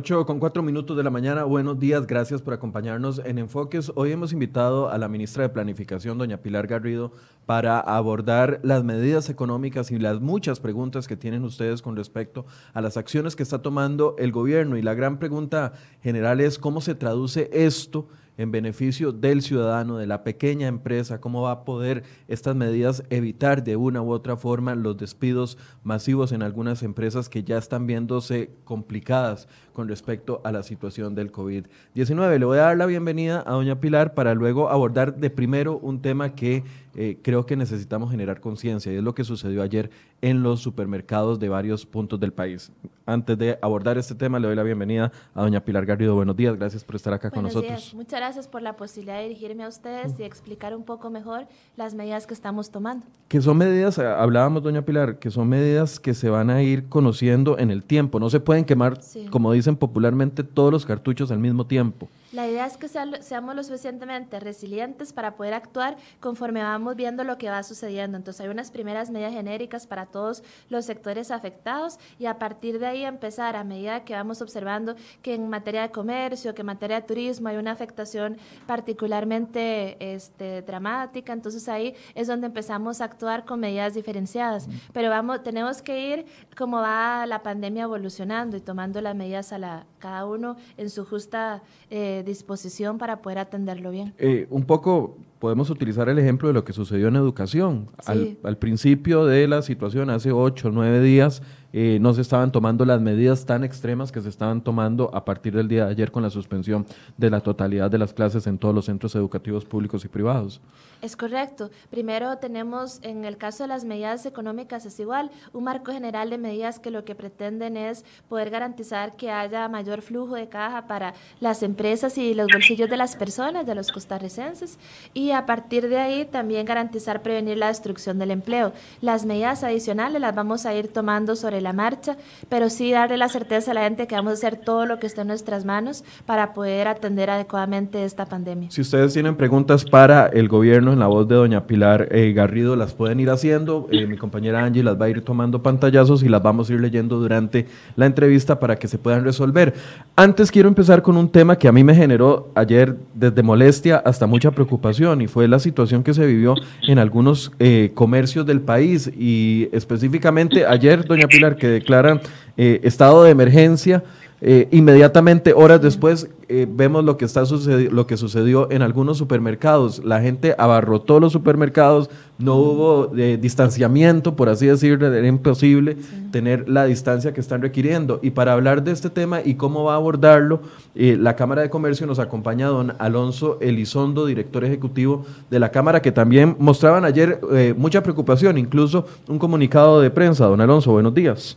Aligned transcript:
8 0.00 0.24
con 0.24 0.40
4 0.40 0.62
minutos 0.62 0.96
de 0.96 1.02
la 1.02 1.10
mañana. 1.10 1.44
Buenos 1.44 1.78
días, 1.78 2.06
gracias 2.06 2.40
por 2.40 2.54
acompañarnos 2.54 3.20
en 3.22 3.36
Enfoques. 3.36 3.92
Hoy 3.96 4.12
hemos 4.12 4.32
invitado 4.32 4.88
a 4.88 4.96
la 4.96 5.08
ministra 5.08 5.42
de 5.42 5.50
Planificación, 5.50 6.16
doña 6.16 6.38
Pilar 6.38 6.66
Garrido, 6.66 7.12
para 7.44 7.78
abordar 7.80 8.60
las 8.62 8.82
medidas 8.82 9.28
económicas 9.28 9.90
y 9.90 9.98
las 9.98 10.22
muchas 10.22 10.58
preguntas 10.58 11.06
que 11.06 11.18
tienen 11.18 11.44
ustedes 11.44 11.82
con 11.82 11.96
respecto 11.96 12.46
a 12.72 12.80
las 12.80 12.96
acciones 12.96 13.36
que 13.36 13.42
está 13.42 13.60
tomando 13.60 14.16
el 14.18 14.32
gobierno. 14.32 14.78
Y 14.78 14.82
la 14.82 14.94
gran 14.94 15.18
pregunta 15.18 15.74
general 16.02 16.40
es 16.40 16.58
cómo 16.58 16.80
se 16.80 16.94
traduce 16.94 17.50
esto 17.52 18.08
en 18.40 18.50
beneficio 18.50 19.12
del 19.12 19.42
ciudadano, 19.42 19.98
de 19.98 20.06
la 20.06 20.24
pequeña 20.24 20.66
empresa, 20.66 21.20
cómo 21.20 21.42
va 21.42 21.50
a 21.50 21.64
poder 21.66 22.04
estas 22.26 22.56
medidas 22.56 23.04
evitar 23.10 23.62
de 23.62 23.76
una 23.76 24.00
u 24.00 24.10
otra 24.12 24.38
forma 24.38 24.74
los 24.74 24.96
despidos 24.96 25.58
masivos 25.84 26.32
en 26.32 26.42
algunas 26.42 26.82
empresas 26.82 27.28
que 27.28 27.44
ya 27.44 27.58
están 27.58 27.86
viéndose 27.86 28.50
complicadas 28.64 29.46
con 29.80 29.88
respecto 29.88 30.42
a 30.44 30.52
la 30.52 30.62
situación 30.62 31.14
del 31.14 31.32
COVID-19. 31.32 32.38
Le 32.38 32.44
voy 32.44 32.58
a 32.58 32.62
dar 32.64 32.76
la 32.76 32.84
bienvenida 32.84 33.42
a 33.46 33.52
doña 33.52 33.80
Pilar 33.80 34.12
para 34.12 34.34
luego 34.34 34.68
abordar 34.68 35.16
de 35.16 35.30
primero 35.30 35.78
un 35.78 36.02
tema 36.02 36.34
que 36.34 36.64
eh, 36.96 37.18
creo 37.22 37.46
que 37.46 37.56
necesitamos 37.56 38.10
generar 38.10 38.40
conciencia 38.40 38.92
y 38.92 38.96
es 38.96 39.02
lo 39.02 39.14
que 39.14 39.24
sucedió 39.24 39.62
ayer 39.62 39.90
en 40.22 40.42
los 40.42 40.60
supermercados 40.60 41.38
de 41.38 41.48
varios 41.48 41.86
puntos 41.86 42.18
del 42.20 42.32
país. 42.32 42.72
Antes 43.06 43.38
de 43.38 43.58
abordar 43.62 43.96
este 43.96 44.14
tema, 44.14 44.38
le 44.38 44.48
doy 44.48 44.56
la 44.56 44.62
bienvenida 44.62 45.10
a 45.34 45.42
doña 45.42 45.64
Pilar 45.64 45.86
Garrido. 45.86 46.14
Buenos 46.14 46.36
días, 46.36 46.56
gracias 46.56 46.84
por 46.84 46.96
estar 46.96 47.12
acá 47.12 47.30
con 47.30 47.44
nosotros. 47.44 47.94
Muchas 47.94 48.20
gracias 48.20 48.48
por 48.48 48.60
la 48.60 48.76
posibilidad 48.76 49.16
de 49.16 49.28
dirigirme 49.28 49.64
a 49.64 49.68
ustedes 49.68 50.18
y 50.18 50.24
explicar 50.24 50.76
un 50.76 50.84
poco 50.84 51.10
mejor 51.10 51.46
las 51.76 51.94
medidas 51.94 52.26
que 52.26 52.34
estamos 52.34 52.70
tomando. 52.70 53.06
Que 53.28 53.40
son 53.40 53.56
medidas, 53.56 53.98
eh, 53.98 54.06
hablábamos 54.06 54.62
doña 54.62 54.82
Pilar, 54.82 55.18
que 55.18 55.30
son 55.30 55.48
medidas 55.48 55.98
que 55.98 56.12
se 56.12 56.28
van 56.28 56.50
a 56.50 56.62
ir 56.62 56.88
conociendo 56.88 57.58
en 57.58 57.70
el 57.70 57.84
tiempo. 57.84 58.20
No 58.20 58.30
se 58.30 58.40
pueden 58.40 58.64
quemar, 58.64 59.00
como 59.30 59.52
popularmente, 59.76 60.44
todos 60.44 60.72
los 60.72 60.86
cartuchos 60.86 61.30
al 61.30 61.38
mismo 61.38 61.66
tiempo. 61.66 62.08
La 62.32 62.46
idea 62.46 62.64
es 62.64 62.76
que 62.76 62.86
seamos 62.86 63.56
lo 63.56 63.64
suficientemente 63.64 64.38
resilientes 64.38 65.12
para 65.12 65.34
poder 65.34 65.52
actuar 65.52 65.96
conforme 66.20 66.62
vamos 66.62 66.94
viendo 66.94 67.24
lo 67.24 67.38
que 67.38 67.50
va 67.50 67.60
sucediendo. 67.64 68.16
Entonces 68.16 68.40
hay 68.40 68.48
unas 68.48 68.70
primeras 68.70 69.10
medidas 69.10 69.32
genéricas 69.32 69.88
para 69.88 70.06
todos 70.06 70.44
los 70.68 70.84
sectores 70.84 71.32
afectados 71.32 71.98
y 72.20 72.26
a 72.26 72.38
partir 72.38 72.78
de 72.78 72.86
ahí 72.86 73.04
empezar 73.04 73.56
a 73.56 73.64
medida 73.64 74.04
que 74.04 74.14
vamos 74.14 74.42
observando 74.42 74.94
que 75.22 75.34
en 75.34 75.48
materia 75.48 75.82
de 75.82 75.90
comercio, 75.90 76.54
que 76.54 76.60
en 76.60 76.66
materia 76.66 77.00
de 77.00 77.06
turismo 77.08 77.48
hay 77.48 77.56
una 77.56 77.72
afectación 77.72 78.36
particularmente 78.64 79.96
este, 80.14 80.62
dramática. 80.62 81.32
Entonces 81.32 81.68
ahí 81.68 81.96
es 82.14 82.28
donde 82.28 82.46
empezamos 82.46 83.00
a 83.00 83.06
actuar 83.06 83.44
con 83.44 83.58
medidas 83.58 83.94
diferenciadas. 83.94 84.68
Pero 84.92 85.10
vamos, 85.10 85.42
tenemos 85.42 85.82
que 85.82 86.12
ir 86.12 86.26
como 86.56 86.76
va 86.76 87.26
la 87.26 87.42
pandemia 87.42 87.82
evolucionando 87.82 88.56
y 88.56 88.60
tomando 88.60 89.00
las 89.00 89.16
medidas 89.16 89.52
a 89.52 89.58
la, 89.58 89.86
cada 89.98 90.26
uno 90.26 90.56
en 90.76 90.90
su 90.90 91.04
justa... 91.04 91.60
Eh, 91.90 92.19
disposición 92.22 92.98
para 92.98 93.22
poder 93.22 93.38
atenderlo 93.38 93.90
bien. 93.90 94.14
Eh, 94.18 94.46
un 94.50 94.64
poco 94.64 95.16
podemos 95.38 95.70
utilizar 95.70 96.08
el 96.08 96.18
ejemplo 96.18 96.48
de 96.48 96.54
lo 96.54 96.64
que 96.64 96.72
sucedió 96.72 97.08
en 97.08 97.16
educación. 97.16 97.88
Al, 98.04 98.36
al, 98.42 98.58
principio 98.58 99.24
de 99.24 99.48
la 99.48 99.62
situación, 99.62 100.10
hace 100.10 100.32
ocho 100.32 100.68
o 100.68 100.70
nueve 100.70 101.00
días, 101.00 101.42
eh, 101.72 101.98
no 102.00 102.12
se 102.14 102.22
estaban 102.22 102.52
tomando 102.52 102.84
las 102.84 103.00
medidas 103.00 103.46
tan 103.46 103.64
extremas 103.64 104.12
que 104.12 104.20
se 104.20 104.28
estaban 104.28 104.60
tomando 104.60 105.14
a 105.14 105.24
partir 105.24 105.54
del 105.54 105.68
día 105.68 105.86
de 105.86 105.92
ayer 105.92 106.10
con 106.10 106.22
la 106.22 106.30
suspensión 106.30 106.86
de 107.16 107.30
la 107.30 107.40
totalidad 107.40 107.90
de 107.90 107.98
las 107.98 108.12
clases 108.12 108.46
en 108.46 108.58
todos 108.58 108.74
los 108.74 108.86
centros 108.86 109.14
educativos 109.14 109.64
públicos 109.64 110.04
y 110.04 110.08
privados. 110.08 110.60
Es 111.02 111.16
correcto. 111.16 111.70
Primero 111.90 112.36
tenemos, 112.36 112.98
en 113.02 113.24
el 113.24 113.38
caso 113.38 113.64
de 113.64 113.68
las 113.68 113.84
medidas 113.84 114.26
económicas, 114.26 114.84
es 114.84 115.00
igual, 115.00 115.30
un 115.54 115.64
marco 115.64 115.92
general 115.92 116.28
de 116.28 116.36
medidas 116.36 116.78
que 116.78 116.90
lo 116.90 117.06
que 117.06 117.14
pretenden 117.14 117.78
es 117.78 118.04
poder 118.28 118.50
garantizar 118.50 119.16
que 119.16 119.30
haya 119.30 119.66
mayor 119.68 120.02
flujo 120.02 120.34
de 120.34 120.50
caja 120.50 120.86
para 120.86 121.14
las 121.40 121.62
empresas 121.62 122.18
y 122.18 122.34
los 122.34 122.48
bolsillos 122.52 122.90
de 122.90 122.98
las 122.98 123.16
personas, 123.16 123.64
de 123.64 123.74
los 123.74 123.90
costarricenses, 123.92 124.78
y 125.14 125.30
a 125.30 125.46
partir 125.46 125.88
de 125.88 125.98
ahí 125.98 126.26
también 126.26 126.66
garantizar 126.66 127.22
prevenir 127.22 127.56
la 127.56 127.68
destrucción 127.68 128.18
del 128.18 128.30
empleo. 128.30 128.74
Las 129.00 129.24
medidas 129.24 129.64
adicionales 129.64 130.20
las 130.20 130.34
vamos 130.34 130.66
a 130.66 130.74
ir 130.74 130.88
tomando 130.88 131.34
sobre 131.34 131.59
la 131.60 131.72
marcha, 131.72 132.16
pero 132.48 132.70
sí 132.70 132.92
darle 132.92 133.16
la 133.16 133.28
certeza 133.28 133.70
a 133.70 133.74
la 133.74 133.82
gente 133.82 134.06
que 134.06 134.14
vamos 134.14 134.30
a 134.30 134.34
hacer 134.34 134.56
todo 134.56 134.86
lo 134.86 134.98
que 134.98 135.06
esté 135.06 135.22
en 135.22 135.28
nuestras 135.28 135.64
manos 135.64 136.04
para 136.26 136.52
poder 136.52 136.88
atender 136.88 137.30
adecuadamente 137.30 138.04
esta 138.04 138.26
pandemia. 138.26 138.70
Si 138.70 138.80
ustedes 138.80 139.12
tienen 139.12 139.36
preguntas 139.36 139.84
para 139.84 140.26
el 140.26 140.48
gobierno 140.48 140.92
en 140.92 140.98
la 140.98 141.06
voz 141.06 141.28
de 141.28 141.34
doña 141.34 141.66
Pilar 141.66 142.08
eh, 142.10 142.32
Garrido, 142.32 142.76
las 142.76 142.94
pueden 142.94 143.20
ir 143.20 143.30
haciendo. 143.30 143.88
Eh, 143.90 144.06
mi 144.06 144.16
compañera 144.16 144.64
Angie 144.64 144.82
las 144.82 145.00
va 145.00 145.06
a 145.06 145.08
ir 145.08 145.22
tomando 145.22 145.62
pantallazos 145.62 146.22
y 146.22 146.28
las 146.28 146.42
vamos 146.42 146.70
a 146.70 146.74
ir 146.74 146.80
leyendo 146.80 147.18
durante 147.18 147.66
la 147.96 148.06
entrevista 148.06 148.58
para 148.58 148.76
que 148.76 148.88
se 148.88 148.98
puedan 148.98 149.24
resolver. 149.24 149.74
Antes 150.16 150.50
quiero 150.50 150.68
empezar 150.68 151.02
con 151.02 151.16
un 151.16 151.28
tema 151.28 151.56
que 151.56 151.68
a 151.68 151.72
mí 151.72 151.84
me 151.84 151.94
generó 151.94 152.50
ayer 152.54 152.96
desde 153.14 153.42
molestia 153.42 153.96
hasta 153.96 154.26
mucha 154.26 154.50
preocupación 154.50 155.22
y 155.22 155.26
fue 155.26 155.48
la 155.48 155.58
situación 155.58 156.02
que 156.02 156.14
se 156.14 156.26
vivió 156.26 156.54
en 156.86 156.98
algunos 156.98 157.52
eh, 157.58 157.92
comercios 157.94 158.46
del 158.46 158.60
país 158.60 159.10
y 159.16 159.68
específicamente 159.72 160.66
ayer, 160.66 161.04
doña 161.04 161.26
Pilar, 161.26 161.49
que 161.56 161.68
declaran 161.68 162.20
eh, 162.56 162.80
estado 162.82 163.24
de 163.24 163.30
emergencia. 163.30 164.02
Eh, 164.40 164.68
inmediatamente, 164.70 165.52
horas 165.52 165.82
después, 165.82 166.28
eh, 166.52 166.66
vemos 166.68 167.04
lo 167.04 167.16
que, 167.16 167.24
está 167.24 167.44
lo 167.92 168.06
que 168.08 168.16
sucedió 168.16 168.68
en 168.72 168.82
algunos 168.82 169.16
supermercados. 169.16 170.04
La 170.04 170.20
gente 170.20 170.56
abarrotó 170.58 171.20
los 171.20 171.32
supermercados, 171.32 172.10
no 172.38 172.56
hubo 172.56 173.06
distanciamiento, 173.06 174.34
por 174.34 174.48
así 174.48 174.66
decirlo, 174.66 175.06
era 175.06 175.28
imposible 175.28 175.96
tener 176.32 176.68
la 176.68 176.86
distancia 176.86 177.32
que 177.32 177.40
están 177.40 177.62
requiriendo. 177.62 178.18
Y 178.20 178.30
para 178.30 178.54
hablar 178.54 178.82
de 178.82 178.90
este 178.90 179.10
tema 179.10 179.40
y 179.44 179.54
cómo 179.54 179.84
va 179.84 179.92
a 179.92 179.96
abordarlo, 179.96 180.60
la 180.94 181.36
Cámara 181.36 181.62
de 181.62 181.70
Comercio 181.70 182.04
nos 182.08 182.18
acompaña 182.18 182.66
don 182.66 182.94
Alonso 182.98 183.58
Elizondo, 183.60 184.26
director 184.26 184.64
ejecutivo 184.64 185.24
de 185.50 185.60
la 185.60 185.70
Cámara, 185.70 186.02
que 186.02 186.10
también 186.10 186.56
mostraban 186.58 187.04
ayer 187.04 187.40
mucha 187.76 188.02
preocupación, 188.02 188.58
incluso 188.58 189.06
un 189.28 189.38
comunicado 189.38 190.00
de 190.00 190.10
prensa. 190.10 190.46
Don 190.46 190.60
Alonso, 190.60 190.90
buenos 190.90 191.14
días. 191.14 191.56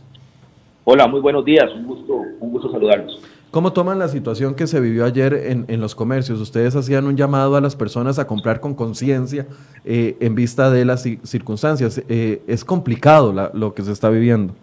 Hola, 0.84 1.08
muy 1.08 1.20
buenos 1.20 1.44
días, 1.44 1.64
un 1.74 1.86
gusto, 1.86 2.14
un 2.38 2.52
gusto 2.52 2.70
saludarlos. 2.70 3.33
¿Cómo 3.54 3.72
toman 3.72 4.00
la 4.00 4.08
situación 4.08 4.56
que 4.56 4.66
se 4.66 4.80
vivió 4.80 5.04
ayer 5.04 5.32
en, 5.68 5.80
los 5.80 5.94
comercios? 5.94 6.40
Ustedes 6.40 6.74
hacían 6.74 7.06
un 7.06 7.16
llamado 7.16 7.54
a 7.54 7.60
las 7.60 7.76
personas 7.76 8.18
a 8.18 8.26
comprar 8.26 8.58
con 8.58 8.74
conciencia 8.74 9.46
eh, 9.84 10.16
en 10.18 10.34
vista 10.34 10.72
de 10.72 10.84
las 10.84 11.04
circunstancias. 11.22 12.02
Eh, 12.08 12.42
¿Es 12.48 12.64
complicado 12.64 13.32
lo 13.54 13.72
que 13.72 13.82
se 13.82 13.92
está 13.92 14.10
viviendo? 14.10 14.56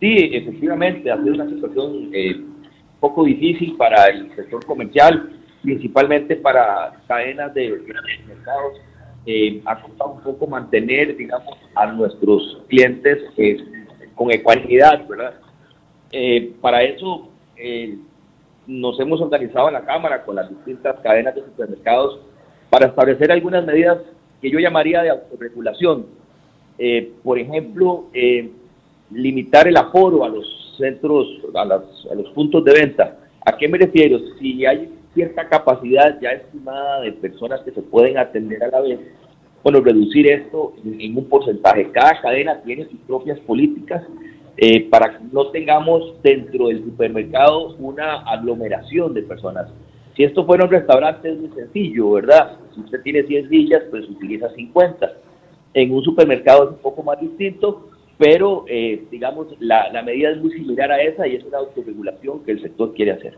Sí, 0.00 0.30
efectivamente, 0.32 1.10
ha 1.10 1.22
sido 1.22 1.34
una 1.34 1.50
situación 1.50 2.08
eh, 2.14 2.40
poco 2.98 3.24
difícil 3.24 3.76
para 3.76 4.06
el 4.06 4.34
sector 4.34 4.64
comercial, 4.64 5.30
principalmente 5.60 6.36
para 6.36 6.94
cadenas 7.06 7.52
de, 7.52 7.78
mercados. 8.26 8.80
ha 9.66 9.82
costado 9.82 10.12
un 10.12 10.22
poco 10.22 10.46
mantener, 10.46 11.14
digamos, 11.14 11.58
a 11.74 11.92
nuestros 11.92 12.62
clientes 12.68 13.18
con 14.14 14.30
ecuanimidad, 14.30 15.06
¿verdad? 15.06 15.34
Eh, 16.10 16.54
para 16.62 16.82
eso 16.82 17.28
eh, 17.60 17.98
nos 18.68 19.00
hemos 19.00 19.20
organizado 19.20 19.66
en 19.68 19.74
la 19.74 19.84
Cámara 19.84 20.22
con 20.24 20.36
las 20.36 20.48
distintas 20.48 21.00
cadenas 21.00 21.34
de 21.34 21.40
supermercados 21.42 22.20
para 22.70 22.86
establecer 22.86 23.32
algunas 23.32 23.64
medidas 23.64 23.98
que 24.40 24.50
yo 24.50 24.60
llamaría 24.60 25.02
de 25.02 25.10
autorregulación. 25.10 26.06
Eh, 26.78 27.12
por 27.24 27.38
ejemplo, 27.38 28.04
limitar 29.10 29.66
el 29.66 29.76
aforo 29.76 30.22
a 30.22 30.28
los 30.28 30.76
centros, 30.78 31.26
a, 31.56 31.62
a 31.62 32.14
los 32.14 32.30
puntos 32.34 32.64
de 32.64 32.72
venta. 32.72 33.18
¿A 33.44 33.56
qué 33.56 33.66
me 33.66 33.78
refiero? 33.78 34.20
Si 34.38 34.64
hay 34.64 34.92
cierta 35.14 35.48
capacidad 35.48 36.20
ya 36.20 36.30
estimada 36.30 37.00
de 37.00 37.12
personas 37.12 37.60
que 37.62 37.72
se 37.72 37.82
pueden 37.82 38.18
atender 38.18 38.62
a 38.62 38.68
la 38.68 38.80
vez, 38.80 39.00
bueno, 39.62 39.80
reducir 39.80 40.30
esto 40.30 40.74
en, 40.84 41.16
un 41.16 41.28
porcentaje. 41.28 41.90
Cada 41.90 42.20
cadena 42.20 42.60
tiene 42.62 42.84
sus 42.84 43.00
propias 43.00 43.38
políticas 43.40 44.04
eh, 44.60 44.88
para 44.90 45.16
que 45.16 45.24
no 45.30 45.50
tengamos 45.50 46.20
dentro 46.20 46.66
del 46.66 46.84
supermercado 46.84 47.76
una 47.76 48.22
aglomeración 48.22 49.14
de 49.14 49.22
personas. 49.22 49.68
Si 50.16 50.24
esto 50.24 50.44
fuera 50.44 50.64
un 50.64 50.70
restaurante 50.70 51.30
es 51.30 51.38
muy 51.38 51.50
sencillo, 51.50 52.10
¿verdad? 52.10 52.58
Si 52.74 52.80
usted 52.80 53.00
tiene 53.02 53.22
100 53.22 53.48
sillas, 53.48 53.84
pues 53.88 54.08
utiliza 54.08 54.50
50. 54.50 55.12
En 55.74 55.92
un 55.92 56.02
supermercado 56.02 56.64
es 56.64 56.70
un 56.70 56.78
poco 56.78 57.04
más 57.04 57.20
distinto, 57.20 57.88
pero 58.18 58.64
eh, 58.66 59.04
digamos, 59.12 59.46
la, 59.60 59.92
la 59.92 60.02
medida 60.02 60.30
es 60.30 60.38
muy 60.38 60.50
similar 60.50 60.90
a 60.90 61.02
esa 61.02 61.28
y 61.28 61.36
es 61.36 61.44
una 61.44 61.58
autorregulación 61.58 62.42
que 62.44 62.50
el 62.50 62.60
sector 62.60 62.92
quiere 62.94 63.12
hacer. 63.12 63.34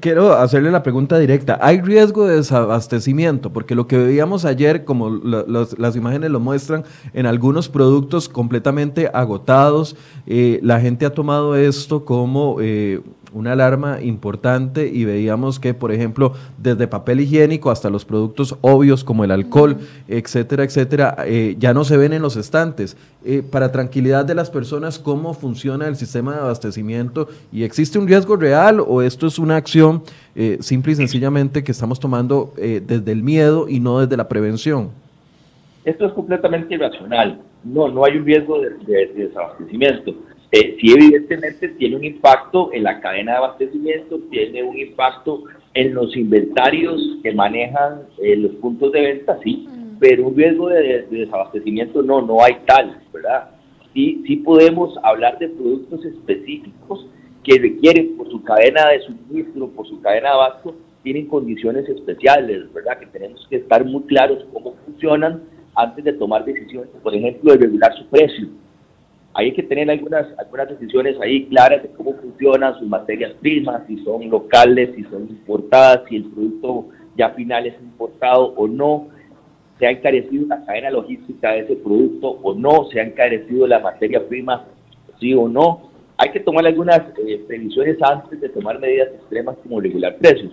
Quiero 0.00 0.34
hacerle 0.34 0.70
la 0.70 0.82
pregunta 0.82 1.18
directa. 1.18 1.58
¿Hay 1.60 1.80
riesgo 1.80 2.26
de 2.26 2.36
desabastecimiento? 2.36 3.52
Porque 3.52 3.74
lo 3.74 3.86
que 3.86 3.98
veíamos 3.98 4.44
ayer, 4.44 4.84
como 4.84 5.10
las 5.10 5.96
imágenes 5.96 6.30
lo 6.30 6.40
muestran, 6.40 6.84
en 7.12 7.26
algunos 7.26 7.68
productos 7.68 8.28
completamente 8.28 9.10
agotados, 9.12 9.96
eh, 10.26 10.60
la 10.62 10.80
gente 10.80 11.04
ha 11.04 11.10
tomado 11.10 11.56
esto 11.56 12.04
como, 12.04 12.56
eh, 12.60 13.00
una 13.32 13.52
alarma 13.52 14.00
importante 14.00 14.88
y 14.88 15.04
veíamos 15.04 15.58
que, 15.58 15.74
por 15.74 15.92
ejemplo, 15.92 16.32
desde 16.58 16.86
papel 16.86 17.20
higiénico 17.20 17.70
hasta 17.70 17.90
los 17.90 18.04
productos 18.04 18.56
obvios 18.60 19.04
como 19.04 19.24
el 19.24 19.30
alcohol, 19.30 19.76
etcétera, 20.08 20.64
etcétera, 20.64 21.16
eh, 21.26 21.56
ya 21.58 21.74
no 21.74 21.84
se 21.84 21.96
ven 21.96 22.12
en 22.12 22.22
los 22.22 22.36
estantes. 22.36 22.96
Eh, 23.24 23.42
para 23.48 23.70
tranquilidad 23.72 24.24
de 24.24 24.34
las 24.34 24.50
personas, 24.50 24.98
¿cómo 24.98 25.34
funciona 25.34 25.86
el 25.86 25.96
sistema 25.96 26.34
de 26.34 26.40
abastecimiento? 26.40 27.28
¿Y 27.52 27.62
existe 27.62 27.98
un 27.98 28.08
riesgo 28.08 28.36
real 28.36 28.80
o 28.80 29.02
esto 29.02 29.26
es 29.26 29.38
una 29.38 29.56
acción 29.56 30.02
eh, 30.34 30.58
simple 30.60 30.92
y 30.92 30.96
sencillamente 30.96 31.62
que 31.62 31.72
estamos 31.72 32.00
tomando 32.00 32.52
desde 32.56 33.12
el 33.12 33.22
miedo 33.22 33.68
y 33.68 33.80
no 33.80 34.00
desde 34.00 34.16
la 34.16 34.28
prevención? 34.28 34.90
Esto 35.84 36.06
es 36.06 36.12
completamente 36.12 36.74
irracional. 36.74 37.40
No, 37.64 37.88
no 37.88 38.04
hay 38.04 38.16
un 38.16 38.24
riesgo 38.24 38.60
de, 38.60 39.06
desabastecimiento. 39.14 40.14
Eh, 40.52 40.76
sí, 40.78 40.92
evidentemente 40.92 41.66
tiene 41.70 41.96
un 41.96 42.04
impacto 42.04 42.70
en 42.74 42.82
la 42.82 43.00
cadena 43.00 43.32
de 43.32 43.38
abastecimiento, 43.38 44.20
tiene 44.30 44.62
un 44.62 44.78
impacto 44.78 45.44
en 45.72 45.94
los 45.94 46.14
inventarios 46.14 47.00
que 47.22 47.32
manejan 47.32 48.02
eh, 48.22 48.36
los 48.36 48.52
puntos 48.56 48.92
de 48.92 49.00
venta, 49.00 49.38
sí, 49.42 49.66
mm. 49.66 49.98
pero 49.98 50.28
un 50.28 50.36
riesgo 50.36 50.68
de, 50.68 51.06
desabastecimiento 51.10 52.02
no, 52.02 52.20
no 52.20 52.42
hay 52.42 52.58
tal, 52.66 53.00
¿verdad? 53.14 53.48
Sí, 53.94 54.22
sí 54.26 54.36
podemos 54.36 54.94
hablar 55.02 55.38
de 55.38 55.48
productos 55.48 56.04
específicos 56.04 57.06
que 57.44 57.58
requieren 57.58 58.18
por 58.18 58.30
su 58.30 58.42
cadena 58.44 58.90
de 58.90 59.00
suministro, 59.00 59.68
por 59.68 59.88
su 59.88 60.02
cadena 60.02 60.28
de 60.28 60.34
abasto, 60.34 60.76
tienen 61.02 61.28
condiciones 61.28 61.88
especiales, 61.88 62.70
¿verdad? 62.74 62.98
Que 62.98 63.06
tenemos 63.06 63.46
que 63.48 63.56
estar 63.56 63.86
muy 63.86 64.02
claros 64.02 64.44
cómo 64.52 64.74
funcionan 64.84 65.44
antes 65.74 66.04
de 66.04 66.12
tomar 66.12 66.44
decisiones, 66.44 66.90
por 67.02 67.14
ejemplo, 67.14 67.52
de 67.52 67.58
regular 67.58 67.96
su 67.96 68.06
precio. 68.08 68.48
Hay 69.34 69.52
que 69.52 69.62
tener 69.62 69.90
algunas, 69.90 70.26
algunas 70.38 70.68
decisiones 70.68 71.16
ahí 71.20 71.46
claras 71.46 71.82
de 71.82 71.90
cómo 71.90 72.14
funcionan 72.14 72.78
sus 72.78 72.88
materias 72.88 73.32
primas, 73.40 73.86
si 73.86 73.96
son 74.04 74.28
locales, 74.28 74.90
si 74.94 75.04
son 75.04 75.22
importadas, 75.22 76.02
si 76.08 76.16
el 76.16 76.24
producto 76.24 76.88
ya 77.16 77.30
final 77.30 77.66
es 77.66 77.74
importado 77.80 78.52
o 78.56 78.68
no, 78.68 79.08
se 79.78 79.86
ha 79.86 79.90
encarecido 79.90 80.46
la 80.46 80.64
cadena 80.64 80.90
logística 80.90 81.52
de 81.52 81.60
ese 81.60 81.76
producto 81.76 82.28
o 82.42 82.54
no, 82.54 82.88
se 82.90 83.00
ha 83.00 83.04
encarecido 83.04 83.66
la 83.66 83.80
materia 83.80 84.26
prima, 84.26 84.66
sí 85.18 85.34
o 85.34 85.48
no. 85.48 85.90
Hay 86.18 86.30
que 86.30 86.40
tomar 86.40 86.66
algunas 86.66 87.00
eh, 87.26 87.42
previsiones 87.48 87.96
antes 88.02 88.40
de 88.40 88.48
tomar 88.50 88.78
medidas 88.78 89.08
extremas 89.14 89.56
como 89.62 89.80
regular 89.80 90.16
precios. 90.18 90.52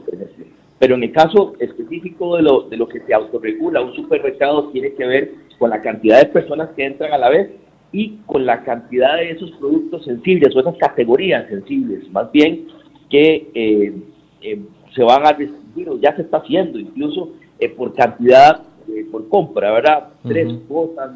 Pero 0.80 0.96
en 0.96 1.04
el 1.04 1.12
caso 1.12 1.54
específico 1.60 2.38
de 2.38 2.44
lo, 2.44 2.62
de 2.62 2.78
lo 2.78 2.88
que 2.88 3.02
se 3.02 3.14
autorregula 3.14 3.82
un 3.82 3.94
supermercado 3.94 4.70
tiene 4.70 4.94
que 4.94 5.06
ver 5.06 5.32
con 5.60 5.70
la 5.70 5.82
cantidad 5.82 6.20
de 6.20 6.28
personas 6.28 6.70
que 6.76 6.86
entran 6.86 7.12
a 7.12 7.18
la 7.18 7.30
vez 7.30 7.52
y 7.92 8.18
con 8.26 8.46
la 8.46 8.64
cantidad 8.64 9.18
de 9.18 9.32
esos 9.32 9.52
productos 9.52 10.06
sensibles 10.06 10.56
o 10.56 10.60
esas 10.60 10.78
categorías 10.78 11.48
sensibles, 11.50 12.10
más 12.12 12.32
bien 12.32 12.68
que 13.10 13.50
eh, 13.54 13.94
eh, 14.42 14.62
se 14.96 15.04
van 15.04 15.26
a 15.26 15.34
restringir 15.34 15.90
o 15.90 16.00
ya 16.00 16.16
se 16.16 16.22
está 16.22 16.38
haciendo 16.38 16.80
incluso 16.80 17.34
eh, 17.60 17.70
por 17.70 17.94
cantidad, 17.94 18.64
por 19.12 19.28
compra, 19.30 19.72
¿verdad? 19.72 20.10
Tres 20.24 20.52
cosas, 20.68 21.12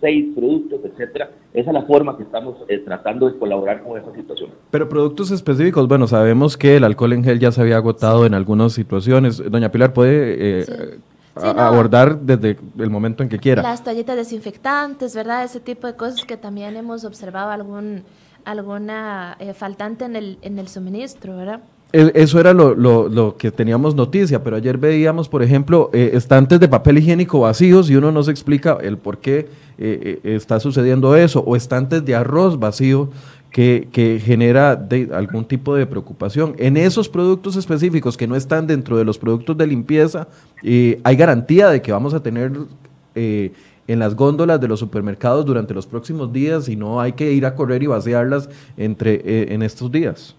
seis 0.00 0.26
productos, 0.34 0.80
etcétera. 0.84 1.30
Esa 1.54 1.70
es 1.70 1.74
la 1.74 1.82
forma 1.82 2.16
que 2.16 2.24
estamos 2.24 2.56
eh, 2.68 2.78
tratando 2.78 3.26
de 3.30 3.38
colaborar 3.38 3.82
con 3.82 3.96
esta 3.96 4.12
situación. 4.14 4.50
Pero 4.70 4.88
productos 4.88 5.30
específicos, 5.30 5.88
bueno, 5.88 6.06
sabemos 6.06 6.56
que 6.58 6.76
el 6.76 6.84
alcohol 6.84 7.14
en 7.14 7.24
gel 7.24 7.38
ya 7.38 7.52
se 7.52 7.62
había 7.62 7.76
agotado 7.76 8.26
en 8.26 8.34
algunas 8.34 8.72
situaciones. 8.72 9.42
Doña 9.50 9.70
Pilar, 9.70 9.92
¿puede 9.94 10.60
eh, 10.60 10.98
abordar 11.36 12.20
desde 12.20 12.58
el 12.78 12.90
momento 12.90 13.22
en 13.22 13.28
que 13.28 13.38
quiera? 13.38 13.62
Las 13.62 13.82
toallitas 13.82 14.16
desinfectantes, 14.16 15.14
¿verdad? 15.14 15.44
Ese 15.44 15.60
tipo 15.60 15.86
de 15.86 15.94
cosas 15.94 16.24
que 16.24 16.36
también 16.36 16.76
hemos 16.76 17.04
observado 17.04 17.50
algún 17.50 18.04
alguna 18.44 19.36
eh, 19.38 19.54
faltante 19.54 20.04
en 20.04 20.16
el, 20.16 20.38
en 20.42 20.58
el 20.58 20.68
suministro, 20.68 21.36
¿verdad? 21.36 21.60
Eso 21.94 22.40
era 22.40 22.52
lo, 22.52 22.74
lo, 22.74 23.36
que 23.36 23.52
teníamos 23.52 23.94
noticia, 23.94 24.42
pero 24.42 24.56
ayer 24.56 24.78
veíamos, 24.78 25.28
por 25.28 25.44
ejemplo, 25.44 25.90
eh, 25.92 26.10
estantes 26.14 26.58
de 26.58 26.66
papel 26.66 26.98
higiénico 26.98 27.38
vacíos 27.38 27.88
y 27.88 27.94
uno 27.94 28.10
no 28.10 28.20
se 28.24 28.32
explica 28.32 28.78
el 28.82 28.98
por 28.98 29.18
qué 29.18 29.48
eh, 29.78 30.20
eh, 30.24 30.34
está 30.34 30.58
sucediendo 30.58 31.14
eso, 31.14 31.44
o 31.46 31.54
estantes 31.54 32.04
de 32.04 32.16
arroz 32.16 32.58
vacío 32.58 33.10
que, 33.54 34.20
genera 34.20 34.74
de, 34.74 35.10
algún 35.14 35.44
tipo 35.44 35.76
de 35.76 35.86
preocupación. 35.86 36.56
En 36.58 36.76
esos 36.76 37.08
productos 37.08 37.54
específicos 37.54 38.16
que 38.16 38.26
no 38.26 38.34
están 38.34 38.66
dentro 38.66 38.98
de 38.98 39.04
los 39.04 39.16
productos 39.16 39.56
de 39.56 39.64
limpieza, 39.68 40.26
hay 40.62 41.16
garantía 41.16 41.68
de 41.68 41.80
que 41.80 41.92
vamos 41.92 42.14
a 42.14 42.20
tener 42.20 42.50
en 43.14 43.98
las 44.00 44.16
góndolas 44.16 44.60
de 44.60 44.66
los 44.66 44.80
supermercados 44.80 45.46
durante 45.46 45.72
los 45.72 45.86
próximos 45.86 46.32
días 46.32 46.68
y 46.68 46.74
no 46.74 47.00
hay 47.00 47.12
que 47.12 47.30
ir 47.32 47.46
a 47.46 47.54
correr 47.54 47.84
y 47.84 47.86
vaciarlas 47.86 48.50
entre, 48.76 49.54
en 49.54 49.62
estos 49.62 49.92
días. 49.92 50.36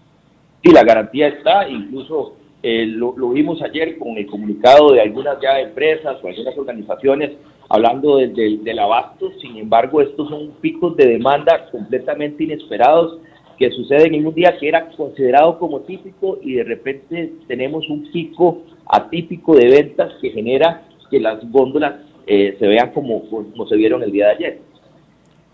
Sí, 0.62 0.72
la 0.72 0.84
garantía 0.84 1.28
está, 1.28 1.66
incluso 1.66 2.36
eh, 2.62 2.84
lo, 2.84 3.14
vimos 3.30 3.62
ayer 3.62 3.96
con 3.96 4.18
el 4.18 4.26
comunicado 4.26 4.92
de 4.92 5.00
algunas 5.00 5.40
ya 5.40 5.58
empresas 5.58 6.18
o 6.22 6.28
algunas 6.28 6.58
organizaciones 6.58 7.30
hablando 7.68 8.16
del 8.18 8.78
abasto, 8.78 9.30
sin 9.40 9.56
embargo 9.56 10.00
estos 10.00 10.28
son 10.28 10.52
picos 10.60 10.96
de 10.96 11.06
demanda 11.06 11.68
completamente 11.70 12.44
inesperados 12.44 13.18
que 13.58 13.70
suceden 13.70 14.14
en 14.14 14.26
un 14.26 14.34
día 14.34 14.56
que 14.58 14.68
era 14.68 14.88
considerado 14.90 15.58
como 15.58 15.80
típico 15.80 16.38
y 16.42 16.54
de 16.54 16.64
repente 16.64 17.32
tenemos 17.48 17.88
un 17.88 18.10
pico 18.12 18.62
atípico 18.86 19.56
de 19.56 19.68
ventas 19.68 20.12
que 20.20 20.30
genera 20.30 20.82
que 21.10 21.20
las 21.20 21.38
góndolas 21.50 21.94
eh, 22.26 22.56
se 22.58 22.66
vean 22.66 22.92
como, 22.92 23.28
como 23.28 23.66
se 23.66 23.76
vieron 23.76 24.02
el 24.02 24.12
día 24.12 24.26
de 24.26 24.32
ayer. 24.32 24.58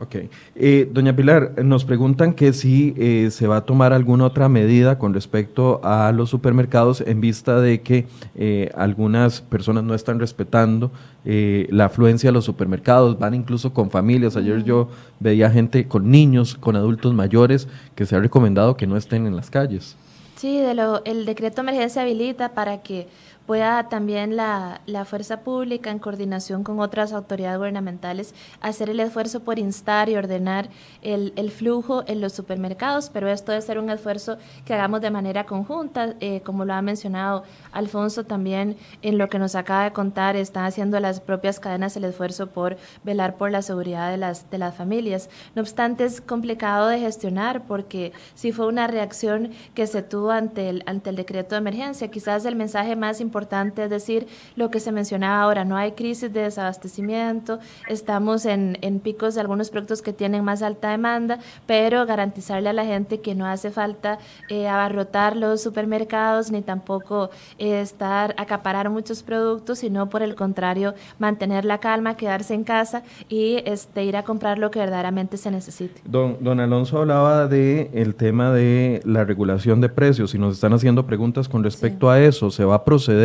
Ok. 0.02 0.16
Eh, 0.56 0.88
doña 0.90 1.14
Pilar, 1.14 1.64
nos 1.64 1.84
preguntan 1.84 2.32
que 2.32 2.52
si 2.52 2.92
eh, 2.98 3.28
se 3.30 3.46
va 3.46 3.58
a 3.58 3.60
tomar 3.60 3.92
alguna 3.92 4.24
otra 4.24 4.48
medida 4.48 4.98
con 4.98 5.14
respecto 5.14 5.80
a 5.84 6.10
los 6.10 6.28
supermercados 6.28 7.02
en 7.02 7.20
vista 7.20 7.60
de 7.60 7.82
que 7.82 8.06
eh, 8.34 8.72
algunas 8.74 9.42
personas 9.42 9.84
no 9.84 9.94
están 9.94 10.18
respetando 10.18 10.90
la 11.24 11.84
afluencia 11.84 12.30
a 12.30 12.32
los 12.32 12.44
supermercados, 12.44 13.16
van 13.16 13.34
incluso 13.34 13.72
con 13.72 13.92
familias. 13.92 14.34
Ayer 14.34 14.64
yo 14.64 14.88
veía 15.20 15.48
gente 15.50 15.86
con 15.86 16.10
niños, 16.10 16.56
con 16.56 16.74
adultos 16.74 17.14
mayores, 17.14 17.68
que 17.94 18.06
se 18.06 18.16
ha 18.16 18.18
recomendado 18.18 18.76
que 18.76 18.88
no 18.88 18.96
estén 18.96 19.28
en 19.28 19.36
las 19.36 19.48
calles. 19.48 19.96
Sí, 20.34 20.58
de 20.58 20.74
lo, 20.74 21.04
el 21.04 21.24
decreto 21.24 21.62
de 21.62 21.68
emergencia 21.68 22.02
habilita 22.02 22.54
para 22.54 22.82
que 22.82 23.06
pueda 23.46 23.88
también 23.88 24.36
la, 24.36 24.80
la, 24.86 25.04
fuerza 25.04 25.40
pública, 25.40 25.90
en 25.90 25.98
coordinación 25.98 26.62
con 26.62 26.80
otras 26.80 27.12
autoridades 27.12 27.58
gubernamentales, 27.58 28.34
hacer 28.60 28.90
el 28.90 29.00
esfuerzo 29.00 29.40
por 29.40 29.58
instar 29.58 30.08
y 30.08 30.16
ordenar 30.16 30.68
el, 31.02 31.32
el 31.36 31.50
flujo 31.50 32.04
en 32.06 32.20
los 32.20 32.32
supermercados, 32.32 33.10
pero 33.10 33.28
esto 33.28 33.52
debe 33.52 33.62
ser 33.62 33.78
un 33.78 33.90
esfuerzo 33.90 34.38
que 34.64 34.74
hagamos 34.74 35.00
de 35.00 35.10
manera 35.10 35.44
conjunta, 35.44 36.14
eh, 36.20 36.40
como 36.44 36.64
lo 36.64 36.74
ha 36.74 36.82
mencionado 36.82 37.42
Alfonso 37.72 38.24
también, 38.24 38.76
en 39.02 39.18
lo 39.18 39.28
que 39.28 39.38
nos 39.38 39.54
acaba 39.54 39.84
de 39.84 39.92
contar, 39.92 40.36
están 40.36 40.64
haciendo 40.64 41.00
las 41.00 41.20
propias 41.20 41.58
cadenas 41.58 41.96
el 41.96 42.04
esfuerzo 42.04 42.48
por 42.48 42.76
velar 43.02 43.36
por 43.36 43.50
la 43.50 43.62
seguridad 43.62 44.10
de 44.10 44.18
las, 44.18 44.50
de 44.50 44.58
las 44.58 44.74
familias. 44.74 45.28
No 45.54 45.62
obstante, 45.62 46.04
es 46.04 46.20
complicado 46.20 46.88
de 46.88 47.00
gestionar 47.00 47.64
porque 47.66 48.12
si 48.34 48.52
fue 48.52 48.66
una 48.66 48.86
reacción 48.86 49.50
que 49.74 49.86
se 49.86 50.02
tuvo 50.02 50.30
ante 50.30 50.68
el, 50.68 50.82
ante 50.86 51.10
el 51.10 51.16
decreto 51.16 51.54
de 51.54 51.58
emergencia, 51.60 52.08
quizás 52.08 52.44
el 52.44 52.56
mensaje 52.56 52.94
más 52.96 53.20
importante 53.20 53.31
importante, 53.32 53.84
es 53.84 53.90
decir, 53.90 54.26
lo 54.56 54.70
que 54.70 54.78
se 54.78 54.92
mencionaba 54.92 55.42
ahora, 55.42 55.64
no 55.64 55.78
hay 55.78 55.92
crisis 55.92 56.30
de 56.30 56.42
desabastecimiento, 56.42 57.60
estamos 57.88 58.44
en, 58.44 58.76
en 58.82 59.00
picos 59.00 59.34
de 59.34 59.40
algunos 59.40 59.70
productos 59.70 60.02
que 60.02 60.12
tienen 60.12 60.44
más 60.44 60.60
alta 60.60 60.90
demanda, 60.90 61.38
pero 61.66 62.04
garantizarle 62.04 62.68
a 62.68 62.74
la 62.74 62.84
gente 62.84 63.20
que 63.22 63.34
no 63.34 63.46
hace 63.46 63.70
falta 63.70 64.18
eh, 64.50 64.68
abarrotar 64.68 65.34
los 65.34 65.62
supermercados 65.62 66.50
ni 66.50 66.60
tampoco 66.60 67.30
eh, 67.58 67.80
estar 67.80 68.34
acaparar 68.36 68.90
muchos 68.90 69.22
productos, 69.22 69.78
sino 69.78 70.10
por 70.10 70.22
el 70.22 70.34
contrario, 70.34 70.94
mantener 71.18 71.64
la 71.64 71.78
calma, 71.78 72.18
quedarse 72.18 72.52
en 72.52 72.64
casa 72.64 73.02
y 73.30 73.62
este, 73.64 74.04
ir 74.04 74.16
a 74.16 74.24
comprar 74.24 74.58
lo 74.58 74.70
que 74.70 74.78
verdaderamente 74.78 75.38
se 75.38 75.50
necesite. 75.50 76.02
Don, 76.04 76.36
don 76.40 76.60
Alonso 76.60 76.98
hablaba 76.98 77.46
de 77.46 77.88
el 77.94 78.14
tema 78.14 78.52
de 78.52 79.00
la 79.04 79.24
regulación 79.24 79.80
de 79.80 79.88
precios 79.88 80.34
y 80.34 80.38
nos 80.38 80.54
están 80.54 80.74
haciendo 80.74 81.06
preguntas 81.06 81.48
con 81.48 81.64
respecto 81.64 82.10
a 82.10 82.20
eso. 82.20 82.50
¿Se 82.50 82.64
va 82.64 82.74
a 82.76 82.84
proceder 82.84 83.21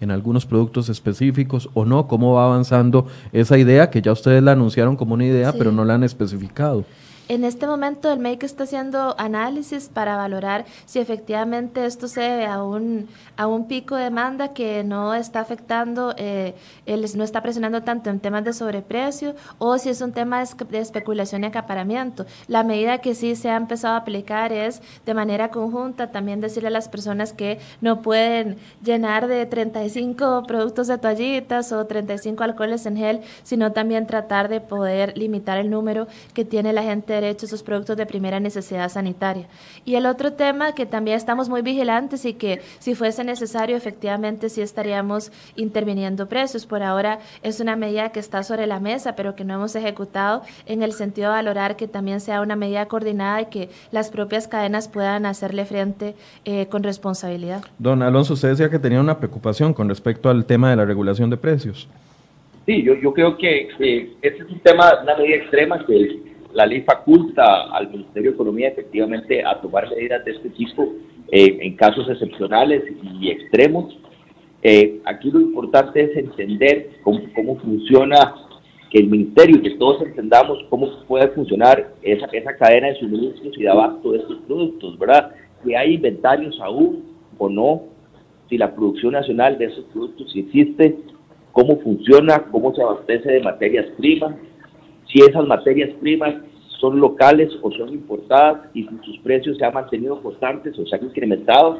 en 0.00 0.10
algunos 0.10 0.46
productos 0.46 0.88
específicos 0.88 1.68
o 1.74 1.84
no? 1.84 2.06
¿Cómo 2.06 2.34
va 2.34 2.44
avanzando 2.44 3.06
esa 3.32 3.58
idea 3.58 3.90
que 3.90 4.02
ya 4.02 4.12
ustedes 4.12 4.42
la 4.42 4.52
anunciaron 4.52 4.96
como 4.96 5.14
una 5.14 5.24
idea, 5.24 5.52
pero 5.52 5.72
no 5.72 5.84
la 5.84 5.94
han 5.94 6.04
especificado? 6.04 6.84
En 7.30 7.44
este 7.44 7.68
momento 7.68 8.12
el 8.12 8.18
MEIC 8.18 8.42
está 8.42 8.64
haciendo 8.64 9.14
análisis 9.16 9.88
para 9.88 10.16
valorar 10.16 10.64
si 10.84 10.98
efectivamente 10.98 11.86
esto 11.86 12.08
se 12.08 12.22
debe 12.22 12.46
a 12.46 12.60
un, 12.64 13.06
a 13.40 13.46
un 13.46 13.66
pico 13.68 13.96
de 13.96 14.04
demanda 14.04 14.48
que 14.48 14.84
no 14.84 15.14
está 15.14 15.40
afectando, 15.40 16.14
eh, 16.18 16.54
no 17.16 17.24
está 17.24 17.40
presionando 17.40 17.82
tanto 17.82 18.10
en 18.10 18.20
temas 18.20 18.44
de 18.44 18.52
sobreprecio 18.52 19.34
o 19.56 19.78
si 19.78 19.88
es 19.88 20.02
un 20.02 20.12
tema 20.12 20.44
de 20.44 20.78
especulación 20.78 21.44
y 21.44 21.46
acaparamiento. 21.46 22.26
La 22.48 22.64
medida 22.64 22.98
que 22.98 23.14
sí 23.14 23.36
se 23.36 23.48
ha 23.48 23.56
empezado 23.56 23.94
a 23.94 23.96
aplicar 23.96 24.52
es 24.52 24.82
de 25.06 25.14
manera 25.14 25.50
conjunta 25.50 26.10
también 26.10 26.42
decirle 26.42 26.66
a 26.66 26.70
las 26.70 26.90
personas 26.90 27.32
que 27.32 27.60
no 27.80 28.02
pueden 28.02 28.58
llenar 28.84 29.26
de 29.26 29.46
35 29.46 30.42
productos 30.46 30.88
de 30.88 30.98
toallitas 30.98 31.72
o 31.72 31.86
35 31.86 32.44
alcoholes 32.44 32.84
en 32.84 32.98
gel, 32.98 33.20
sino 33.42 33.72
también 33.72 34.06
tratar 34.06 34.50
de 34.50 34.60
poder 34.60 35.16
limitar 35.16 35.56
el 35.56 35.70
número 35.70 36.08
que 36.34 36.44
tiene 36.44 36.74
la 36.74 36.82
gente 36.82 37.14
derecho, 37.14 37.46
esos 37.46 37.62
productos 37.62 37.96
de 37.96 38.04
primera 38.04 38.38
necesidad 38.38 38.90
sanitaria. 38.90 39.46
Y 39.86 39.94
el 39.94 40.04
otro 40.04 40.34
tema 40.34 40.74
que 40.74 40.84
también 40.84 41.16
estamos 41.16 41.48
muy 41.48 41.62
vigilantes 41.62 42.26
y 42.26 42.34
que 42.34 42.60
si 42.80 42.94
fuese 42.94 43.29
necesario, 43.30 43.76
efectivamente 43.76 44.48
sí 44.48 44.60
estaríamos 44.60 45.30
interviniendo 45.56 46.26
precios. 46.26 46.66
Por 46.66 46.82
ahora 46.82 47.20
es 47.42 47.60
una 47.60 47.76
medida 47.76 48.10
que 48.10 48.20
está 48.20 48.42
sobre 48.42 48.66
la 48.66 48.80
mesa, 48.80 49.14
pero 49.14 49.34
que 49.36 49.44
no 49.44 49.54
hemos 49.54 49.74
ejecutado 49.76 50.42
en 50.66 50.82
el 50.82 50.92
sentido 50.92 51.30
de 51.30 51.36
valorar 51.36 51.76
que 51.76 51.86
también 51.86 52.20
sea 52.20 52.40
una 52.40 52.56
medida 52.56 52.86
coordinada 52.86 53.42
y 53.42 53.46
que 53.46 53.68
las 53.92 54.10
propias 54.10 54.48
cadenas 54.48 54.88
puedan 54.88 55.26
hacerle 55.26 55.64
frente 55.64 56.14
eh, 56.44 56.66
con 56.66 56.82
responsabilidad. 56.82 57.62
Don 57.78 58.02
Alonso, 58.02 58.34
usted 58.34 58.50
decía 58.50 58.68
que 58.68 58.78
tenía 58.78 59.00
una 59.00 59.18
preocupación 59.18 59.72
con 59.72 59.88
respecto 59.88 60.28
al 60.28 60.44
tema 60.44 60.70
de 60.70 60.76
la 60.76 60.84
regulación 60.84 61.30
de 61.30 61.36
precios. 61.36 61.88
Sí, 62.66 62.82
yo, 62.82 62.94
yo 62.94 63.12
creo 63.12 63.36
que 63.36 63.68
este 63.68 64.16
es 64.22 64.50
un 64.50 64.60
tema, 64.60 65.00
una 65.02 65.16
medida 65.16 65.36
extrema 65.36 65.84
que 65.86 66.20
la 66.54 66.66
ley 66.66 66.82
faculta 66.82 67.70
al 67.72 67.90
Ministerio 67.90 68.30
de 68.30 68.34
Economía 68.34 68.68
efectivamente 68.68 69.44
a 69.44 69.60
tomar 69.60 69.88
medidas 69.90 70.24
de 70.24 70.32
este 70.32 70.50
tipo 70.50 70.92
eh, 71.30 71.58
en 71.60 71.76
casos 71.76 72.08
excepcionales 72.08 72.82
y 73.02 73.30
extremos. 73.30 73.96
Eh, 74.62 75.00
aquí 75.04 75.30
lo 75.30 75.40
importante 75.40 76.02
es 76.02 76.16
entender 76.16 76.90
cómo, 77.02 77.56
funciona, 77.56 78.34
que 78.90 78.98
el 78.98 79.08
Ministerio 79.08 79.56
y 79.56 79.62
que 79.62 79.76
todos 79.76 80.02
entendamos 80.02 80.58
cómo 80.68 80.88
puede 81.06 81.28
funcionar 81.28 81.92
esa, 82.02 82.26
esa 82.26 82.56
cadena 82.56 82.88
de 82.88 82.96
suministros 82.96 83.56
y 83.56 83.62
de 83.62 83.68
abasto 83.68 84.12
de 84.12 84.18
estos 84.18 84.38
productos, 84.46 84.98
¿verdad? 84.98 85.30
Si 85.64 85.74
hay 85.74 85.94
inventarios 85.94 86.58
aún 86.60 87.04
o 87.38 87.48
no, 87.48 87.82
si 88.48 88.58
la 88.58 88.74
producción 88.74 89.12
nacional 89.12 89.56
de 89.58 89.66
esos 89.66 89.84
productos 89.86 90.34
existe, 90.34 90.98
cómo 91.52 91.78
funciona, 91.78 92.44
cómo 92.50 92.74
se 92.74 92.82
abastece 92.82 93.30
de 93.30 93.40
materias 93.40 93.86
primas, 93.96 94.34
si 95.12 95.20
esas 95.20 95.46
materias 95.46 95.90
primas 96.00 96.34
son 96.80 96.98
locales 96.98 97.50
o 97.62 97.70
son 97.72 97.90
importadas 97.90 98.68
y 98.74 98.84
si 98.84 98.96
sus 99.04 99.18
precios 99.18 99.58
se 99.58 99.64
han 99.64 99.74
mantenido 99.74 100.20
constantes 100.22 100.78
o 100.78 100.86
se 100.86 100.96
han 100.96 101.04
incrementado, 101.04 101.78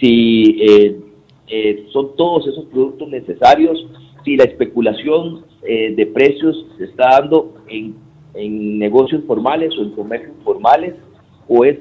si 0.00 0.56
eh, 0.60 1.00
eh, 1.48 1.86
son 1.92 2.16
todos 2.16 2.46
esos 2.48 2.64
productos 2.66 3.08
necesarios, 3.08 3.86
si 4.24 4.36
la 4.36 4.44
especulación 4.44 5.44
eh, 5.62 5.94
de 5.94 6.06
precios 6.06 6.66
se 6.78 6.84
está 6.84 7.10
dando 7.20 7.54
en, 7.68 7.94
en, 8.34 8.78
negocios 8.78 9.22
formales 9.26 9.76
o 9.78 9.82
en 9.82 9.90
comercios 9.90 10.34
formales, 10.42 10.94
o 11.48 11.64
es 11.64 11.78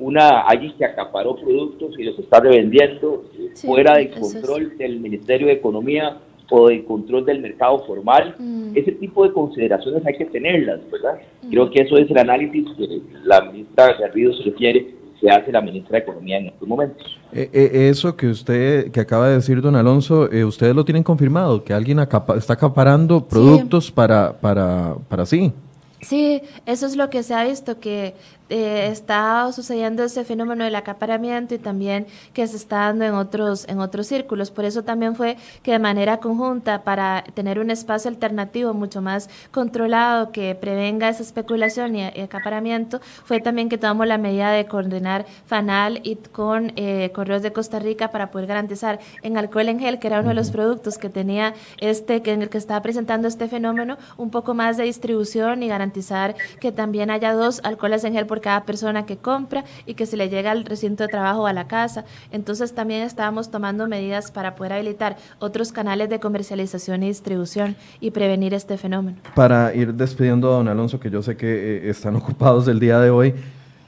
una 0.00 0.40
alguien 0.40 0.72
que 0.78 0.84
acaparó 0.84 1.34
productos 1.36 1.98
y 1.98 2.04
los 2.04 2.18
está 2.18 2.40
revendiendo 2.40 3.24
fuera 3.54 3.96
del 3.96 4.10
control 4.10 4.76
del 4.78 5.00
Ministerio 5.00 5.48
de 5.48 5.54
Economía 5.54 6.18
o 6.50 6.68
de 6.68 6.84
control 6.84 7.24
del 7.24 7.40
mercado 7.40 7.80
formal. 7.80 8.34
Mm. 8.38 8.76
Ese 8.76 8.92
tipo 8.92 9.24
de 9.24 9.32
consideraciones 9.32 10.04
hay 10.06 10.16
que 10.16 10.26
tenerlas, 10.26 10.80
¿verdad? 10.90 11.20
Mm. 11.42 11.50
Creo 11.50 11.70
que 11.70 11.82
eso 11.82 11.96
es 11.96 12.10
el 12.10 12.18
análisis 12.18 12.66
que 12.76 13.00
la 13.24 13.42
ministra 13.42 13.96
Garrido 13.98 14.32
se 14.34 14.44
refiere 14.44 14.98
que 15.20 15.30
hace 15.30 15.50
la 15.50 15.60
ministra 15.60 15.98
de 15.98 16.04
Economía 16.04 16.38
en 16.38 16.46
estos 16.46 16.68
momentos. 16.68 17.18
Eh, 17.32 17.50
eh, 17.52 17.88
eso 17.88 18.16
que 18.16 18.28
usted, 18.28 18.90
que 18.90 19.00
acaba 19.00 19.28
de 19.28 19.34
decir, 19.34 19.60
don 19.60 19.76
Alonso, 19.76 20.30
eh, 20.30 20.44
ustedes 20.44 20.74
lo 20.74 20.84
tienen 20.84 21.02
confirmado, 21.02 21.64
que 21.64 21.74
alguien 21.74 21.98
está 21.98 22.52
acaparando 22.52 23.26
productos 23.26 23.90
para, 23.90 24.32
para, 24.38 24.94
para 25.08 25.26
sí. 25.26 25.52
Sí, 26.00 26.40
eso 26.64 26.86
es 26.86 26.96
lo 26.96 27.10
que 27.10 27.24
se 27.24 27.34
ha 27.34 27.44
visto, 27.44 27.80
que 27.80 28.14
eh, 28.50 28.88
está 28.90 29.50
sucediendo 29.52 30.04
ese 30.04 30.24
fenómeno 30.24 30.64
del 30.64 30.74
acaparamiento 30.74 31.54
y 31.54 31.58
también 31.58 32.06
que 32.32 32.46
se 32.46 32.56
está 32.56 32.78
dando 32.78 33.04
en 33.04 33.14
otros, 33.14 33.66
en 33.68 33.80
otros 33.80 34.06
círculos. 34.06 34.50
Por 34.50 34.64
eso 34.64 34.84
también 34.84 35.14
fue 35.14 35.36
que 35.62 35.72
de 35.72 35.78
manera 35.78 36.18
conjunta, 36.18 36.82
para 36.82 37.24
tener 37.34 37.58
un 37.58 37.70
espacio 37.70 38.10
alternativo 38.10 38.74
mucho 38.74 39.02
más 39.02 39.28
controlado 39.50 40.32
que 40.32 40.54
prevenga 40.54 41.08
esa 41.08 41.22
especulación 41.22 41.96
y, 41.96 42.04
acaparamiento, 42.04 43.00
fue 43.24 43.40
también 43.40 43.68
que 43.68 43.78
tomamos 43.78 44.06
la 44.06 44.18
medida 44.18 44.50
de 44.50 44.66
coordinar 44.66 45.26
FANAL 45.46 46.00
y 46.02 46.16
con 46.16 46.72
eh, 46.76 47.10
Correos 47.14 47.42
de 47.42 47.52
Costa 47.52 47.78
Rica 47.78 48.10
para 48.10 48.30
poder 48.30 48.46
garantizar 48.46 48.98
en 49.22 49.36
alcohol 49.36 49.68
en 49.68 49.80
gel, 49.80 49.98
que 49.98 50.06
era 50.06 50.20
uno 50.20 50.30
de 50.30 50.34
los 50.34 50.50
productos 50.50 50.98
que 50.98 51.10
tenía 51.10 51.54
este, 51.78 52.22
que 52.22 52.32
en 52.32 52.42
el 52.42 52.48
que 52.48 52.58
estaba 52.58 52.80
presentando 52.82 53.28
este 53.28 53.48
fenómeno, 53.48 53.98
un 54.16 54.30
poco 54.30 54.54
más 54.54 54.76
de 54.76 54.84
distribución 54.84 55.62
y 55.62 55.68
garantizar 55.68 56.34
que 56.60 56.72
también 56.72 57.10
haya 57.10 57.32
dos 57.32 57.60
alcoholes 57.64 58.04
en 58.04 58.14
gel 58.14 58.26
por 58.26 58.37
cada 58.40 58.64
persona 58.64 59.06
que 59.06 59.16
compra 59.16 59.64
y 59.86 59.94
que 59.94 60.06
se 60.06 60.16
le 60.16 60.28
llega 60.28 60.50
al 60.50 60.64
recinto 60.64 61.04
de 61.04 61.08
trabajo 61.08 61.46
a 61.46 61.52
la 61.52 61.66
casa. 61.66 62.04
Entonces 62.30 62.74
también 62.74 63.02
estábamos 63.02 63.50
tomando 63.50 63.86
medidas 63.86 64.30
para 64.30 64.54
poder 64.54 64.74
habilitar 64.74 65.16
otros 65.38 65.72
canales 65.72 66.08
de 66.08 66.20
comercialización 66.20 67.02
y 67.02 67.08
distribución 67.08 67.76
y 68.00 68.10
prevenir 68.10 68.54
este 68.54 68.78
fenómeno. 68.78 69.18
Para 69.34 69.74
ir 69.74 69.94
despidiendo 69.94 70.48
a 70.48 70.56
don 70.56 70.68
Alonso, 70.68 71.00
que 71.00 71.10
yo 71.10 71.22
sé 71.22 71.36
que 71.36 71.46
eh, 71.48 71.90
están 71.90 72.16
ocupados 72.16 72.68
el 72.68 72.80
día 72.80 73.00
de 73.00 73.10
hoy, 73.10 73.34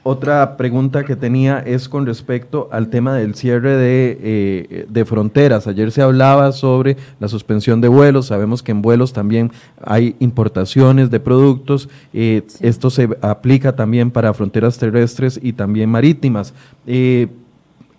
otra 0.03 0.57
pregunta 0.57 1.03
que 1.03 1.15
tenía 1.15 1.59
es 1.59 1.87
con 1.87 2.07
respecto 2.07 2.69
al 2.71 2.89
tema 2.89 3.13
del 3.13 3.35
cierre 3.35 3.75
de, 3.75 4.17
eh, 4.21 4.85
de, 4.89 5.05
fronteras. 5.05 5.67
Ayer 5.67 5.91
se 5.91 6.01
hablaba 6.01 6.51
sobre 6.53 6.97
la 7.19 7.27
suspensión 7.27 7.81
de 7.81 7.87
vuelos. 7.87 8.27
Sabemos 8.27 8.63
que 8.63 8.71
en 8.71 8.81
vuelos 8.81 9.13
también 9.13 9.51
hay 9.83 10.15
importaciones 10.19 11.11
de 11.11 11.19
productos. 11.19 11.87
Eh, 12.13 12.41
esto 12.61 12.89
se 12.89 13.09
aplica 13.21 13.75
también 13.75 14.09
para 14.09 14.33
fronteras 14.33 14.79
terrestres 14.79 15.39
y 15.41 15.53
también 15.53 15.89
marítimas. 15.89 16.53
Eh, 16.87 17.27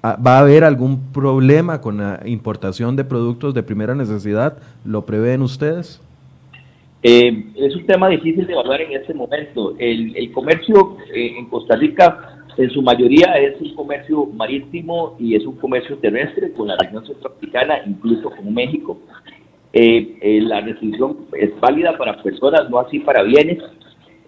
¿Va 0.05 0.39
a 0.39 0.41
haber 0.41 0.65
algún 0.65 0.99
problema 1.13 1.81
con 1.81 1.99
la 1.99 2.21
importación 2.25 2.97
de 2.97 3.05
productos 3.05 3.55
de 3.55 3.63
primera 3.63 3.95
necesidad? 3.95 4.59
¿Lo 4.85 5.07
prevén 5.07 5.43
ustedes? 5.43 6.01
Eh, 7.05 7.47
es 7.57 7.75
un 7.75 7.85
tema 7.85 8.09
difícil 8.09 8.47
de 8.47 8.53
evaluar 8.53 8.81
en 8.81 8.93
este 8.93 9.13
momento. 9.13 9.75
El, 9.79 10.31
comercio 10.33 10.97
eh, 11.13 11.35
en 11.37 11.47
Costa 11.47 11.75
Rica, 11.75 12.45
en 12.57 12.71
su 12.71 12.81
mayoría, 12.81 13.33
es 13.39 13.61
un 13.61 13.75
comercio 13.75 14.27
marítimo 14.27 15.17
y 15.19 15.35
es 15.35 15.45
un 15.45 15.57
comercio 15.57 15.99
terrestre 15.99 16.53
con 16.53 16.69
la 16.69 16.77
región 16.77 17.05
centroamericana, 17.05 17.83
incluso 17.87 18.31
con 18.31 18.55
México. 18.55 19.01
Eh, 19.73 20.41
la 20.43 20.61
restricción 20.61 21.27
es 21.33 21.59
válida 21.59 21.97
para 21.99 22.23
personas, 22.23 22.71
no 22.71 22.79
así 22.79 23.01
para 23.01 23.23
bienes. 23.23 23.59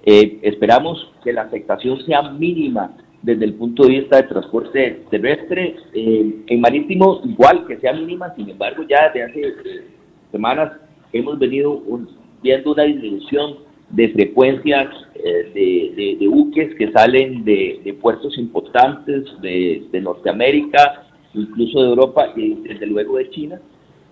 esperamos 0.05 1.13
que 1.23 1.33
la 1.33 1.43
afectación 1.43 2.05
sea 2.05 2.23
mínima 2.23 2.97
desde 3.23 3.45
el 3.45 3.55
punto 3.55 3.85
de 3.85 4.01
vista 4.01 4.17
de 4.17 4.25
transporte 4.25 5.03
terrestre. 5.11 5.77
en 5.95 6.61
marítimo, 6.61 7.21
igual 7.25 7.67
que 7.69 7.79
sea 7.79 7.93
mínima, 7.93 8.35
sin 8.35 8.51
embargo, 8.51 8.83
ya 8.89 9.13
desde 9.13 9.23
hace 9.23 9.55
semanas 10.33 10.73
hemos 11.13 11.39
venido 11.39 11.71
un, 11.71 12.09
viendo 12.45 12.73
una 12.73 12.83
disminución 12.85 13.57
de 13.89 14.11
frecuencias 14.11 14.89
eh, 15.15 16.19
de, 16.21 16.29
buques 16.29 16.75
que 16.77 16.93
salen 16.93 17.43
de, 17.45 17.97
puertos 18.01 18.37
importantes 18.37 19.25
de, 19.41 20.01
Norteamérica, 20.03 21.07
incluso 21.33 21.83
de 21.83 21.89
Europa 21.89 22.33
y 22.37 22.55
desde 22.55 22.87
luego 22.87 23.17
de 23.17 23.31
China, 23.31 23.61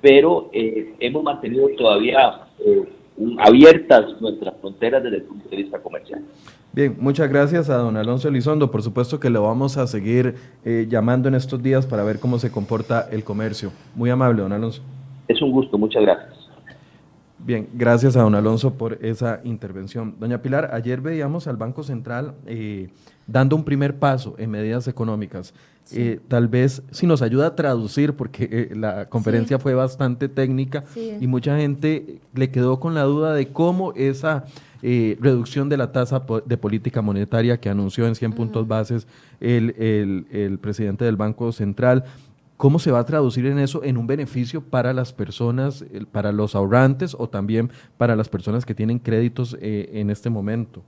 pero 0.01 0.49
eh, 0.53 0.95
hemos 0.99 1.23
mantenido 1.23 1.69
todavía 1.77 2.47
eh, 2.65 2.85
abiertas 3.39 4.19
nuestras 4.21 4.55
fronteras 4.61 5.03
desde 5.03 5.19
el 5.19 5.23
punto 5.25 5.49
de 5.51 5.57
vista 5.59 5.79
comercial. 5.81 6.23
Bien, 6.73 6.97
muchas 6.99 7.29
gracias 7.29 7.69
a 7.69 7.77
don 7.77 7.99
Alonso 7.99 8.29
Elizondo. 8.29 8.71
Por 8.71 8.83
supuesto 8.83 9.21
que 9.21 9.29
lo 9.29 9.43
vamos 9.43 9.77
a 9.77 9.87
seguir 9.87 10.37
llamando 10.89 11.29
en 11.29 11.35
estos 11.35 11.63
días 11.63 11.87
para 11.87 12.03
ver 12.03 12.19
cómo 12.19 12.39
se 12.39 12.51
comporta 12.51 13.09
el 13.13 13.25
comercio. 13.25 13.73
Muy 13.95 14.09
amable, 14.09 14.41
don 14.41 14.53
Alonso. 14.53 14.83
Es 15.29 15.43
un 15.43 15.51
gusto, 15.51 15.77
muchas 15.77 16.03
gracias. 16.03 16.42
Bien, 17.45 17.69
gracias 17.75 18.17
a 18.17 18.23
don 18.23 18.37
Alonso 18.37 18.75
por 18.75 19.05
esa 19.05 19.41
intervención. 19.43 20.15
Doña 20.21 20.43
Pilar, 20.43 20.71
ayer 20.73 21.01
veíamos 21.01 21.49
al 21.49 21.57
Banco 21.57 21.83
Central 21.83 22.35
eh, 22.47 22.89
dando 23.27 23.57
un 23.57 23.65
primer 23.65 23.99
paso 23.99 24.37
en 24.39 24.51
medidas 24.51 24.87
económicas. 24.87 25.53
Eh, 25.91 26.21
tal 26.29 26.47
vez 26.47 26.83
si 26.93 27.05
nos 27.05 27.21
ayuda 27.21 27.49
a 27.49 27.57
traducir, 27.57 28.15
porque 28.15 28.49
eh, 28.51 28.77
la 28.77 29.09
conferencia 29.09 29.59
fue 29.59 29.75
bastante 29.75 30.29
técnica 30.29 30.85
y 31.21 31.27
mucha 31.27 31.57
gente 31.57 32.21
le 32.33 32.51
quedó 32.53 32.79
con 32.79 32.95
la 32.95 33.03
duda 33.03 33.35
de 33.35 33.49
cómo 33.49 33.93
esa 33.95 34.45
reducción 34.81 35.69
de 35.69 35.77
la 35.77 35.93
tasa 35.93 36.25
de 36.45 36.57
política 36.57 37.03
monetaria 37.03 37.59
que 37.59 37.69
anunció 37.69 38.07
en 38.07 38.17
100 38.17 38.33
puntos 38.33 38.67
bases 38.67 39.07
el, 39.41 39.77
el, 39.79 40.27
el 40.33 40.59
presidente 40.59 41.05
del 41.05 41.15
Banco 41.17 41.53
Central 41.53 42.05
¿Cómo 42.63 42.79
se 42.79 42.93
va 42.93 43.01
a 43.01 43.05
traducir 43.05 43.45
en 43.47 43.59
eso 43.59 43.83
en 43.83 43.97
un 43.97 44.07
beneficio 44.07 44.63
para 44.63 44.93
las 44.93 45.13
personas, 45.13 45.85
para 46.13 46.31
los 46.31 46.55
ahorrantes 46.55 47.17
o 47.19 47.29
también 47.29 47.73
para 47.97 48.15
las 48.15 48.29
personas 48.29 48.65
que 48.65 48.73
tienen 48.73 49.01
créditos 49.01 49.57
eh, 49.61 49.91
en 49.95 50.11
este 50.11 50.31
momento? 50.31 50.85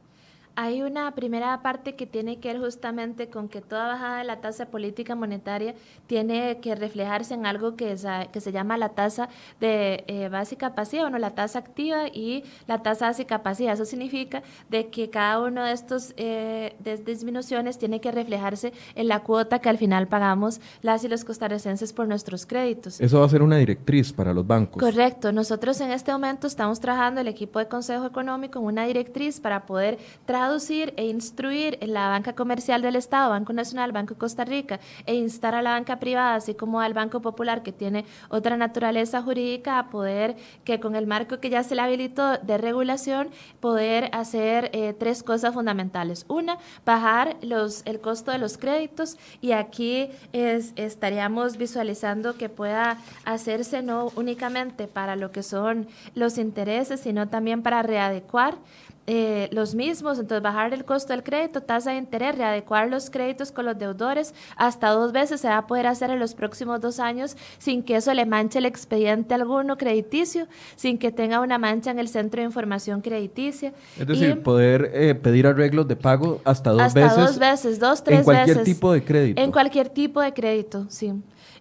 Hay 0.57 0.83
una 0.83 1.13
primera 1.17 1.61
parte 1.63 1.97
que 1.97 2.07
tiene 2.07 2.39
que 2.39 2.53
ver 2.53 2.61
justamente 2.61 3.29
con 3.29 3.49
que 3.49 3.61
toda 3.61 3.89
bajada 3.89 4.19
de 4.19 4.25
la 4.25 4.41
tasa 4.41 4.67
política 4.67 5.17
monetaria 5.17 5.75
tiene 6.07 6.61
que 6.61 6.77
reflejarse 6.77 7.35
en 7.35 7.45
algo 7.45 7.75
que, 7.75 7.97
que 8.31 8.41
se 8.41 8.53
llama 8.53 8.79
la 8.79 8.91
tasa 8.91 9.29
de 9.61 10.05
eh, 10.07 10.29
básica 10.29 10.77
pasiva, 10.77 11.05
bueno, 11.05 11.19
la 11.19 11.31
tasa 11.31 11.59
activa 11.59 12.07
y 12.07 12.45
la 12.69 12.83
tasa 12.85 13.07
básica 13.07 13.43
pasiva. 13.43 13.73
Eso 13.73 13.85
significa 13.85 14.45
de 14.71 14.91
que 14.91 15.11
cada 15.11 15.41
uno 15.41 15.65
de 15.65 15.73
estos 15.73 16.15
eh, 16.17 16.77
disminuciones 17.05 17.77
tiene 17.77 18.01
que 18.01 18.13
reflejarse 18.13 18.73
en 18.95 19.09
la 19.09 19.25
cuota 19.25 19.59
que 19.59 19.69
al 19.69 19.79
final 19.79 20.07
pagamos 20.07 20.61
las 20.83 21.03
y 21.03 21.09
los 21.09 21.25
costarricenses 21.25 21.93
por 21.93 22.07
nuestros 22.07 22.47
créditos. 22.47 23.01
Eso 23.01 23.19
va 23.19 23.27
a 23.27 23.29
ser 23.29 23.43
una 23.43 23.57
directriz 23.57 24.13
para 24.13 24.33
los 24.33 24.47
bancos. 24.47 24.81
Correcto. 24.81 25.33
Nosotros 25.33 25.81
en 25.81 25.91
este 25.91 26.13
momento 26.13 26.47
estamos 26.47 26.79
trabajando 26.79 27.21
el 27.21 27.27
equipo 27.27 27.59
de 27.59 27.67
Consejo 27.67 28.07
Económico 28.07 28.61
en 28.61 28.67
una 28.67 28.85
directriz 28.87 29.41
para 29.41 29.67
poder 29.67 29.99
trabajar 30.25 30.44
traducir 30.45 30.93
e 30.99 31.07
instruir 31.07 31.79
la 31.81 32.09
banca 32.11 32.35
comercial 32.35 32.83
del 32.83 32.97
Estado, 32.97 33.31
Banco 33.31 33.55
Nacional, 33.55 33.93
Banco 33.93 34.15
Costa 34.17 34.45
Rica, 34.45 34.79
e 35.07 35.15
instar 35.15 35.55
a 35.55 35.63
la 35.63 35.71
banca 35.71 35.99
privada, 35.99 36.35
así 36.35 36.55
como 36.55 36.83
al 36.83 36.93
Banco 36.93 37.23
Popular, 37.23 37.63
que 37.63 37.73
tiene 37.73 38.05
otra 38.29 38.59
naturaleza 38.59 39.23
jurídica, 39.23 39.79
a 39.79 39.89
poder, 39.89 40.37
que 40.65 40.81
con 40.81 40.97
el 40.97 41.07
marco 41.07 41.41
que 41.41 41.49
ya 41.49 41.63
se 41.63 41.75
le 41.75 41.81
habilitó 41.81 42.37
de 42.37 42.59
regulación, 42.59 43.29
poder 43.61 44.11
hacer 44.13 44.69
eh, 44.75 44.93
tres 44.93 45.23
cosas 45.23 45.55
fundamentales. 45.55 46.27
Una, 46.29 46.59
bajar 46.85 47.37
los, 47.41 47.83
el 47.87 48.03
costo 48.03 48.31
de 48.31 48.37
los 48.39 48.59
créditos 48.59 49.17
y 49.41 49.53
aquí 49.53 50.11
es, 50.35 50.75
estaríamos 50.77 51.57
visualizando 51.57 52.37
que 52.37 52.51
pueda 52.51 52.99
hacerse 53.25 53.83
no 53.83 54.13
únicamente 54.15 54.89
para 54.89 55.17
lo 55.17 55.33
que 55.33 55.43
son 55.43 55.89
los 56.15 56.37
intereses, 56.37 57.01
sino 57.01 57.29
también 57.29 57.63
para 57.63 57.83
readecuar 57.83 58.59
eh, 59.07 59.49
los 59.53 59.75
mismos, 59.75 60.19
entonces 60.19 60.43
bajar 60.43 60.73
el 60.73 60.85
costo 60.85 61.13
del 61.13 61.23
crédito, 61.23 61.61
tasa 61.61 61.91
de 61.91 61.99
interés, 61.99 62.37
readecuar 62.39 62.89
los 62.89 63.11
créditos 63.11 63.53
con 63.53 63.67
los 63.67 63.79
deudores, 63.79 64.35
hasta 64.57 64.89
dos 64.89 65.13
veces 65.13 65.43
se 65.43 65.49
va 65.49 65.59
a 65.59 65.67
poder 65.67 65.87
hacer 65.87 66.11
en 66.11 66.19
los 66.19 66.35
próximos 66.35 66.81
dos 66.81 66.99
años 67.01 67.37
sin 67.59 67.83
que 67.83 67.97
eso 67.97 68.15
le 68.15 68.25
manche 68.25 68.61
el 68.61 68.67
expediente 68.67 69.35
alguno 69.35 69.77
crediticio, 69.77 70.47
sin 70.77 70.97
que 70.97 71.13
tenga 71.13 71.41
una 71.41 71.59
mancha 71.59 71.91
en 71.91 71.99
el 71.99 72.09
centro 72.09 72.41
de 72.41 72.47
información 72.47 73.03
crediticia. 73.03 73.75
Es 73.99 74.07
decir, 74.07 74.43
poder 74.43 74.91
eh, 74.95 75.15
pedir 75.15 75.47
arreglos 75.47 75.87
de 75.87 75.97
pago 75.97 76.41
hasta 76.45 76.71
dos 76.71 76.95
veces. 76.95 77.11
Hasta 77.11 77.21
dos 77.21 77.39
veces, 77.39 77.79
dos, 77.79 78.03
tres 78.03 78.25
veces. 78.25 78.29
En 78.29 78.45
cualquier 78.45 78.65
tipo 78.65 78.93
de 78.93 79.05
crédito. 79.05 79.43
En 79.43 79.53
cualquier 79.53 79.89
tipo 79.91 80.21
de 80.23 80.33
crédito, 80.33 80.87
sí. 80.89 81.13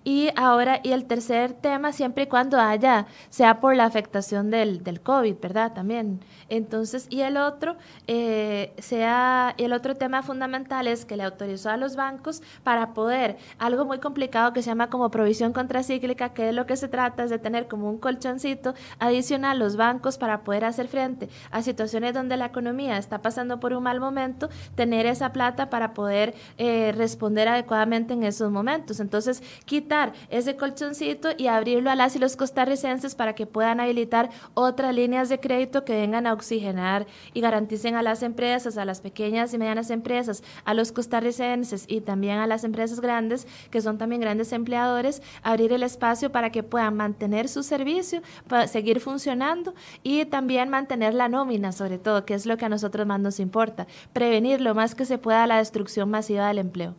Y 0.03 0.29
ahora, 0.35 0.79
y 0.83 0.91
el 0.91 1.05
tercer 1.05 1.53
tema, 1.53 1.93
siempre 1.93 2.23
y 2.23 2.27
cuando 2.27 2.59
haya, 2.59 3.07
sea 3.29 3.61
por 3.61 3.75
la 3.75 3.85
afectación 3.85 4.51
del, 4.51 4.83
del 4.83 4.99
COVID, 5.01 5.35
¿verdad? 5.41 5.73
También. 5.73 6.19
Entonces, 6.49 7.07
y 7.09 7.21
el 7.21 7.37
otro, 7.37 7.77
eh, 8.07 8.73
sea, 8.79 9.55
el 9.57 9.71
otro 9.71 9.95
tema 9.95 10.21
fundamental 10.21 10.87
es 10.87 11.05
que 11.05 11.15
le 11.15 11.23
autorizó 11.23 11.69
a 11.69 11.77
los 11.77 11.95
bancos 11.95 12.41
para 12.63 12.93
poder, 12.93 13.37
algo 13.59 13.85
muy 13.85 13.99
complicado 13.99 14.51
que 14.51 14.61
se 14.61 14.69
llama 14.69 14.89
como 14.89 15.09
provisión 15.09 15.53
contracíclica, 15.53 16.33
que 16.33 16.49
es 16.49 16.55
lo 16.55 16.65
que 16.65 16.75
se 16.75 16.87
trata, 16.89 17.23
es 17.23 17.29
de 17.29 17.39
tener 17.39 17.67
como 17.67 17.89
un 17.89 17.97
colchoncito 17.97 18.73
adicional 18.99 19.59
los 19.59 19.77
bancos 19.77 20.17
para 20.17 20.41
poder 20.43 20.65
hacer 20.65 20.87
frente 20.87 21.29
a 21.51 21.61
situaciones 21.61 22.13
donde 22.13 22.35
la 22.35 22.47
economía 22.47 22.97
está 22.97 23.21
pasando 23.21 23.59
por 23.59 23.73
un 23.73 23.83
mal 23.83 23.99
momento, 23.99 24.49
tener 24.75 25.05
esa 25.05 25.31
plata 25.31 25.69
para 25.69 25.93
poder 25.93 26.35
eh, 26.57 26.93
responder 26.95 27.47
adecuadamente 27.47 28.13
en 28.13 28.23
esos 28.23 28.51
momentos. 28.51 28.99
Entonces, 28.99 29.41
quita 29.65 29.92
ese 30.29 30.55
colchoncito 30.55 31.29
y 31.37 31.47
abrirlo 31.47 31.91
a 31.91 31.95
las 31.95 32.15
y 32.15 32.19
los 32.19 32.35
costarricenses 32.35 33.15
para 33.15 33.33
que 33.33 33.45
puedan 33.45 33.79
habilitar 33.79 34.29
otras 34.53 34.93
líneas 34.95 35.29
de 35.29 35.39
crédito 35.39 35.85
que 35.85 35.93
vengan 35.93 36.27
a 36.27 36.33
oxigenar 36.33 37.05
y 37.33 37.41
garanticen 37.41 37.95
a 37.95 38.01
las 38.01 38.23
empresas, 38.23 38.77
a 38.77 38.85
las 38.85 39.01
pequeñas 39.01 39.53
y 39.53 39.57
medianas 39.57 39.89
empresas, 39.89 40.43
a 40.65 40.73
los 40.73 40.91
costarricenses 40.91 41.85
y 41.87 42.01
también 42.01 42.39
a 42.39 42.47
las 42.47 42.63
empresas 42.63 42.99
grandes, 42.99 43.47
que 43.69 43.81
son 43.81 43.97
también 43.97 44.21
grandes 44.21 44.51
empleadores, 44.51 45.21
abrir 45.43 45.71
el 45.73 45.83
espacio 45.83 46.31
para 46.31 46.51
que 46.51 46.63
puedan 46.63 46.95
mantener 46.95 47.47
su 47.47 47.63
servicio, 47.63 48.21
para 48.47 48.67
seguir 48.67 48.99
funcionando 48.99 49.73
y 50.01 50.25
también 50.25 50.69
mantener 50.69 51.13
la 51.13 51.29
nómina, 51.29 51.71
sobre 51.71 51.97
todo, 51.97 52.25
que 52.25 52.33
es 52.33 52.45
lo 52.45 52.57
que 52.57 52.65
a 52.65 52.69
nosotros 52.69 53.05
más 53.05 53.19
nos 53.19 53.39
importa, 53.39 53.87
prevenir 54.13 54.61
lo 54.61 54.73
más 54.73 54.95
que 54.95 55.05
se 55.05 55.17
pueda 55.17 55.47
la 55.47 55.57
destrucción 55.57 56.09
masiva 56.09 56.47
del 56.47 56.59
empleo. 56.59 56.95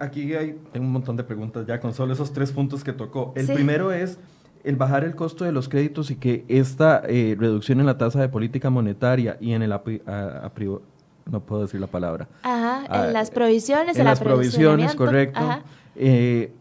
Aquí 0.00 0.34
hay 0.34 0.58
un 0.74 0.90
montón 0.90 1.16
de 1.16 1.24
preguntas 1.24 1.66
ya 1.66 1.80
con 1.80 1.92
solo 1.92 2.12
esos 2.12 2.32
tres 2.32 2.52
puntos 2.52 2.82
que 2.82 2.92
tocó. 2.92 3.32
El 3.36 3.46
primero 3.46 3.92
es 3.92 4.18
el 4.64 4.76
bajar 4.76 5.04
el 5.04 5.14
costo 5.14 5.44
de 5.44 5.52
los 5.52 5.68
créditos 5.68 6.10
y 6.10 6.16
que 6.16 6.44
esta 6.48 7.02
eh, 7.06 7.36
reducción 7.38 7.80
en 7.80 7.86
la 7.86 7.98
tasa 7.98 8.20
de 8.20 8.28
política 8.28 8.70
monetaria 8.70 9.36
y 9.40 9.52
en 9.52 9.62
el 9.62 9.70
no 9.70 11.40
puedo 11.40 11.62
decir 11.62 11.80
la 11.80 11.86
palabra. 11.88 12.28
Ajá, 12.42 12.84
en 12.86 12.92
ah, 12.92 13.06
las 13.06 13.30
provisiones, 13.30 13.98
en 13.98 14.04
las 14.04 14.20
provisiones, 14.20 14.94
correcto. 14.94 15.40
Eh, 15.96 16.52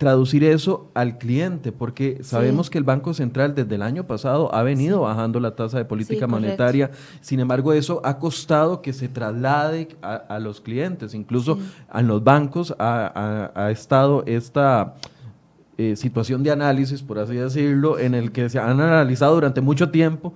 traducir 0.00 0.44
eso 0.44 0.90
al 0.94 1.18
cliente, 1.18 1.72
porque 1.72 2.20
sabemos 2.22 2.70
que 2.70 2.78
el 2.78 2.84
Banco 2.84 3.12
Central 3.12 3.54
desde 3.54 3.74
el 3.74 3.82
año 3.82 4.06
pasado 4.06 4.52
ha 4.54 4.62
venido 4.62 5.02
bajando 5.02 5.40
la 5.40 5.54
tasa 5.54 5.76
de 5.76 5.84
política 5.84 6.26
monetaria, 6.26 6.90
sin 7.20 7.38
embargo 7.38 7.74
eso 7.74 8.00
ha 8.02 8.18
costado 8.18 8.80
que 8.80 8.94
se 8.94 9.08
traslade 9.08 9.88
a, 10.00 10.38
los 10.38 10.62
clientes, 10.62 11.12
incluso 11.12 11.58
en 11.92 12.06
los 12.06 12.24
bancos 12.24 12.74
ha, 12.78 13.68
estado 13.70 14.24
esta... 14.26 14.94
Eh, 15.76 15.96
situación 15.96 16.42
de 16.42 16.50
análisis, 16.50 17.00
por 17.00 17.18
así 17.18 17.36
decirlo, 17.36 17.98
en 17.98 18.14
el 18.14 18.32
que 18.32 18.50
se 18.50 18.58
han 18.58 18.82
analizado 18.82 19.34
durante 19.34 19.62
mucho 19.62 19.90
tiempo 19.90 20.34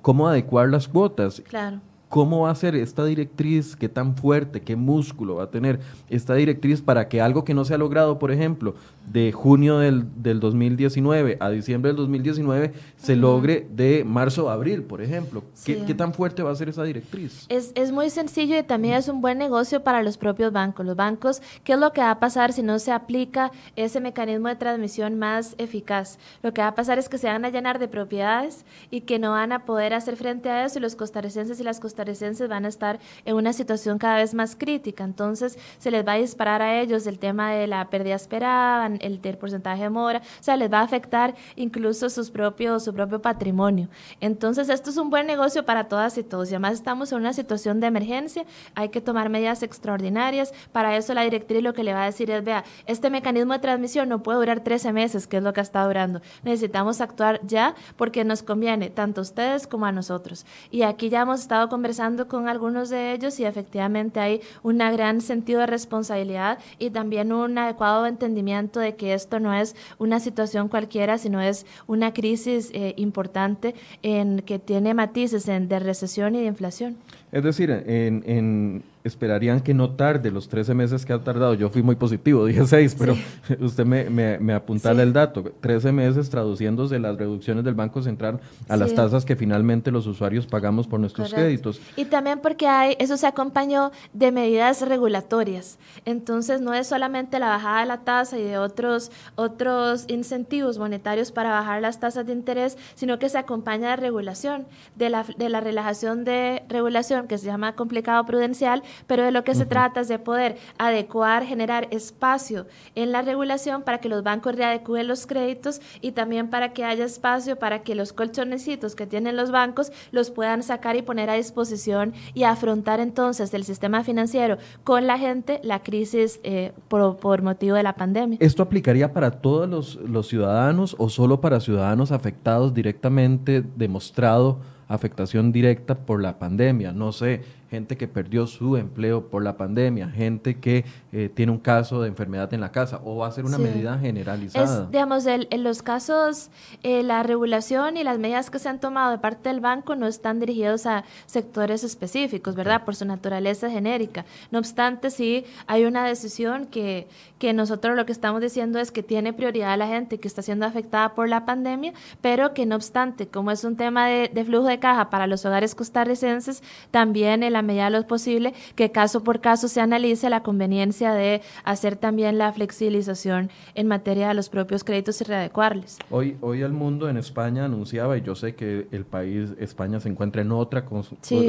cómo 0.00 0.28
adecuar 0.28 0.70
las 0.70 0.88
cuotas. 0.88 1.42
Claro. 1.46 1.82
¿Cómo 2.08 2.42
va 2.42 2.50
a 2.50 2.54
ser 2.54 2.74
esta 2.74 3.04
directriz? 3.04 3.76
¿Qué 3.76 3.88
tan 3.88 4.16
fuerte, 4.16 4.62
qué 4.62 4.76
músculo 4.76 5.36
va 5.36 5.44
a 5.44 5.50
tener 5.50 5.80
esta 6.08 6.34
directriz 6.34 6.80
para 6.80 7.06
que 7.06 7.20
algo 7.20 7.44
que 7.44 7.52
no 7.52 7.66
se 7.66 7.74
ha 7.74 7.78
logrado, 7.78 8.18
por 8.18 8.32
ejemplo, 8.32 8.74
de 9.06 9.30
junio 9.32 9.78
del, 9.78 10.06
del 10.22 10.40
2019 10.40 11.36
a 11.38 11.50
diciembre 11.50 11.90
del 11.90 11.96
2019, 11.96 12.72
se 12.96 13.14
logre 13.14 13.68
de 13.70 14.04
marzo 14.04 14.48
a 14.48 14.54
abril, 14.54 14.84
por 14.84 15.02
ejemplo? 15.02 15.42
¿Qué, 15.64 15.94
tan 15.94 16.14
fuerte 16.14 16.42
va 16.42 16.50
a 16.50 16.54
ser 16.54 16.70
esa 16.70 16.82
directriz? 16.82 17.44
Es, 17.50 17.72
es 17.74 17.92
muy 17.92 18.08
sencillo 18.08 18.56
y 18.58 18.62
también 18.62 18.94
es 18.94 19.08
un 19.08 19.20
buen 19.20 19.36
negocio 19.36 19.84
para 19.84 20.02
los 20.02 20.16
propios 20.16 20.50
bancos. 20.50 20.86
Los 20.86 20.96
bancos, 20.96 21.42
¿qué 21.62 21.74
es 21.74 21.78
lo 21.78 21.92
que 21.92 22.00
va 22.00 22.12
a 22.12 22.20
pasar 22.20 22.54
si 22.54 22.62
no 22.62 22.78
se 22.78 22.90
aplica 22.90 23.52
ese 23.76 24.00
mecanismo 24.00 24.48
de 24.48 24.56
transmisión 24.56 25.18
más 25.18 25.54
eficaz? 25.58 26.18
Lo 26.42 26.54
que 26.54 26.62
va 26.62 26.68
a 26.68 26.74
pasar 26.74 26.98
es 26.98 27.10
que 27.10 27.18
se 27.18 27.26
van 27.26 27.44
a 27.44 27.50
llenar 27.50 27.78
de 27.78 27.88
propiedades 27.88 28.64
y 28.90 29.02
que 29.02 29.18
no 29.18 29.32
van 29.32 29.52
a 29.52 29.66
poder 29.66 29.92
hacer 29.92 30.16
frente 30.16 30.48
a 30.48 30.64
eso 30.64 30.78
y 30.78 30.82
los 30.82 30.96
costarricenses 30.96 31.60
y 31.60 31.64
las 31.64 31.80
costarricenses 31.80 31.97
costarricenses 31.98 32.48
van 32.48 32.64
a 32.64 32.68
estar 32.68 33.00
en 33.24 33.34
una 33.34 33.52
situación 33.52 33.98
cada 33.98 34.16
vez 34.16 34.32
más 34.32 34.54
crítica. 34.56 35.02
Entonces, 35.02 35.58
se 35.78 35.90
les 35.90 36.06
va 36.06 36.12
a 36.12 36.16
disparar 36.16 36.62
a 36.62 36.80
ellos 36.80 37.06
el 37.06 37.18
tema 37.18 37.50
de 37.50 37.66
la 37.66 37.90
pérdida 37.90 38.14
esperada, 38.14 38.86
el 39.00 39.20
del 39.20 39.36
porcentaje 39.36 39.82
de 39.82 39.90
mora, 39.90 40.18
o 40.18 40.42
sea, 40.42 40.56
les 40.56 40.72
va 40.72 40.78
a 40.78 40.82
afectar 40.82 41.34
incluso 41.56 42.08
sus 42.08 42.30
propios, 42.30 42.84
su 42.84 42.94
propio 42.94 43.20
patrimonio. 43.20 43.88
Entonces, 44.20 44.68
esto 44.68 44.90
es 44.90 44.96
un 44.96 45.10
buen 45.10 45.26
negocio 45.26 45.64
para 45.64 45.88
todas 45.88 46.16
y 46.18 46.22
todos. 46.22 46.50
Y 46.50 46.54
además 46.54 46.74
estamos 46.74 47.10
en 47.10 47.18
una 47.18 47.32
situación 47.32 47.80
de 47.80 47.88
emergencia, 47.88 48.44
hay 48.74 48.90
que 48.90 49.00
tomar 49.00 49.28
medidas 49.28 49.62
extraordinarias. 49.62 50.52
Para 50.70 50.96
eso 50.96 51.14
la 51.14 51.22
directriz 51.22 51.62
lo 51.62 51.74
que 51.74 51.82
le 51.82 51.94
va 51.94 52.02
a 52.02 52.06
decir 52.06 52.30
es, 52.30 52.44
vea, 52.44 52.64
este 52.86 53.10
mecanismo 53.10 53.54
de 53.54 53.58
transmisión 53.58 54.08
no 54.08 54.22
puede 54.22 54.38
durar 54.38 54.60
13 54.60 54.92
meses, 54.92 55.26
que 55.26 55.38
es 55.38 55.42
lo 55.42 55.52
que 55.52 55.60
estado 55.60 55.88
durando. 55.88 56.20
Necesitamos 56.44 57.00
actuar 57.00 57.40
ya 57.44 57.74
porque 57.96 58.24
nos 58.24 58.42
conviene 58.42 58.90
tanto 58.90 59.20
a 59.20 59.22
ustedes 59.22 59.66
como 59.66 59.86
a 59.86 59.92
nosotros. 59.92 60.46
Y 60.70 60.82
aquí 60.82 61.08
ya 61.08 61.22
hemos 61.22 61.40
estado 61.40 61.68
conversando 61.68 61.87
conversando 61.88 62.28
con 62.28 62.48
algunos 62.48 62.90
de 62.90 63.14
ellos 63.14 63.40
y 63.40 63.46
efectivamente 63.46 64.20
hay 64.20 64.42
un 64.62 64.76
gran 64.76 65.22
sentido 65.22 65.60
de 65.60 65.66
responsabilidad 65.68 66.58
y 66.78 66.90
también 66.90 67.32
un 67.32 67.56
adecuado 67.56 68.04
entendimiento 68.04 68.78
de 68.78 68.94
que 68.94 69.14
esto 69.14 69.40
no 69.40 69.54
es 69.54 69.74
una 69.96 70.20
situación 70.20 70.68
cualquiera, 70.68 71.16
sino 71.16 71.40
es 71.40 71.64
una 71.86 72.12
crisis 72.12 72.70
eh, 72.74 72.92
importante 72.98 73.74
en 74.02 74.40
que 74.40 74.58
tiene 74.58 74.92
matices 74.92 75.48
en, 75.48 75.66
de 75.66 75.78
recesión 75.78 76.34
y 76.34 76.40
de 76.40 76.46
inflación. 76.48 76.98
Es 77.30 77.44
decir, 77.44 77.70
en, 77.70 78.82
esperarían 79.04 79.60
que 79.60 79.72
no 79.72 79.90
tarde 79.90 80.30
los 80.30 80.48
13 80.48 80.74
meses 80.74 81.06
que 81.06 81.12
ha 81.12 81.18
tardado. 81.18 81.54
Yo 81.54 81.70
fui 81.70 81.82
muy 81.82 81.96
positivo, 81.96 82.44
dije 82.46 82.66
6, 82.66 82.96
pero 82.98 83.16
usted 83.60 83.84
me, 83.84 84.10
me, 84.10 84.38
me 84.38 84.52
apuntala 84.52 85.02
el 85.02 85.12
dato. 85.12 85.44
13 85.60 85.92
meses 85.92 86.28
traduciéndose 86.30 86.98
las 86.98 87.16
reducciones 87.16 87.64
del 87.64 87.74
Banco 87.74 88.02
Central 88.02 88.40
a 88.68 88.76
las 88.76 88.94
tasas 88.94 89.24
que 89.24 89.36
finalmente 89.36 89.90
los 89.90 90.06
usuarios 90.06 90.46
pagamos 90.46 90.86
por 90.86 91.00
nuestros 91.00 91.32
créditos. 91.32 91.80
Y 91.96 92.06
también 92.06 92.40
porque 92.40 92.66
hay, 92.66 92.96
eso 92.98 93.16
se 93.16 93.26
acompañó 93.26 93.92
de 94.12 94.32
medidas 94.32 94.86
regulatorias. 94.86 95.78
Entonces, 96.04 96.60
no 96.60 96.74
es 96.74 96.86
solamente 96.86 97.38
la 97.38 97.48
bajada 97.48 97.80
de 97.80 97.86
la 97.86 97.98
tasa 97.98 98.38
y 98.38 98.42
de 98.42 98.58
otros, 98.58 99.10
otros 99.36 100.04
incentivos 100.08 100.78
monetarios 100.78 101.32
para 101.32 101.50
bajar 101.50 101.80
las 101.82 102.00
tasas 102.00 102.26
de 102.26 102.32
interés, 102.32 102.76
sino 102.94 103.18
que 103.18 103.28
se 103.28 103.38
acompaña 103.38 103.90
de 103.90 103.96
regulación, 103.96 104.66
de 104.96 105.10
la, 105.10 105.24
de 105.24 105.48
la 105.48 105.60
relajación 105.60 106.24
de 106.24 106.62
regulación 106.68 107.17
que 107.26 107.38
se 107.38 107.46
llama 107.46 107.74
complicado 107.74 108.24
prudencial, 108.24 108.82
pero 109.06 109.24
de 109.24 109.30
lo 109.30 109.44
que 109.44 109.54
se 109.54 109.66
trata 109.66 110.00
es 110.00 110.08
de 110.08 110.18
poder 110.18 110.56
adecuar, 110.78 111.44
generar 111.44 111.88
espacio 111.90 112.66
en 112.94 113.12
la 113.12 113.22
regulación 113.22 113.82
para 113.82 113.98
que 113.98 114.08
los 114.08 114.22
bancos 114.22 114.54
readecúen 114.54 115.08
los 115.08 115.26
créditos 115.26 115.80
y 116.00 116.12
también 116.12 116.48
para 116.48 116.72
que 116.72 116.84
haya 116.84 117.04
espacio 117.04 117.58
para 117.58 117.82
que 117.82 117.94
los 117.94 118.12
colchonecitos 118.12 118.94
que 118.94 119.06
tienen 119.06 119.36
los 119.36 119.50
bancos 119.50 119.92
los 120.12 120.30
puedan 120.30 120.62
sacar 120.62 120.96
y 120.96 121.02
poner 121.02 121.30
a 121.30 121.34
disposición 121.34 122.12
y 122.34 122.44
afrontar 122.44 123.00
entonces 123.00 123.52
el 123.54 123.64
sistema 123.64 124.04
financiero 124.04 124.58
con 124.84 125.06
la 125.06 125.18
gente 125.18 125.60
la 125.62 125.82
crisis 125.82 126.40
eh, 126.42 126.72
por, 126.88 127.16
por, 127.16 127.42
motivo 127.42 127.76
de 127.76 127.82
la 127.82 127.94
pandemia. 127.94 128.38
¿Esto 128.40 128.62
aplicaría 128.62 129.12
para 129.12 129.30
todos 129.30 129.68
los, 129.68 129.96
los 129.96 130.28
ciudadanos 130.28 130.94
o 130.98 131.08
solo 131.08 131.40
para 131.40 131.60
ciudadanos 131.60 132.12
afectados 132.12 132.74
directamente, 132.74 133.62
demostrado? 133.76 134.58
Afectación 134.88 135.52
directa 135.52 135.94
por 135.94 136.20
la 136.20 136.38
pandemia. 136.38 136.92
No 136.92 137.12
sé, 137.12 137.42
gente 137.70 137.96
que 137.96 138.08
perdió 138.08 138.46
su 138.46 138.76
empleo 138.76 139.28
por 139.28 139.42
la 139.42 139.56
pandemia, 139.56 140.08
gente 140.08 140.58
que 140.58 140.84
eh, 141.12 141.30
tiene 141.32 141.52
un 141.52 141.58
caso 141.58 142.00
de 142.00 142.08
enfermedad 142.08 142.52
en 142.54 142.60
la 142.60 142.72
casa, 142.72 143.00
o 143.04 143.16
va 143.16 143.28
a 143.28 143.32
ser 143.32 143.44
una 143.44 143.58
medida 143.58 143.98
generalizada? 143.98 144.84
Es, 144.84 144.90
digamos, 144.90 145.26
en 145.26 145.62
los 145.62 145.82
casos, 145.82 146.50
eh, 146.82 147.02
la 147.02 147.22
regulación 147.22 147.96
y 147.96 148.04
las 148.04 148.18
medidas 148.18 148.50
que 148.50 148.58
se 148.58 148.68
han 148.68 148.80
tomado 148.80 149.10
de 149.10 149.18
parte 149.18 149.48
del 149.48 149.60
banco 149.60 149.96
no 149.96 150.06
están 150.06 150.40
dirigidos 150.40 150.86
a 150.86 151.04
sectores 151.26 151.84
específicos, 151.84 152.54
¿verdad? 152.54 152.84
Por 152.84 152.96
su 152.96 153.04
naturaleza 153.04 153.70
genérica. 153.70 154.24
No 154.50 154.58
obstante, 154.58 155.10
sí 155.10 155.44
hay 155.66 155.84
una 155.84 156.04
decisión 156.04 156.66
que, 156.66 157.06
que 157.38 157.52
nosotros 157.52 157.96
lo 157.96 158.06
que 158.06 158.12
estamos 158.12 158.40
diciendo 158.40 158.78
es 158.78 158.90
que 158.90 159.02
tiene 159.02 159.32
prioridad 159.32 159.72
a 159.72 159.76
la 159.76 159.88
gente 159.88 160.18
que 160.18 160.28
está 160.28 160.42
siendo 160.42 160.64
afectada 160.64 161.14
por 161.14 161.28
la 161.28 161.44
pandemia, 161.44 161.92
pero 162.20 162.54
que 162.54 162.64
no 162.66 162.76
obstante, 162.76 163.28
como 163.28 163.50
es 163.50 163.64
un 163.64 163.76
tema 163.76 164.06
de, 164.06 164.30
de 164.32 164.44
flujo 164.44 164.66
de 164.66 164.78
caja 164.78 165.10
para 165.10 165.26
los 165.26 165.44
hogares 165.44 165.74
costarricenses, 165.74 166.62
también 166.90 167.42
en 167.42 167.57
la 167.58 167.62
medida 167.62 167.84
de 167.84 167.90
lo 167.90 168.06
posible 168.06 168.54
que 168.76 168.92
caso 168.92 169.24
por 169.24 169.40
caso 169.40 169.68
se 169.68 169.80
analice 169.80 170.30
la 170.30 170.42
conveniencia 170.42 171.12
de 171.12 171.42
hacer 171.64 171.96
también 171.96 172.38
la 172.38 172.52
flexibilización 172.52 173.50
en 173.74 173.88
materia 173.88 174.28
de 174.28 174.34
los 174.34 174.48
propios 174.48 174.84
créditos 174.84 175.20
y 175.20 175.24
readecuarles. 175.24 175.98
Hoy, 176.10 176.36
hoy 176.40 176.62
el 176.62 176.72
mundo 176.72 177.08
en 177.08 177.16
España 177.16 177.64
anunciaba, 177.64 178.16
y 178.16 178.22
yo 178.22 178.34
sé 178.34 178.54
que 178.54 178.86
el 178.92 179.04
país, 179.04 179.50
España 179.58 179.98
se 179.98 180.08
encuentra 180.08 180.42
en 180.42 180.52
otra, 180.52 180.84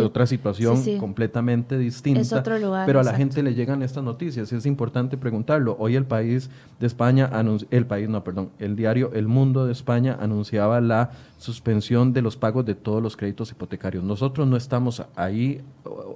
otra 0.04 0.26
situación 0.26 0.84
completamente 0.98 1.78
distinta, 1.78 2.22
es 2.22 2.34
otro 2.34 2.58
lugar, 2.58 2.86
pero 2.88 3.00
a 3.00 3.04
la 3.04 3.14
gente 3.14 3.44
le 3.44 3.54
llegan 3.54 3.84
estas 3.84 4.04
noticias, 4.04 4.52
es 4.52 4.66
importante 4.66 5.18
preguntarlo. 5.18 5.76
Hoy 5.80 5.96
el 5.96 6.06
país 6.06 6.50
de 6.80 6.88
España, 6.88 7.30
el 7.70 7.86
país, 7.86 8.10
no, 8.10 8.24
perdón, 8.24 8.50
el 8.58 8.76
diario 8.76 9.12
El 9.14 9.28
Mundo 9.28 9.66
de 9.66 9.72
España 9.72 10.18
anunciaba 10.20 10.82
la 10.82 11.12
suspensión 11.40 12.12
de 12.12 12.22
los 12.22 12.36
pagos 12.36 12.66
de 12.66 12.76
todos 12.76 13.02
los 13.02 13.16
créditos 13.16 13.52
hipotecarios. 13.52 14.04
Nosotros 14.04 14.46
no 14.46 14.58
estamos 14.58 15.04
ahí 15.16 15.62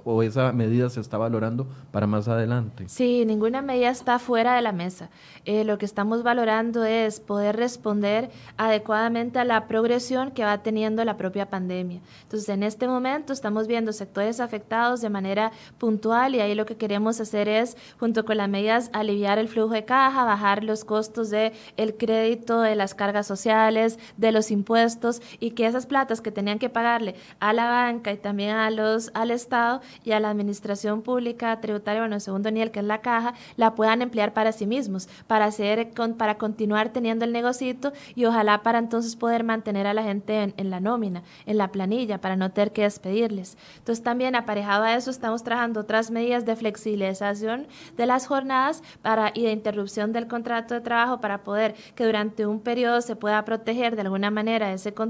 o, 0.04 0.22
esa 0.22 0.52
medida 0.52 0.90
se 0.90 1.00
está 1.00 1.16
valorando 1.16 1.66
para 1.90 2.06
más 2.06 2.28
adelante. 2.28 2.84
Sí, 2.88 3.24
ninguna 3.26 3.62
medida 3.62 3.88
está 3.88 4.18
fuera 4.18 4.54
de 4.54 4.60
la 4.60 4.72
mesa. 4.72 5.08
Eh, 5.46 5.64
lo 5.64 5.78
que 5.78 5.86
estamos 5.86 6.22
valorando 6.22 6.84
es 6.84 7.20
poder 7.20 7.56
responder 7.56 8.30
adecuadamente 8.58 9.38
a 9.38 9.44
la 9.44 9.66
progresión 9.66 10.30
que 10.30 10.44
va 10.44 10.62
teniendo 10.62 11.02
la 11.04 11.16
propia 11.16 11.48
pandemia. 11.48 12.00
Entonces, 12.22 12.48
en 12.50 12.62
este 12.62 12.86
momento 12.86 13.32
estamos 13.32 13.66
viendo 13.66 13.92
sectores 13.92 14.40
afectados 14.40 15.00
de 15.00 15.08
manera 15.08 15.52
puntual 15.78 16.34
y 16.34 16.40
ahí 16.40 16.54
lo 16.54 16.66
que 16.66 16.76
queremos 16.76 17.18
hacer 17.20 17.48
es, 17.48 17.78
junto 17.98 18.26
con 18.26 18.36
las 18.36 18.48
medidas, 18.48 18.90
aliviar 18.92 19.38
el 19.38 19.48
flujo 19.48 19.72
de 19.72 19.86
caja, 19.86 20.24
bajar 20.24 20.64
los 20.64 20.84
costos 20.84 21.30
del 21.30 21.52
el 21.78 21.96
crédito, 21.96 22.60
de 22.60 22.76
las 22.76 22.94
cargas 22.94 23.26
sociales, 23.26 23.98
de 24.18 24.30
los 24.30 24.50
impuestos 24.50 25.13
y 25.40 25.52
que 25.52 25.66
esas 25.66 25.86
platas 25.86 26.20
que 26.20 26.30
tenían 26.30 26.58
que 26.58 26.68
pagarle 26.68 27.14
a 27.40 27.52
la 27.52 27.66
banca 27.66 28.12
y 28.12 28.16
también 28.16 28.56
a 28.56 28.70
los, 28.70 29.10
al 29.14 29.30
Estado 29.30 29.80
y 30.04 30.12
a 30.12 30.20
la 30.20 30.30
administración 30.30 31.02
pública 31.02 31.60
tributaria, 31.60 32.00
bueno, 32.00 32.16
en 32.16 32.20
segundo 32.20 32.50
nivel, 32.50 32.70
que 32.70 32.80
es 32.80 32.84
la 32.84 33.00
caja, 33.00 33.34
la 33.56 33.74
puedan 33.74 34.02
emplear 34.02 34.32
para 34.32 34.52
sí 34.52 34.66
mismos, 34.66 35.08
para, 35.26 35.46
hacer, 35.46 35.90
para 36.16 36.36
continuar 36.36 36.90
teniendo 36.90 37.24
el 37.24 37.32
negocito 37.32 37.92
y 38.14 38.24
ojalá 38.24 38.62
para 38.62 38.78
entonces 38.78 39.16
poder 39.16 39.44
mantener 39.44 39.86
a 39.86 39.94
la 39.94 40.02
gente 40.02 40.52
en, 40.56 40.70
la 40.70 40.80
nómina, 40.80 41.22
en 41.46 41.58
la 41.58 41.68
planilla, 41.68 42.20
para 42.20 42.36
no 42.36 42.50
tener 42.50 42.72
que 42.72 42.82
despedirles. 42.82 43.56
Entonces 43.78 44.02
también 44.02 44.34
aparejado 44.36 44.84
a 44.84 44.94
eso 44.94 45.10
estamos 45.10 45.42
trabajando 45.42 45.80
otras 45.80 46.10
medidas 46.10 46.44
de 46.44 46.56
flexibilización 46.56 47.66
de 47.96 48.06
las 48.06 48.26
jornadas 48.26 48.82
para, 49.02 49.32
y 49.34 49.44
de 49.44 49.52
interrupción 49.52 50.12
del 50.12 50.26
contrato 50.26 50.74
de 50.74 50.80
trabajo 50.80 51.20
para 51.20 51.42
poder 51.42 51.74
que 51.94 52.04
durante 52.04 52.46
un 52.46 52.60
periodo 52.60 53.00
se 53.00 53.16
pueda 53.16 53.44
proteger 53.44 53.96
de 53.96 54.02
alguna 54.02 54.30
manera 54.30 54.72
ese 54.72 54.92
contrato, 54.92 55.03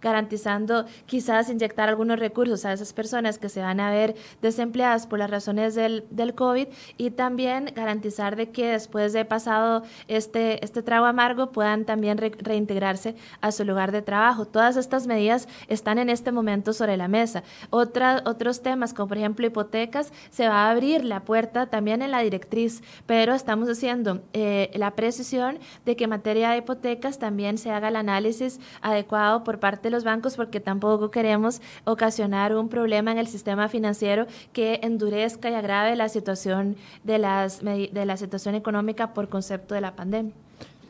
garantizando 0.00 0.84
quizás 1.06 1.50
inyectar 1.50 1.88
algunos 1.88 2.18
recursos 2.18 2.64
a 2.64 2.72
esas 2.72 2.92
personas 2.92 3.38
que 3.38 3.48
se 3.48 3.60
van 3.60 3.80
a 3.80 3.90
ver 3.90 4.14
desempleadas 4.42 5.06
por 5.06 5.18
las 5.18 5.30
razones 5.30 5.74
del, 5.74 6.04
del 6.10 6.34
COVID 6.34 6.68
y 6.96 7.10
también 7.10 7.72
garantizar 7.74 8.36
de 8.36 8.50
que 8.50 8.66
después 8.66 9.12
de 9.12 9.24
pasado 9.24 9.82
este, 10.08 10.64
este 10.64 10.82
trago 10.82 11.06
amargo 11.06 11.52
puedan 11.52 11.84
también 11.84 12.18
reintegrarse 12.18 13.16
a 13.40 13.52
su 13.52 13.64
lugar 13.64 13.92
de 13.92 14.02
trabajo. 14.02 14.46
Todas 14.46 14.76
estas 14.76 15.06
medidas 15.06 15.48
están 15.68 15.98
en 15.98 16.10
este 16.10 16.32
momento 16.32 16.72
sobre 16.72 16.96
la 16.96 17.08
mesa. 17.08 17.42
Otra, 17.70 18.22
otros 18.24 18.62
temas, 18.62 18.94
como 18.94 19.08
por 19.08 19.18
ejemplo 19.18 19.46
hipotecas, 19.46 20.12
se 20.30 20.48
va 20.48 20.66
a 20.66 20.70
abrir 20.70 21.04
la 21.04 21.20
puerta 21.20 21.66
también 21.66 22.02
en 22.02 22.10
la 22.10 22.20
directriz, 22.20 22.82
pero 23.06 23.34
estamos 23.34 23.68
haciendo 23.68 24.22
eh, 24.32 24.70
la 24.74 24.92
precisión 24.92 25.58
de 25.84 25.96
que 25.96 26.04
en 26.04 26.10
materia 26.10 26.50
de 26.50 26.58
hipotecas 26.58 27.18
también 27.18 27.58
se 27.58 27.70
haga 27.70 27.88
el 27.88 27.96
análisis 27.96 28.60
adecuado 28.82 29.15
por 29.44 29.58
parte 29.58 29.84
de 29.84 29.90
los 29.90 30.04
bancos 30.04 30.36
porque 30.36 30.60
tampoco 30.60 31.10
queremos 31.10 31.60
ocasionar 31.84 32.54
un 32.54 32.68
problema 32.68 33.12
en 33.12 33.18
el 33.18 33.26
sistema 33.26 33.68
financiero 33.68 34.26
que 34.52 34.80
endurezca 34.82 35.50
y 35.50 35.54
agrave 35.54 35.96
la 35.96 36.08
situación 36.08 36.76
de, 37.04 37.18
las, 37.18 37.62
de 37.64 38.04
la 38.04 38.16
situación 38.16 38.54
económica 38.54 39.14
por 39.14 39.28
concepto 39.28 39.74
de 39.74 39.80
la 39.80 39.96
pandemia. 39.96 40.32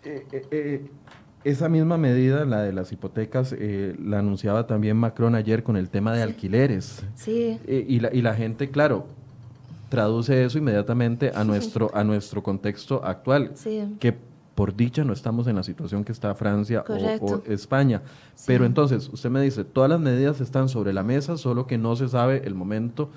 Eh, 0.05 0.27
eh, 0.33 0.47
eh, 0.51 0.87
esa 1.45 1.69
misma 1.69 1.97
medida, 1.97 2.45
la 2.45 2.63
de 2.63 2.73
las 2.73 2.91
hipotecas, 2.91 3.55
la 3.59 4.19
anunciaba 4.19 4.67
también 4.67 4.97
Macron 4.97 5.37
ayer 5.37 5.63
con 5.63 5.77
el 5.77 5.89
tema 5.89 6.13
de 6.13 6.23
alquileres. 6.23 7.05
Sí. 7.15 7.61
y, 7.69 8.01
la, 8.01 8.13
y 8.13 8.21
la 8.21 8.35
gente, 8.35 8.71
claro, 8.71 9.07
traduce 9.89 10.45
eso 10.45 10.59
inmediatamente 10.59 11.31
a 11.33 11.45
nuestro, 11.45 11.91
a 11.95 12.03
nuestro 12.03 12.43
contexto 12.43 13.05
actual. 13.05 13.53
Sí. 13.55 13.97
Que 14.01 14.17
por 14.57 14.75
dicha 14.75 15.05
no 15.05 15.13
estamos 15.13 15.47
en 15.47 15.55
la 15.55 15.63
situación 15.63 16.03
que 16.03 16.13
está 16.13 16.35
Francia 16.35 16.83
o, 16.89 17.43
España. 17.47 18.03
Pero 18.47 18.65
entonces, 18.65 19.09
usted 19.13 19.29
me 19.29 19.43
dice, 19.43 19.65
todas 19.65 19.91
las 19.91 20.01
medidas 20.01 20.41
están 20.41 20.71
sobre 20.71 20.95
la 20.95 21.03
mesa, 21.03 21.37
solo 21.37 21.67
que 21.67 21.77
no 21.77 21.95
se 21.95 22.09
sabe 22.09 22.43
el 22.45 22.55
momento 22.55 23.11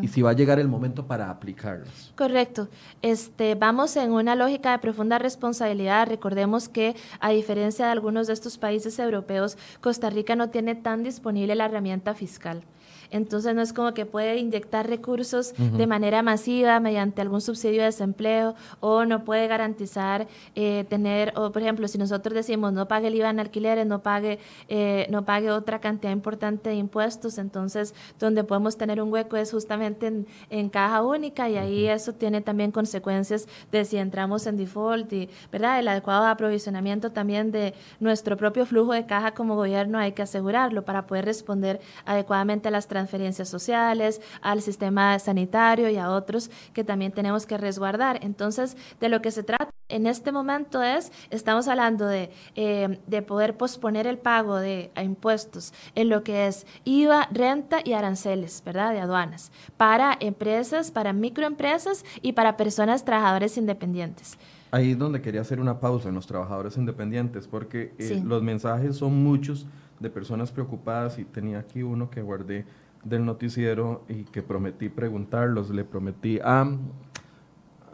y 0.00 0.06
si 0.08 0.22
va 0.22 0.30
a 0.30 0.32
llegar 0.32 0.60
el 0.60 0.68
momento 0.68 1.04
para 1.04 1.28
aplicarlas. 1.28 2.12
Correcto. 2.16 2.68
Este, 3.02 3.56
vamos 3.56 3.96
en 3.96 4.12
una 4.12 4.36
lógica 4.36 4.70
de 4.70 4.78
profunda 4.78 5.18
responsabilidad. 5.18 6.08
Recordemos 6.08 6.68
que, 6.68 6.94
a 7.18 7.30
diferencia 7.30 7.86
de 7.86 7.90
algunos 7.90 8.28
de 8.28 8.34
estos 8.34 8.56
países 8.56 8.98
europeos, 9.00 9.58
Costa 9.80 10.08
Rica 10.08 10.36
no 10.36 10.50
tiene 10.50 10.76
tan 10.76 11.02
disponible 11.02 11.56
la 11.56 11.64
herramienta 11.64 12.14
fiscal. 12.14 12.62
Entonces 13.10 13.54
no 13.54 13.62
es 13.62 13.72
como 13.72 13.94
que 13.94 14.06
puede 14.06 14.36
inyectar 14.36 14.88
recursos 14.88 15.54
de 15.56 15.86
manera 15.86 16.22
masiva 16.22 16.80
mediante 16.80 17.22
algún 17.22 17.40
subsidio 17.40 17.80
de 17.80 17.86
desempleo 17.86 18.54
o 18.80 19.04
no 19.04 19.24
puede 19.24 19.46
garantizar 19.46 20.26
eh, 20.54 20.84
tener, 20.88 21.32
o 21.36 21.52
por 21.52 21.62
ejemplo, 21.62 21.88
si 21.88 21.98
nosotros 21.98 22.34
decimos 22.34 22.72
no 22.72 22.88
pague 22.88 23.08
el 23.08 23.14
IVA 23.14 23.30
en 23.30 23.40
alquileres, 23.40 23.86
no 23.86 24.02
pague, 24.02 24.38
eh, 24.68 25.06
no 25.10 25.24
pague 25.24 25.50
otra 25.50 25.80
cantidad 25.80 26.12
importante 26.12 26.70
de 26.70 26.76
impuestos, 26.76 27.38
entonces 27.38 27.94
donde 28.18 28.44
podemos 28.44 28.76
tener 28.76 29.00
un 29.00 29.12
hueco 29.12 29.36
es 29.36 29.50
justamente 29.50 30.24
en, 30.50 30.68
caja 30.68 31.02
única 31.02 31.48
y 31.48 31.56
ahí 31.56 31.86
eso 31.86 32.12
tiene 32.12 32.40
también 32.40 32.72
consecuencias 32.72 33.46
de 33.70 33.84
si 33.84 33.96
entramos 33.96 34.46
en 34.46 34.56
default 34.56 35.12
y, 35.12 35.30
¿verdad? 35.52 35.78
El 35.78 35.88
adecuado 35.88 36.26
aprovisionamiento 36.26 37.12
también 37.12 37.52
de 37.52 37.72
nuestro 38.00 38.36
propio 38.36 38.66
flujo 38.66 38.92
de 38.92 39.06
caja 39.06 39.32
como 39.32 39.54
gobierno 39.54 39.98
hay 39.98 40.12
que 40.12 40.22
asegurarlo 40.22 40.84
para 40.84 41.06
poder 41.06 41.24
responder 41.24 41.80
adecuadamente 42.04 42.68
a 42.68 42.70
las 42.70 42.88
transferencias 42.96 43.50
sociales, 43.50 44.22
al 44.40 44.62
sistema 44.62 45.18
sanitario 45.18 45.90
y 45.90 45.98
a 45.98 46.08
otros 46.08 46.50
que 46.72 46.82
también 46.82 47.12
tenemos 47.12 47.44
que 47.44 47.58
resguardar. 47.58 48.20
Entonces, 48.22 48.74
de 49.00 49.10
lo 49.10 49.20
que 49.20 49.30
se 49.30 49.42
trata 49.42 49.68
en 49.90 50.06
este 50.06 50.32
momento 50.32 50.82
es, 50.82 51.12
estamos 51.30 51.68
hablando 51.68 52.06
de, 52.06 52.30
eh, 52.54 52.98
de 53.06 53.20
poder 53.20 53.58
posponer 53.58 54.06
el 54.06 54.16
pago 54.16 54.56
de 54.56 54.90
impuestos 55.00 55.74
en 55.94 56.08
lo 56.08 56.24
que 56.24 56.46
es 56.46 56.66
IVA, 56.84 57.28
renta 57.30 57.80
y 57.84 57.92
aranceles, 57.92 58.62
¿verdad? 58.64 58.94
De 58.94 59.00
aduanas, 59.00 59.52
para 59.76 60.16
empresas, 60.18 60.90
para 60.90 61.12
microempresas 61.12 62.02
y 62.22 62.32
para 62.32 62.56
personas 62.56 63.04
trabajadores 63.04 63.58
independientes. 63.58 64.38
Ahí 64.70 64.92
es 64.92 64.98
donde 64.98 65.20
quería 65.20 65.42
hacer 65.42 65.60
una 65.60 65.80
pausa 65.80 66.08
en 66.08 66.14
los 66.14 66.26
trabajadores 66.26 66.78
independientes, 66.78 67.46
porque 67.46 67.94
eh, 67.98 68.22
los 68.24 68.42
mensajes 68.42 68.96
son 68.96 69.22
muchos 69.22 69.66
de 70.00 70.10
personas 70.10 70.50
preocupadas 70.50 71.18
y 71.18 71.24
tenía 71.24 71.58
aquí 71.58 71.82
uno 71.82 72.10
que 72.10 72.22
guardé 72.22 72.64
del 73.08 73.24
noticiero 73.24 74.04
y 74.08 74.24
que 74.24 74.42
prometí 74.42 74.88
preguntarlos, 74.88 75.70
le 75.70 75.84
prometí 75.84 76.38
a... 76.42 76.62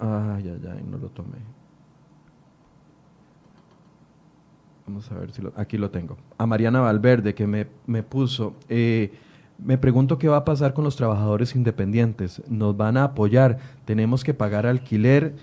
Ay, 0.01 0.48
ay, 0.48 0.61
ay, 0.70 0.85
no 0.88 0.98
lo 0.98 1.09
tomé. 1.09 1.38
Vamos 4.87 5.11
a 5.12 5.14
ver 5.14 5.31
si 5.33 5.42
lo... 5.42 5.53
Aquí 5.57 5.79
lo 5.79 5.90
tengo. 5.90 6.16
A 6.38 6.46
Mariana 6.46 6.81
Valverde, 6.81 7.35
que 7.35 7.46
me, 7.46 7.66
me 7.87 8.03
puso... 8.03 8.55
Eh, 8.68 9.12
me 9.59 9.79
pregunto 9.79 10.18
qué 10.18 10.29
va 10.29 10.38
a 10.38 10.44
pasar 10.44 10.75
con 10.75 10.83
los 10.83 10.96
trabajadores 10.96 11.55
independientes. 11.55 12.42
¿Nos 12.48 12.77
van 12.77 12.96
a 12.96 13.05
apoyar? 13.05 13.59
¿Tenemos 13.85 14.25
que 14.25 14.35
pagar 14.35 14.66
alquiler? 14.66 15.37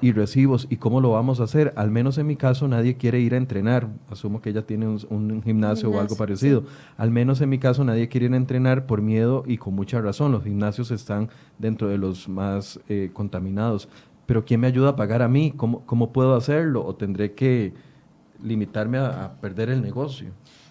Y 0.00 0.12
recibos. 0.12 0.66
¿Y 0.70 0.76
cómo 0.76 1.00
lo 1.00 1.10
vamos 1.10 1.40
a 1.40 1.44
hacer? 1.44 1.72
Al 1.76 1.90
menos 1.90 2.18
en 2.18 2.26
mi 2.26 2.36
caso 2.36 2.68
nadie 2.68 2.96
quiere 2.96 3.20
ir 3.20 3.34
a 3.34 3.36
entrenar. 3.36 3.88
Asumo 4.10 4.40
que 4.40 4.50
ella 4.50 4.62
tiene 4.62 4.86
un, 4.86 5.42
gimnasio, 5.42 5.90
o 5.90 6.00
algo 6.00 6.16
parecido. 6.16 6.64
Al 6.96 7.10
menos 7.10 7.40
en 7.40 7.48
mi 7.48 7.58
caso 7.58 7.84
nadie 7.84 8.08
quiere 8.08 8.26
ir 8.26 8.32
a 8.32 8.36
entrenar 8.36 8.86
por 8.86 9.02
miedo 9.02 9.44
y 9.46 9.58
con 9.58 9.74
mucha 9.74 10.00
razón. 10.00 10.32
Los 10.32 10.44
gimnasios 10.44 10.90
están 10.90 11.28
dentro 11.58 11.88
de 11.88 11.98
los 11.98 12.28
más 12.28 12.80
eh, 12.88 13.10
contaminados. 13.12 13.88
Pero 14.26 14.44
¿quién 14.44 14.60
me 14.60 14.66
ayuda 14.66 14.90
a 14.90 14.96
pagar 14.96 15.22
a 15.22 15.28
mí? 15.28 15.52
¿Cómo, 15.56 15.84
cómo 15.86 16.12
puedo 16.12 16.34
hacerlo? 16.36 16.84
¿O 16.84 16.94
tendré 16.94 17.32
que 17.32 17.72
limitarme 18.42 18.98
a 18.98 19.32
perder 19.40 19.70
el 19.70 19.82
negocio? 19.82 20.30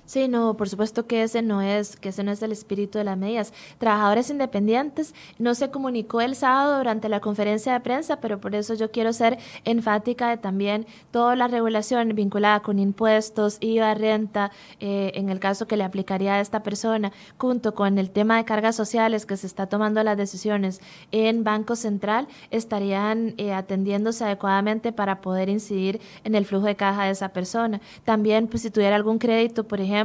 Sí, 0.10 0.28
no, 0.28 0.58
por 0.58 0.68
supuesto 0.68 1.06
que 1.06 1.22
ese 1.22 1.44
no 1.44 1.62
es, 1.62 1.96
que 1.96 2.10
ese 2.10 2.24
no 2.24 2.32
es 2.32 2.42
el 2.42 2.52
espíritu 2.52 2.98
de 2.98 3.04
las 3.04 3.16
medidas. 3.16 3.54
Trabajadores 3.78 4.32
independientes 4.32 5.14
no 5.38 5.54
se 5.54 5.70
comunicó 5.70 6.20
el 6.20 6.34
sábado 6.34 6.80
durante 6.80 7.10
la 7.10 7.20
conferencia 7.20 7.74
de 7.74 7.80
prensa, 7.82 8.20
pero 8.20 8.42
por 8.42 8.56
eso 8.56 8.74
yo 8.74 8.90
quiero 8.90 9.14
ser 9.14 9.38
enfática 9.66 10.32
de 10.32 10.38
también 10.38 10.88
toda 11.12 11.36
la 11.36 11.48
regulación 11.48 12.16
vinculada 12.16 12.62
con 12.62 12.80
impuestos, 12.80 13.58
IVA, 13.60 13.94
renta, 13.94 14.50
eh, 14.80 15.12
en 15.14 15.30
el 15.30 15.40
caso 15.40 15.68
que 15.68 15.78
le 15.78 15.84
aplicaría 15.84 16.34
a 16.34 16.40
esta 16.40 16.64
persona, 16.64 17.12
junto 17.38 17.76
con 17.76 18.00
el 18.00 18.10
tema 18.10 18.38
de 18.38 18.46
cargas 18.46 18.76
sociales 18.76 19.28
que 19.28 19.38
se 19.38 19.46
está 19.46 19.68
tomando 19.68 20.02
las 20.02 20.18
decisiones 20.18 20.82
en 21.12 21.44
Banco 21.44 21.76
Central, 21.76 22.28
estarían 22.50 23.36
eh, 23.38 23.54
atendiéndose 23.54 24.24
adecuadamente 24.24 24.92
para 24.92 25.22
poder 25.22 25.50
incidir 25.50 26.02
en 26.24 26.34
el 26.34 26.46
flujo 26.46 26.66
de 26.66 26.76
caja 26.76 27.04
de 27.04 27.12
esa 27.12 27.30
persona. 27.30 27.80
También, 28.06 28.48
pues 28.48 28.64
si 28.64 28.72
tuviera 28.72 28.96
algún 28.96 29.20
crédito, 29.20 29.66
por 29.68 29.80
ejemplo, 29.80 29.99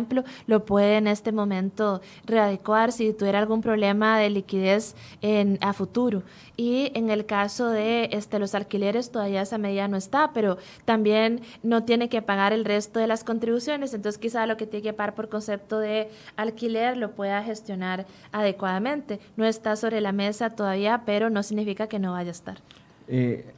lo 0.46 0.64
puede 0.64 0.96
en 0.96 1.06
este 1.06 1.32
momento 1.32 2.00
readecuar 2.26 2.92
si 2.92 3.12
tuviera 3.12 3.38
algún 3.38 3.60
problema 3.60 4.18
de 4.18 4.30
liquidez 4.30 4.94
en, 5.22 5.58
a 5.60 5.72
futuro. 5.72 6.22
Y 6.56 6.92
en 6.94 7.10
el 7.10 7.26
caso 7.26 7.68
de 7.68 8.08
este, 8.12 8.38
los 8.38 8.54
alquileres, 8.54 9.10
todavía 9.10 9.42
esa 9.42 9.58
medida 9.58 9.88
no 9.88 9.96
está, 9.96 10.32
pero 10.32 10.58
también 10.84 11.40
no 11.62 11.84
tiene 11.84 12.08
que 12.08 12.22
pagar 12.22 12.52
el 12.52 12.64
resto 12.64 13.00
de 13.00 13.06
las 13.06 13.24
contribuciones. 13.24 13.92
Entonces, 13.94 14.18
quizá 14.18 14.46
lo 14.46 14.56
que 14.56 14.66
tiene 14.66 14.82
que 14.82 14.92
pagar 14.92 15.14
por 15.14 15.28
concepto 15.28 15.78
de 15.78 16.08
alquiler 16.36 16.96
lo 16.96 17.12
pueda 17.12 17.42
gestionar 17.42 18.06
adecuadamente. 18.32 19.20
No 19.36 19.44
está 19.44 19.76
sobre 19.76 20.00
la 20.00 20.12
mesa 20.12 20.50
todavía, 20.50 21.02
pero 21.04 21.30
no 21.30 21.42
significa 21.42 21.88
que 21.88 21.98
no 21.98 22.12
vaya 22.12 22.28
a 22.28 22.32
estar. 22.32 22.58
Eh, 23.08 23.53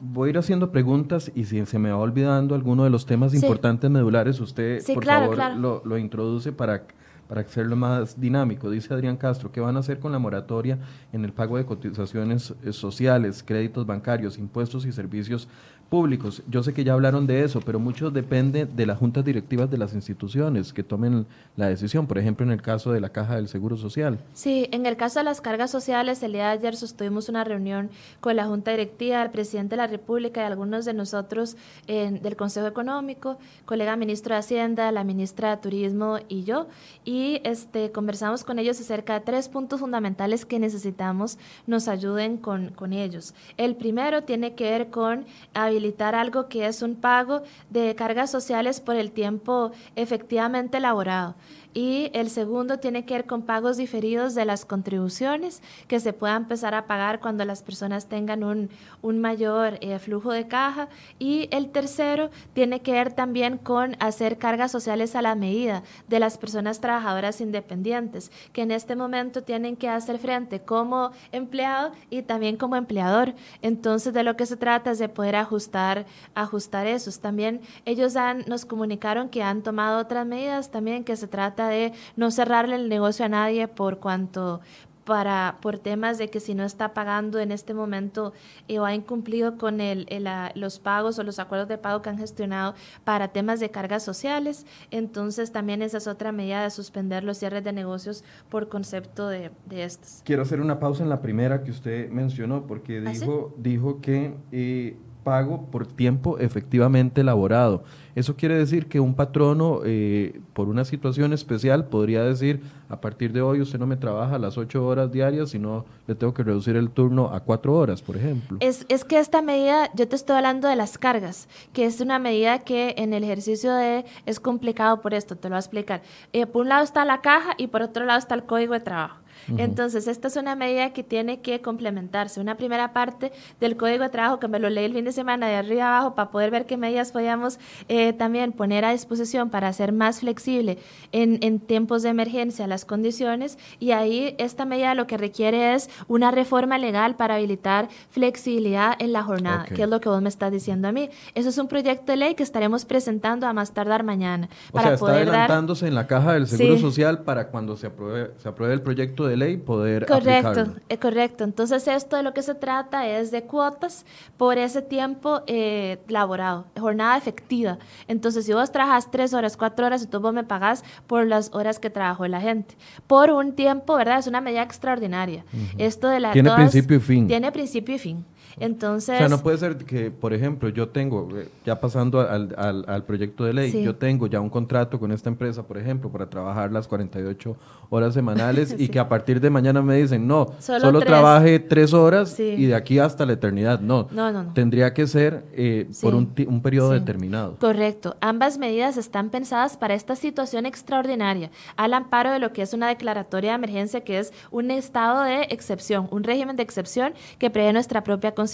Voy 0.00 0.28
a 0.28 0.30
ir 0.30 0.38
haciendo 0.38 0.70
preguntas 0.70 1.32
y 1.34 1.44
si 1.44 1.64
se 1.66 1.78
me 1.78 1.90
va 1.90 1.98
olvidando 1.98 2.54
alguno 2.54 2.84
de 2.84 2.90
los 2.90 3.04
temas 3.04 3.34
importantes 3.34 3.90
medulares, 3.90 4.40
usted 4.40 4.82
por 4.94 5.04
favor 5.04 5.56
Lo, 5.56 5.82
lo, 5.84 5.98
introduce 5.98 6.52
para, 6.52 6.84
para 7.28 7.42
hacerlo 7.42 7.76
más 7.76 8.20
dinámico. 8.20 8.70
Dice 8.70 8.92
Adrián 8.92 9.16
Castro, 9.16 9.52
¿qué 9.52 9.60
van 9.60 9.76
a 9.76 9.80
hacer 9.80 9.98
con 9.98 10.12
la 10.12 10.18
moratoria 10.18 10.78
en 11.12 11.24
el 11.24 11.32
pago 11.32 11.56
de 11.56 11.66
cotizaciones 11.66 12.54
eh, 12.64 12.72
sociales, 12.72 13.42
créditos 13.44 13.86
bancarios, 13.86 14.38
impuestos 14.38 14.86
y 14.86 14.92
servicios 14.92 15.48
públicos. 15.88 16.42
Yo 16.48 16.62
sé 16.62 16.74
que 16.74 16.84
ya 16.84 16.92
hablaron 16.92 17.26
de 17.26 17.42
eso, 17.44 17.60
pero 17.60 17.80
mucho 17.80 18.10
depende 18.10 18.66
de 18.66 18.86
las 18.86 18.98
juntas 18.98 19.24
directivas 19.24 19.70
de 19.70 19.78
las 19.78 19.94
instituciones 19.94 20.72
que 20.72 20.82
tomen 20.82 21.26
la 21.56 21.68
decisión, 21.68 22.06
por 22.06 22.18
ejemplo, 22.18 22.44
en 22.44 22.52
el 22.52 22.60
caso 22.60 22.92
de 22.92 23.00
la 23.00 23.08
Caja 23.08 23.36
del 23.36 23.48
Seguro 23.48 23.76
Social. 23.76 24.18
Sí, 24.34 24.68
en 24.70 24.86
el 24.86 24.96
caso 24.96 25.20
de 25.20 25.24
las 25.24 25.40
cargas 25.40 25.70
sociales, 25.70 26.22
el 26.22 26.32
día 26.32 26.46
de 26.46 26.50
ayer 26.50 26.76
sostuvimos 26.76 27.28
una 27.28 27.44
reunión 27.44 27.90
con 28.20 28.36
la 28.36 28.46
junta 28.46 28.70
directiva, 28.70 29.22
el 29.22 29.30
presidente 29.30 29.70
de 29.70 29.78
la 29.78 29.86
República 29.86 30.42
y 30.42 30.44
algunos 30.44 30.84
de 30.84 30.92
nosotros 30.92 31.56
del 31.86 32.36
Consejo 32.36 32.66
Económico, 32.66 33.38
colega 33.64 33.96
ministro 33.96 34.34
de 34.34 34.40
Hacienda, 34.40 34.92
la 34.92 35.04
ministra 35.04 35.50
de 35.50 35.62
Turismo 35.62 36.18
y 36.28 36.44
yo, 36.44 36.66
y 37.04 37.17
este, 37.44 37.92
conversamos 37.92 38.44
con 38.44 38.58
ellos 38.58 38.80
acerca 38.80 39.14
de 39.14 39.20
tres 39.20 39.48
puntos 39.48 39.80
fundamentales 39.80 40.44
que 40.44 40.58
necesitamos 40.58 41.38
nos 41.66 41.88
ayuden 41.88 42.36
con, 42.36 42.70
con 42.70 42.92
ellos. 42.92 43.34
El 43.56 43.76
primero 43.76 44.22
tiene 44.24 44.54
que 44.54 44.70
ver 44.70 44.90
con 44.90 45.26
habilitar 45.54 46.14
algo 46.14 46.48
que 46.48 46.66
es 46.66 46.82
un 46.82 46.94
pago 46.94 47.42
de 47.70 47.94
cargas 47.94 48.30
sociales 48.30 48.80
por 48.80 48.96
el 48.96 49.10
tiempo 49.10 49.72
efectivamente 49.96 50.78
elaborado 50.78 51.34
y 51.74 52.10
el 52.14 52.30
segundo 52.30 52.78
tiene 52.78 53.04
que 53.04 53.14
ver 53.14 53.26
con 53.26 53.42
pagos 53.42 53.76
diferidos 53.76 54.34
de 54.34 54.44
las 54.44 54.64
contribuciones 54.64 55.62
que 55.86 56.00
se 56.00 56.12
pueda 56.12 56.36
empezar 56.36 56.74
a 56.74 56.86
pagar 56.86 57.20
cuando 57.20 57.44
las 57.44 57.62
personas 57.62 58.06
tengan 58.06 58.42
un, 58.42 58.70
un 59.02 59.20
mayor 59.20 59.78
eh, 59.80 59.98
flujo 59.98 60.32
de 60.32 60.48
caja 60.48 60.88
y 61.18 61.48
el 61.52 61.70
tercero 61.70 62.30
tiene 62.54 62.80
que 62.80 62.92
ver 62.92 63.12
también 63.12 63.58
con 63.58 63.96
hacer 64.00 64.38
cargas 64.38 64.72
sociales 64.72 65.14
a 65.14 65.22
la 65.22 65.34
medida 65.34 65.82
de 66.08 66.20
las 66.20 66.38
personas 66.38 66.80
trabajadoras 66.80 67.40
independientes 67.40 68.32
que 68.52 68.62
en 68.62 68.70
este 68.70 68.96
momento 68.96 69.42
tienen 69.42 69.76
que 69.76 69.88
hacer 69.88 70.18
frente 70.18 70.60
como 70.60 71.12
empleado 71.32 71.92
y 72.10 72.22
también 72.22 72.56
como 72.56 72.76
empleador. 72.76 73.34
Entonces 73.62 74.12
de 74.14 74.22
lo 74.22 74.36
que 74.36 74.46
se 74.46 74.56
trata 74.56 74.90
es 74.90 74.98
de 74.98 75.08
poder 75.08 75.36
ajustar, 75.36 76.06
ajustar 76.34 76.86
esos. 76.86 77.20
También 77.20 77.60
ellos 77.84 78.16
han, 78.16 78.44
nos 78.46 78.64
comunicaron 78.64 79.28
que 79.28 79.42
han 79.42 79.62
tomado 79.62 80.00
otras 80.00 80.26
medidas 80.26 80.70
también 80.70 81.04
que 81.04 81.16
se 81.16 81.28
trata 81.28 81.57
de 81.66 81.92
no 82.14 82.30
cerrarle 82.30 82.76
el 82.76 82.88
negocio 82.88 83.24
a 83.24 83.28
nadie 83.28 83.66
por 83.66 83.98
cuanto 83.98 84.60
para 85.08 85.56
por 85.62 85.78
temas 85.78 86.18
de 86.18 86.28
que 86.28 86.38
si 86.38 86.54
no 86.54 86.64
está 86.64 86.92
pagando 86.92 87.38
en 87.38 87.50
este 87.50 87.72
momento 87.72 88.34
eh, 88.68 88.78
o 88.78 88.84
ha 88.84 88.94
incumplido 88.94 89.56
con 89.56 89.80
el, 89.80 90.06
los 90.54 90.78
pagos 90.80 91.18
o 91.18 91.22
los 91.22 91.38
acuerdos 91.38 91.66
de 91.66 91.78
pago 91.78 92.02
que 92.02 92.10
han 92.10 92.18
gestionado 92.18 92.74
para 93.04 93.28
temas 93.28 93.58
de 93.58 93.70
cargas 93.70 94.02
sociales, 94.02 94.66
entonces 94.90 95.50
también 95.50 95.80
esa 95.80 95.96
es 95.96 96.06
otra 96.06 96.30
medida 96.30 96.62
de 96.62 96.68
suspender 96.68 97.24
los 97.24 97.38
cierres 97.38 97.64
de 97.64 97.72
negocios 97.72 98.22
por 98.50 98.68
concepto 98.68 99.28
de, 99.28 99.50
de 99.64 99.84
estos. 99.84 100.20
Quiero 100.26 100.42
hacer 100.42 100.60
una 100.60 100.78
pausa 100.78 101.04
en 101.04 101.08
la 101.08 101.22
primera 101.22 101.64
que 101.64 101.70
usted 101.70 102.10
mencionó 102.10 102.66
porque 102.66 103.02
¿Ah, 103.06 103.10
dijo, 103.10 103.54
dijo 103.56 104.02
que 104.02 104.36
eh, 104.52 104.98
pago 105.24 105.66
por 105.70 105.86
tiempo 105.86 106.38
efectivamente 106.38 107.20
elaborado. 107.20 107.84
Eso 108.14 108.34
quiere 108.34 108.56
decir 108.56 108.86
que 108.86 108.98
un 108.98 109.14
patrono, 109.14 109.80
eh, 109.84 110.40
por 110.52 110.68
una 110.68 110.84
situación 110.84 111.32
especial, 111.32 111.86
podría 111.86 112.24
decir, 112.24 112.62
a 112.88 113.00
partir 113.00 113.32
de 113.32 113.40
hoy 113.42 113.60
usted 113.60 113.78
no 113.78 113.86
me 113.86 113.96
trabaja 113.96 114.38
las 114.38 114.58
ocho 114.58 114.84
horas 114.84 115.12
diarias, 115.12 115.50
sino 115.50 115.84
le 116.06 116.14
tengo 116.14 116.34
que 116.34 116.42
reducir 116.42 116.74
el 116.74 116.90
turno 116.90 117.30
a 117.32 117.40
cuatro 117.40 117.74
horas, 117.74 118.02
por 118.02 118.16
ejemplo. 118.16 118.58
Es, 118.60 118.86
es 118.88 119.04
que 119.04 119.20
esta 119.20 119.40
medida, 119.40 119.88
yo 119.94 120.08
te 120.08 120.16
estoy 120.16 120.36
hablando 120.36 120.66
de 120.66 120.74
las 120.74 120.98
cargas, 120.98 121.48
que 121.72 121.84
es 121.84 122.00
una 122.00 122.18
medida 122.18 122.58
que 122.60 122.94
en 122.98 123.12
el 123.12 123.22
ejercicio 123.22 123.72
de 123.74 124.04
es 124.26 124.40
complicado 124.40 125.00
por 125.00 125.14
esto, 125.14 125.36
te 125.36 125.48
lo 125.48 125.52
voy 125.52 125.58
a 125.58 125.60
explicar. 125.60 126.02
Eh, 126.32 126.46
por 126.46 126.62
un 126.62 126.70
lado 126.70 126.82
está 126.82 127.04
la 127.04 127.20
caja 127.20 127.54
y 127.56 127.68
por 127.68 127.82
otro 127.82 128.04
lado 128.04 128.18
está 128.18 128.34
el 128.34 128.44
código 128.44 128.74
de 128.74 128.80
trabajo. 128.80 129.18
Entonces, 129.56 130.06
esta 130.08 130.28
es 130.28 130.36
una 130.36 130.54
medida 130.54 130.92
que 130.92 131.02
tiene 131.02 131.40
que 131.40 131.60
complementarse. 131.60 132.40
Una 132.40 132.56
primera 132.56 132.92
parte 132.92 133.32
del 133.60 133.76
Código 133.76 134.02
de 134.02 134.10
Trabajo 134.10 134.38
que 134.40 134.48
me 134.48 134.58
lo 134.58 134.68
leí 134.68 134.84
el 134.84 134.94
fin 134.94 135.04
de 135.04 135.12
semana 135.12 135.48
de 135.48 135.56
arriba 135.56 135.88
abajo 135.88 136.14
para 136.14 136.30
poder 136.30 136.50
ver 136.50 136.66
qué 136.66 136.76
medidas 136.76 137.12
podíamos 137.12 137.58
eh, 137.88 138.12
también 138.12 138.52
poner 138.52 138.84
a 138.84 138.92
disposición 138.92 139.50
para 139.50 139.68
hacer 139.68 139.92
más 139.92 140.20
flexible 140.20 140.78
en, 141.12 141.38
en, 141.42 141.60
tiempos 141.60 142.02
de 142.02 142.10
emergencia 142.10 142.66
las 142.66 142.84
condiciones. 142.84 143.58
Y 143.78 143.92
ahí 143.92 144.34
esta 144.38 144.64
medida 144.64 144.94
lo 144.94 145.06
que 145.06 145.16
requiere 145.16 145.74
es 145.74 145.90
una 146.08 146.30
reforma 146.30 146.78
legal 146.78 147.16
para 147.16 147.36
habilitar 147.36 147.88
flexibilidad 148.10 148.94
en 148.98 149.12
la 149.12 149.22
jornada, 149.22 149.64
que 149.64 149.82
es 149.82 149.88
lo 149.88 150.00
que 150.00 150.08
vos 150.08 150.22
me 150.22 150.28
estás 150.28 150.52
diciendo 150.52 150.88
a 150.88 150.92
mí. 150.92 151.10
Eso 151.34 151.48
es 151.48 151.58
un 151.58 151.68
proyecto 151.68 152.12
de 152.12 152.16
ley 152.16 152.34
que 152.34 152.42
estaremos 152.42 152.84
presentando 152.84 153.46
a 153.46 153.52
más 153.52 153.72
tardar 153.72 154.04
mañana. 154.04 154.48
O 154.72 154.80
sea, 154.80 154.94
está 154.94 155.06
adelantándose 155.06 155.86
en 155.86 155.94
la 155.94 156.06
caja 156.06 156.32
del 156.34 156.46
Seguro 156.46 156.78
Social 156.78 157.22
para 157.22 157.48
cuando 157.48 157.76
se 157.76 157.88
apruebe, 157.88 158.32
se 158.38 158.48
apruebe 158.48 158.74
el 158.74 158.82
proyecto 158.82 159.26
de 159.26 159.27
ley 159.36 159.56
poder 159.56 160.06
correcto 160.06 160.66
eh, 160.88 160.98
correcto. 160.98 161.44
Entonces 161.44 161.86
esto 161.88 162.16
de 162.16 162.22
lo 162.22 162.34
que 162.34 162.42
se 162.42 162.54
trata 162.54 163.06
es 163.06 163.30
de 163.30 163.42
cuotas 163.42 164.04
por 164.36 164.58
ese 164.58 164.82
tiempo 164.82 165.42
eh, 165.46 165.98
laborado 166.08 166.66
jornada 166.78 167.16
efectiva. 167.16 167.78
Entonces 168.06 168.46
si 168.46 168.52
vos 168.52 168.70
trabajas 168.72 169.10
tres 169.10 169.34
horas 169.34 169.56
cuatro 169.56 169.86
horas 169.86 170.02
y 170.02 170.06
tú 170.06 170.20
vos 170.20 170.32
me 170.32 170.44
pagás 170.44 170.84
por 171.06 171.26
las 171.26 171.50
horas 171.54 171.78
que 171.78 171.90
trabajó 171.90 172.26
la 172.26 172.40
gente. 172.40 172.76
Por 173.06 173.30
un 173.30 173.52
tiempo 173.52 173.96
verdad 173.96 174.18
es 174.18 174.26
una 174.26 174.40
medida 174.40 174.62
extraordinaria. 174.62 175.44
Esto 175.76 176.08
de 176.08 176.20
la 176.20 176.32
tiene 176.32 176.54
principio 176.54 176.96
y 176.96 177.00
fin. 177.00 177.26
tiene 177.26 177.52
principio 177.52 177.94
y 177.94 177.98
fin 177.98 178.24
entonces... 178.60 179.16
O 179.16 179.18
sea, 179.18 179.28
no 179.28 179.38
puede 179.38 179.58
ser 179.58 179.76
que, 179.76 180.10
por 180.10 180.32
ejemplo, 180.32 180.68
yo 180.68 180.88
tengo, 180.88 181.28
eh, 181.36 181.48
ya 181.64 181.80
pasando 181.80 182.20
al, 182.20 182.54
al, 182.56 183.04
proyecto 183.04 183.44
de 183.44 183.52
ley, 183.52 183.82
yo 183.82 183.96
tengo 183.96 184.26
ya 184.26 184.40
un 184.40 184.50
contrato 184.50 184.98
con 184.98 185.12
esta 185.12 185.28
empresa, 185.28 185.62
por 185.62 185.78
ejemplo, 185.78 186.10
para 186.10 186.28
trabajar 186.28 186.72
las 186.72 186.88
48 186.88 187.56
horas 187.90 188.14
semanales 188.14 188.74
y 188.78 188.88
que 188.88 188.98
a 188.98 189.08
partir 189.08 189.40
de 189.40 189.50
mañana 189.50 189.82
me 189.82 189.96
dicen, 189.96 190.26
no, 190.26 190.54
solo, 190.58 191.00
trabaje 191.00 191.58
tres 191.58 191.92
horas 191.94 192.38
y 192.38 192.66
de 192.66 192.74
aquí 192.74 192.98
hasta 192.98 193.24
la 193.24 193.34
eternidad. 193.34 193.80
No, 193.80 194.08
no, 194.10 194.32
no, 194.32 194.52
tendría 194.52 194.92
que 194.92 195.06
ser 195.06 195.44
eh, 195.52 195.88
por 196.00 196.14
un, 196.14 196.34
un 196.46 196.62
periodo 196.62 196.90
determinado. 196.90 197.56
Correcto. 197.58 198.16
Ambas 198.20 198.58
medidas 198.58 198.96
están 198.96 199.30
pensadas 199.30 199.76
para 199.76 199.94
esta 199.94 200.16
situación 200.16 200.66
extraordinaria, 200.66 201.50
al 201.76 201.94
amparo 201.94 202.30
de 202.32 202.38
lo 202.38 202.52
que 202.52 202.62
es 202.62 202.72
una 202.74 202.88
declaratoria 202.88 203.50
de 203.50 203.56
emergencia, 203.56 204.02
que 204.02 204.18
es 204.18 204.32
un 204.50 204.70
estado 204.70 205.22
de 205.22 205.42
excepción, 205.50 206.08
un 206.10 206.24
régimen 206.24 206.56
de 206.56 206.62
excepción 206.62 207.14
que 207.38 207.50
prevé 207.50 207.72
nuestra 207.72 208.02
propia 208.04 208.32
Constitución. 208.32 208.47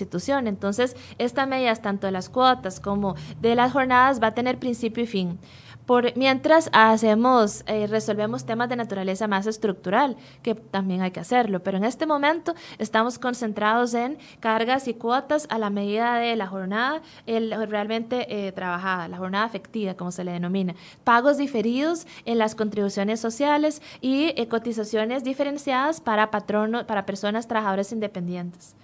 Entonces, 0.46 0.96
esta 1.18 1.46
medida, 1.46 1.74
tanto 1.76 2.06
de 2.06 2.12
las 2.12 2.28
cuotas 2.28 2.80
como 2.80 3.14
de 3.40 3.54
las 3.54 3.72
jornadas, 3.72 4.22
va 4.22 4.28
a 4.28 4.34
tener 4.34 4.58
principio 4.58 5.04
y 5.04 5.06
fin. 5.06 5.38
Por, 5.86 6.16
mientras 6.16 6.70
hacemos, 6.72 7.62
eh, 7.66 7.86
resolvemos 7.86 8.46
temas 8.46 8.70
de 8.70 8.76
naturaleza 8.76 9.28
más 9.28 9.46
estructural, 9.46 10.16
que 10.42 10.54
también 10.54 11.02
hay 11.02 11.10
que 11.10 11.20
hacerlo, 11.20 11.62
pero 11.62 11.76
en 11.76 11.84
este 11.84 12.06
momento 12.06 12.54
estamos 12.78 13.18
concentrados 13.18 13.92
en 13.92 14.16
cargas 14.40 14.88
y 14.88 14.94
cuotas 14.94 15.46
a 15.50 15.58
la 15.58 15.68
medida 15.68 16.16
de 16.16 16.36
la 16.36 16.46
jornada 16.46 17.02
realmente 17.26 18.46
eh, 18.46 18.52
trabajada, 18.52 19.08
la 19.08 19.18
jornada 19.18 19.46
efectiva, 19.46 19.92
como 19.92 20.10
se 20.10 20.24
le 20.24 20.32
denomina, 20.32 20.74
pagos 21.04 21.36
diferidos 21.36 22.06
en 22.24 22.38
las 22.38 22.54
contribuciones 22.54 23.20
sociales 23.20 23.82
y 24.00 24.32
eh, 24.36 24.48
cotizaciones 24.48 25.22
diferenciadas 25.22 26.00
para 26.00 26.30
patronos, 26.30 26.84
para 26.84 27.04
personas 27.04 27.46
trabajadoras 27.46 27.92
independientes. 27.92 28.74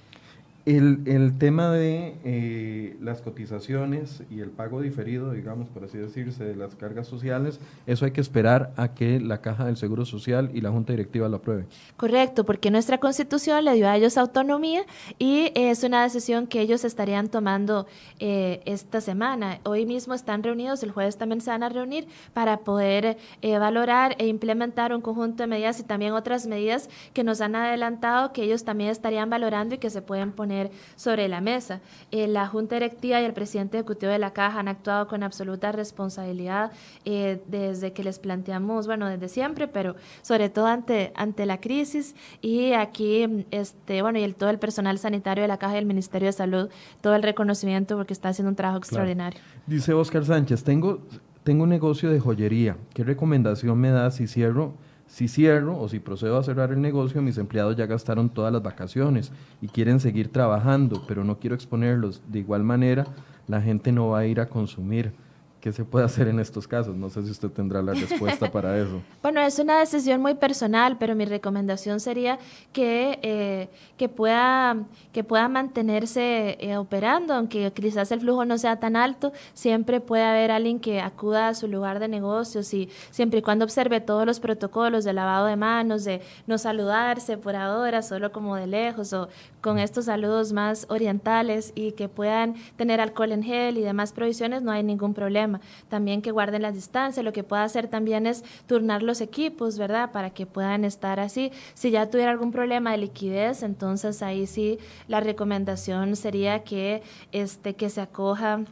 El, 0.66 1.00
el 1.06 1.38
tema 1.38 1.70
de 1.70 2.16
eh, 2.22 2.96
las 3.00 3.22
cotizaciones 3.22 4.22
y 4.30 4.40
el 4.40 4.50
pago 4.50 4.82
diferido, 4.82 5.30
digamos, 5.32 5.68
por 5.68 5.84
así 5.84 5.96
decirse, 5.96 6.44
de 6.44 6.54
las 6.54 6.74
cargas 6.74 7.06
sociales, 7.06 7.60
eso 7.86 8.04
hay 8.04 8.10
que 8.10 8.20
esperar 8.20 8.72
a 8.76 8.92
que 8.92 9.20
la 9.20 9.40
Caja 9.40 9.64
del 9.64 9.78
Seguro 9.78 10.04
Social 10.04 10.50
y 10.52 10.60
la 10.60 10.70
Junta 10.70 10.92
Directiva 10.92 11.30
lo 11.30 11.38
aprueben. 11.38 11.66
Correcto, 11.96 12.44
porque 12.44 12.70
nuestra 12.70 12.98
constitución 12.98 13.64
le 13.64 13.72
dio 13.72 13.88
a 13.88 13.96
ellos 13.96 14.18
autonomía 14.18 14.82
y 15.18 15.50
es 15.54 15.82
una 15.82 16.02
decisión 16.02 16.46
que 16.46 16.60
ellos 16.60 16.84
estarían 16.84 17.28
tomando 17.28 17.86
eh, 18.18 18.60
esta 18.66 19.00
semana. 19.00 19.60
Hoy 19.64 19.86
mismo 19.86 20.12
están 20.12 20.42
reunidos, 20.42 20.82
el 20.82 20.90
jueves 20.90 21.16
también 21.16 21.40
se 21.40 21.50
van 21.50 21.62
a 21.62 21.70
reunir 21.70 22.06
para 22.34 22.58
poder 22.58 23.16
eh, 23.40 23.58
valorar 23.58 24.14
e 24.18 24.26
implementar 24.26 24.92
un 24.94 25.00
conjunto 25.00 25.42
de 25.42 25.46
medidas 25.46 25.80
y 25.80 25.84
también 25.84 26.12
otras 26.12 26.46
medidas 26.46 26.90
que 27.14 27.24
nos 27.24 27.40
han 27.40 27.56
adelantado 27.56 28.34
que 28.34 28.42
ellos 28.42 28.64
también 28.64 28.90
estarían 28.90 29.30
valorando 29.30 29.74
y 29.74 29.78
que 29.78 29.88
se 29.88 30.02
pueden 30.02 30.32
poner 30.32 30.49
sobre 30.96 31.28
la 31.28 31.40
mesa. 31.40 31.80
Eh, 32.10 32.26
la 32.26 32.46
Junta 32.46 32.76
Directiva 32.76 33.20
y 33.20 33.24
el 33.24 33.32
presidente 33.32 33.78
ejecutivo 33.78 34.12
de 34.12 34.18
la 34.18 34.32
Caja 34.32 34.60
han 34.60 34.68
actuado 34.68 35.06
con 35.06 35.22
absoluta 35.22 35.72
responsabilidad 35.72 36.72
eh, 37.04 37.40
desde 37.46 37.92
que 37.92 38.04
les 38.04 38.18
planteamos, 38.18 38.86
bueno, 38.86 39.08
desde 39.08 39.28
siempre, 39.28 39.68
pero 39.68 39.96
sobre 40.22 40.48
todo 40.48 40.66
ante, 40.66 41.12
ante 41.14 41.46
la 41.46 41.60
crisis 41.60 42.14
y 42.40 42.72
aquí, 42.72 43.46
este, 43.50 44.02
bueno, 44.02 44.18
y 44.18 44.22
el, 44.22 44.34
todo 44.34 44.50
el 44.50 44.58
personal 44.58 44.98
sanitario 44.98 45.42
de 45.42 45.48
la 45.48 45.58
Caja 45.58 45.74
y 45.74 45.78
el 45.78 45.86
Ministerio 45.86 46.26
de 46.26 46.32
Salud, 46.32 46.68
todo 47.00 47.14
el 47.14 47.22
reconocimiento 47.22 47.96
porque 47.96 48.12
está 48.12 48.30
haciendo 48.30 48.50
un 48.50 48.56
trabajo 48.56 48.78
extraordinario. 48.78 49.40
Dice 49.66 49.94
Oscar 49.94 50.24
Sánchez, 50.24 50.64
tengo, 50.64 51.00
tengo 51.44 51.64
un 51.64 51.68
negocio 51.70 52.10
de 52.10 52.20
joyería. 52.20 52.76
¿Qué 52.94 53.04
recomendación 53.04 53.78
me 53.78 53.90
da 53.90 54.10
si 54.10 54.26
cierro? 54.26 54.74
Si 55.10 55.26
cierro 55.26 55.76
o 55.76 55.88
si 55.88 55.98
procedo 55.98 56.38
a 56.38 56.42
cerrar 56.44 56.70
el 56.70 56.80
negocio, 56.80 57.20
mis 57.20 57.36
empleados 57.36 57.76
ya 57.76 57.86
gastaron 57.86 58.30
todas 58.30 58.52
las 58.52 58.62
vacaciones 58.62 59.32
y 59.60 59.66
quieren 59.66 59.98
seguir 59.98 60.30
trabajando, 60.30 61.02
pero 61.08 61.24
no 61.24 61.40
quiero 61.40 61.56
exponerlos. 61.56 62.22
De 62.28 62.38
igual 62.38 62.62
manera, 62.62 63.06
la 63.48 63.60
gente 63.60 63.90
no 63.90 64.10
va 64.10 64.20
a 64.20 64.26
ir 64.26 64.40
a 64.40 64.48
consumir. 64.48 65.12
¿Qué 65.60 65.72
se 65.72 65.84
puede 65.84 66.06
hacer 66.06 66.26
en 66.28 66.40
estos 66.40 66.66
casos? 66.66 66.96
No 66.96 67.10
sé 67.10 67.22
si 67.22 67.30
usted 67.30 67.50
tendrá 67.50 67.82
la 67.82 67.92
respuesta 67.92 68.50
para 68.52 68.78
eso. 68.78 69.02
Bueno, 69.22 69.42
es 69.42 69.58
una 69.58 69.78
decisión 69.78 70.22
muy 70.22 70.34
personal, 70.34 70.96
pero 70.98 71.14
mi 71.14 71.26
recomendación 71.26 72.00
sería 72.00 72.38
que, 72.72 73.18
eh, 73.22 73.68
que, 73.98 74.08
pueda, 74.08 74.76
que 75.12 75.22
pueda 75.22 75.48
mantenerse 75.48 76.56
eh, 76.60 76.78
operando, 76.78 77.34
aunque 77.34 77.70
quizás 77.72 78.10
el 78.10 78.20
flujo 78.20 78.46
no 78.46 78.56
sea 78.56 78.80
tan 78.80 78.96
alto, 78.96 79.32
siempre 79.52 80.00
puede 80.00 80.24
haber 80.24 80.50
alguien 80.50 80.80
que 80.80 81.02
acuda 81.02 81.48
a 81.48 81.54
su 81.54 81.68
lugar 81.68 81.98
de 81.98 82.08
negocios 82.08 82.72
y 82.72 82.88
siempre 83.10 83.40
y 83.40 83.42
cuando 83.42 83.66
observe 83.66 84.00
todos 84.00 84.24
los 84.24 84.40
protocolos 84.40 85.04
de 85.04 85.12
lavado 85.12 85.44
de 85.44 85.56
manos, 85.56 86.04
de 86.04 86.22
no 86.46 86.56
saludarse 86.56 87.36
por 87.36 87.54
ahora, 87.54 88.00
solo 88.00 88.32
como 88.32 88.56
de 88.56 88.66
lejos 88.66 89.12
o 89.12 89.28
con 89.60 89.78
estos 89.78 90.06
saludos 90.06 90.54
más 90.54 90.86
orientales 90.88 91.72
y 91.74 91.92
que 91.92 92.08
puedan 92.08 92.54
tener 92.76 93.00
alcohol 93.00 93.32
en 93.32 93.42
gel 93.42 93.76
y 93.76 93.82
demás 93.82 94.12
provisiones, 94.12 94.62
no 94.62 94.70
hay 94.70 94.82
ningún 94.82 95.12
problema. 95.12 95.49
También 95.88 96.22
que 96.22 96.30
guarden 96.30 96.62
las 96.62 96.74
distancias. 96.74 97.24
Lo 97.24 97.32
que 97.32 97.44
pueda 97.44 97.64
hacer 97.64 97.88
también 97.88 98.26
es 98.26 98.44
turnar 98.66 99.02
los 99.02 99.20
equipos, 99.20 99.78
¿verdad? 99.78 100.12
Para 100.12 100.30
que 100.30 100.46
puedan 100.46 100.84
estar 100.84 101.20
así. 101.20 101.52
Si 101.74 101.90
ya 101.90 102.10
tuviera 102.10 102.30
algún 102.30 102.52
problema 102.52 102.92
de 102.92 102.98
liquidez, 102.98 103.62
entonces 103.62 104.22
ahí 104.22 104.46
sí 104.46 104.78
la 105.08 105.20
recomendación 105.20 106.16
sería 106.16 106.64
que, 106.64 107.02
este, 107.32 107.74
que 107.74 107.90
se 107.90 108.00
acoja 108.00 108.64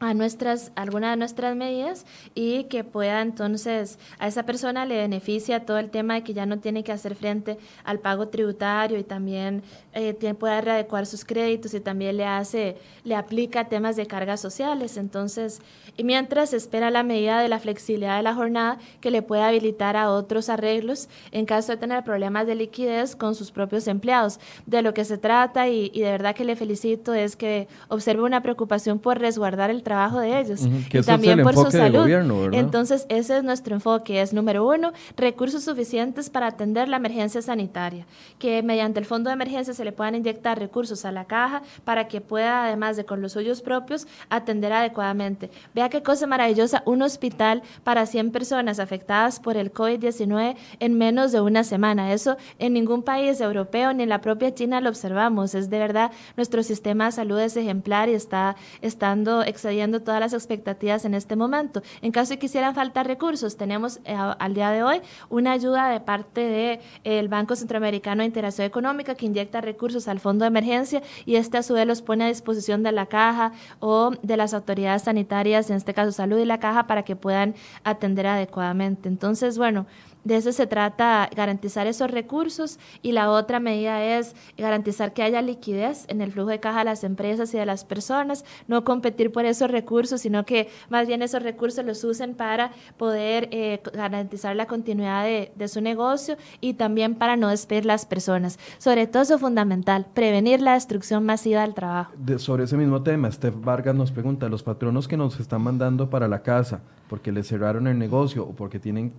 a 0.00 0.14
nuestras, 0.14 0.72
alguna 0.76 1.10
de 1.10 1.16
nuestras 1.16 1.56
medidas 1.56 2.06
y 2.34 2.64
que 2.64 2.84
pueda 2.84 3.20
entonces 3.22 3.98
a 4.18 4.28
esa 4.28 4.44
persona 4.44 4.86
le 4.86 4.96
beneficia 4.96 5.66
todo 5.66 5.78
el 5.78 5.90
tema 5.90 6.14
de 6.14 6.22
que 6.22 6.34
ya 6.34 6.46
no 6.46 6.58
tiene 6.58 6.84
que 6.84 6.92
hacer 6.92 7.14
frente 7.14 7.58
al 7.84 7.98
pago 7.98 8.28
tributario 8.28 8.98
y 8.98 9.04
también 9.04 9.62
eh, 9.92 10.14
puede 10.38 10.60
readecuar 10.60 11.06
sus 11.06 11.24
créditos 11.24 11.74
y 11.74 11.80
también 11.80 12.16
le 12.16 12.26
hace, 12.26 12.76
le 13.04 13.16
aplica 13.16 13.68
temas 13.68 13.96
de 13.96 14.06
cargas 14.06 14.40
sociales. 14.40 14.96
Entonces, 14.96 15.60
y 15.96 16.04
mientras 16.04 16.52
espera 16.52 16.90
la 16.90 17.02
medida 17.02 17.40
de 17.40 17.48
la 17.48 17.58
flexibilidad 17.58 18.16
de 18.16 18.22
la 18.22 18.34
jornada 18.34 18.78
que 19.00 19.10
le 19.10 19.22
puede 19.22 19.42
habilitar 19.42 19.96
a 19.96 20.10
otros 20.10 20.48
arreglos 20.48 21.08
en 21.32 21.46
caso 21.46 21.72
de 21.72 21.78
tener 21.78 22.04
problemas 22.04 22.46
de 22.46 22.54
liquidez 22.54 23.16
con 23.16 23.34
sus 23.34 23.50
propios 23.50 23.88
empleados. 23.88 24.38
De 24.66 24.82
lo 24.82 24.94
que 24.94 25.04
se 25.04 25.18
trata 25.18 25.68
y, 25.68 25.90
y 25.92 26.00
de 26.00 26.10
verdad 26.10 26.34
que 26.34 26.44
le 26.44 26.54
felicito 26.54 27.14
es 27.14 27.34
que 27.34 27.66
observe 27.88 28.22
una 28.22 28.42
preocupación 28.42 28.98
por 28.98 29.18
resguardar 29.18 29.70
el 29.70 29.82
trabajo 29.88 30.20
de 30.20 30.38
ellos 30.38 30.60
y 30.92 31.00
también 31.00 31.42
por 31.42 31.54
su 31.54 31.70
salud. 31.70 32.06
Entonces, 32.52 33.06
ese 33.08 33.38
es 33.38 33.42
nuestro 33.42 33.74
enfoque, 33.74 34.20
es 34.20 34.34
número 34.34 34.66
uno, 34.66 34.92
recursos 35.16 35.64
suficientes 35.64 36.28
para 36.28 36.48
atender 36.48 36.90
la 36.90 36.98
emergencia 36.98 37.40
sanitaria, 37.40 38.04
que 38.38 38.62
mediante 38.62 39.00
el 39.00 39.06
fondo 39.06 39.30
de 39.30 39.34
emergencia 39.34 39.72
se 39.72 39.84
le 39.84 39.92
puedan 39.92 40.14
inyectar 40.14 40.58
recursos 40.58 41.06
a 41.06 41.12
la 41.12 41.24
caja 41.24 41.62
para 41.84 42.06
que 42.06 42.20
pueda, 42.20 42.66
además 42.66 42.98
de 42.98 43.06
con 43.06 43.22
los 43.22 43.32
suyos 43.32 43.62
propios, 43.62 44.06
atender 44.28 44.74
adecuadamente. 44.74 45.50
Vea 45.74 45.88
qué 45.88 46.02
cosa 46.02 46.26
maravillosa, 46.26 46.82
un 46.84 47.00
hospital 47.00 47.62
para 47.82 48.04
100 48.04 48.30
personas 48.30 48.78
afectadas 48.78 49.40
por 49.40 49.56
el 49.56 49.72
COVID-19 49.72 50.56
en 50.80 50.98
menos 50.98 51.32
de 51.32 51.40
una 51.40 51.64
semana. 51.64 52.12
Eso 52.12 52.36
en 52.58 52.74
ningún 52.74 53.02
país 53.02 53.40
europeo 53.40 53.94
ni 53.94 54.02
en 54.02 54.10
la 54.10 54.20
propia 54.20 54.54
China 54.54 54.82
lo 54.82 54.90
observamos. 54.90 55.54
Es 55.54 55.70
de 55.70 55.78
verdad, 55.78 56.10
nuestro 56.36 56.62
sistema 56.62 57.06
de 57.06 57.12
salud 57.12 57.38
es 57.38 57.56
ejemplar 57.56 58.10
y 58.10 58.14
está 58.14 58.56
estando 58.82 59.42
excediendo 59.42 59.77
todas 60.02 60.20
las 60.20 60.32
expectativas 60.32 61.04
en 61.04 61.14
este 61.14 61.36
momento. 61.36 61.82
En 62.02 62.12
caso 62.12 62.30
de 62.30 62.36
que 62.36 62.48
quisieran 62.48 62.74
faltar 62.74 63.06
recursos, 63.06 63.56
tenemos 63.56 64.00
eh, 64.04 64.16
al 64.16 64.54
día 64.54 64.70
de 64.70 64.82
hoy 64.82 65.00
una 65.28 65.52
ayuda 65.52 65.88
de 65.88 66.00
parte 66.00 66.40
del 66.40 66.80
el 67.04 67.28
Banco 67.28 67.56
Centroamericano 67.56 68.22
de 68.22 68.26
Integración 68.26 68.66
Económica 68.66 69.14
que 69.14 69.26
inyecta 69.26 69.60
recursos 69.60 70.08
al 70.08 70.18
fondo 70.18 70.44
de 70.44 70.48
emergencia 70.48 71.02
y 71.26 71.36
este 71.36 71.58
a 71.58 71.62
su 71.62 71.74
vez 71.74 71.86
los 71.86 72.02
pone 72.02 72.24
a 72.24 72.28
disposición 72.28 72.82
de 72.82 72.92
la 72.92 73.06
caja 73.06 73.52
o 73.80 74.12
de 74.22 74.36
las 74.36 74.54
autoridades 74.54 75.02
sanitarias, 75.02 75.70
en 75.70 75.76
este 75.76 75.94
caso 75.94 76.12
salud 76.12 76.38
y 76.38 76.44
la 76.44 76.58
caja, 76.58 76.86
para 76.86 77.02
que 77.02 77.16
puedan 77.16 77.54
atender 77.84 78.26
adecuadamente. 78.26 79.08
Entonces, 79.08 79.58
bueno, 79.58 79.86
de 80.24 80.36
eso 80.36 80.52
se 80.52 80.66
trata, 80.66 81.28
garantizar 81.34 81.86
esos 81.86 82.10
recursos 82.10 82.78
y 83.02 83.12
la 83.12 83.30
otra 83.30 83.60
medida 83.60 84.02
es 84.02 84.34
garantizar 84.56 85.12
que 85.12 85.22
haya 85.22 85.42
liquidez 85.42 86.04
en 86.08 86.20
el 86.20 86.32
flujo 86.32 86.50
de 86.50 86.60
caja 86.60 86.80
de 86.80 86.84
las 86.86 87.04
empresas 87.04 87.52
y 87.54 87.58
de 87.58 87.66
las 87.66 87.84
personas, 87.84 88.44
no 88.66 88.84
competir 88.84 89.32
por 89.32 89.44
esos 89.44 89.70
recursos, 89.70 90.20
sino 90.20 90.44
que 90.44 90.68
más 90.90 91.06
bien 91.06 91.22
esos 91.22 91.42
recursos 91.42 91.84
los 91.84 92.02
usen 92.04 92.34
para 92.34 92.72
poder 92.96 93.48
eh, 93.52 93.80
garantizar 93.92 94.56
la 94.56 94.66
continuidad 94.66 95.24
de, 95.24 95.68
su 95.68 95.80
negocio 95.82 96.36
y 96.62 96.74
también 96.74 97.14
para 97.14 97.36
no 97.36 97.48
despedir 97.48 97.84
las 97.84 98.06
personas. 98.06 98.58
Sobre 98.78 99.06
todo 99.06 99.22
eso 99.22 99.34
es 99.34 99.40
fundamental, 99.40 100.06
prevenir 100.14 100.62
la 100.62 100.74
destrucción 100.74 101.26
masiva 101.26 101.60
del 101.60 101.74
trabajo. 101.74 102.12
sobre 102.38 102.64
ese 102.64 102.76
mismo 102.76 103.02
tema, 103.02 103.30
Steph 103.30 103.54
Vargas 103.60 103.94
nos 103.94 104.12
pregunta, 104.12 104.48
los 104.48 104.62
patronos 104.62 105.06
que 105.06 105.18
nos 105.18 105.38
están 105.40 105.62
mandando 105.62 106.08
para 106.08 106.26
la 106.26 106.42
casa 106.42 106.80
porque 107.08 107.32
les 107.32 107.48
cerraron 107.48 107.86
el 107.86 107.98
negocio 107.98 108.44
o 108.44 108.52
porque 108.52 108.78
tienen 108.78 109.12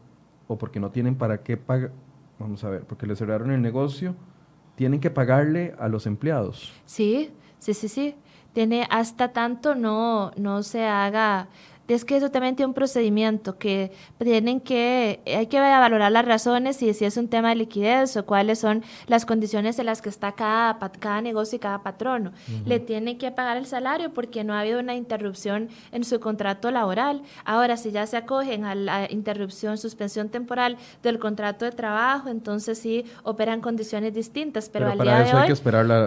o 0.49 0.57
porque 0.57 0.79
no 0.79 0.89
tienen 0.89 1.15
para 1.15 1.43
qué 1.43 1.57
pagar, 1.57 1.91
vamos 2.39 2.63
a 2.63 2.69
ver, 2.69 2.81
porque 2.81 3.05
le 3.05 3.15
cerraron 3.15 3.51
el 3.51 3.61
negocio, 3.61 4.15
tienen 4.75 4.99
que 4.99 5.11
pagarle 5.11 5.75
a 5.77 5.87
los 5.87 6.07
empleados. 6.07 6.73
Sí, 6.85 7.31
sí, 7.59 7.73
sí, 7.75 7.87
sí. 7.87 8.15
Tiene 8.51 8.87
hasta 8.89 9.31
tanto 9.31 9.75
no, 9.75 10.31
no 10.37 10.63
se 10.63 10.85
haga 10.85 11.49
es 11.95 12.05
que 12.05 12.17
eso 12.17 12.29
también 12.29 12.55
tiene 12.55 12.67
un 12.67 12.73
procedimiento 12.73 13.57
que 13.57 13.91
tienen 14.19 14.61
que, 14.61 15.21
hay 15.25 15.47
que 15.47 15.59
valorar 15.59 16.11
las 16.11 16.25
razones 16.25 16.81
y 16.81 16.93
si 16.93 17.05
es 17.05 17.17
un 17.17 17.27
tema 17.27 17.49
de 17.49 17.55
liquidez 17.55 18.15
o 18.17 18.25
cuáles 18.25 18.59
son 18.59 18.83
las 19.07 19.25
condiciones 19.25 19.79
en 19.79 19.85
las 19.87 20.01
que 20.01 20.09
está 20.09 20.33
cada, 20.33 20.77
cada 20.99 21.21
negocio 21.21 21.55
y 21.57 21.59
cada 21.59 21.81
patrono. 21.81 22.31
Le 22.65 22.79
tienen 22.79 23.17
que 23.17 23.31
pagar 23.31 23.57
el 23.57 23.65
salario 23.65 24.13
porque 24.13 24.43
no 24.43 24.53
ha 24.53 24.61
habido 24.61 24.79
una 24.79 24.95
interrupción 24.95 25.69
en 25.91 26.03
su 26.03 26.19
contrato 26.19 26.71
laboral. 26.71 27.21
Ahora, 27.45 27.77
si 27.77 27.91
ya 27.91 28.05
se 28.05 28.17
acogen 28.17 28.65
a 28.65 28.75
la 28.75 29.11
interrupción, 29.11 29.77
suspensión 29.77 30.29
temporal 30.29 30.77
del 31.01 31.19
contrato 31.19 31.65
de 31.65 31.71
trabajo, 31.71 32.29
entonces 32.29 32.77
sí 32.77 33.05
operan 33.23 33.61
condiciones 33.61 34.13
distintas. 34.13 34.69
Pero, 34.69 34.91
al 34.91 34.99
día 34.99 35.23
de 35.23 35.33
hoy, 35.33 35.53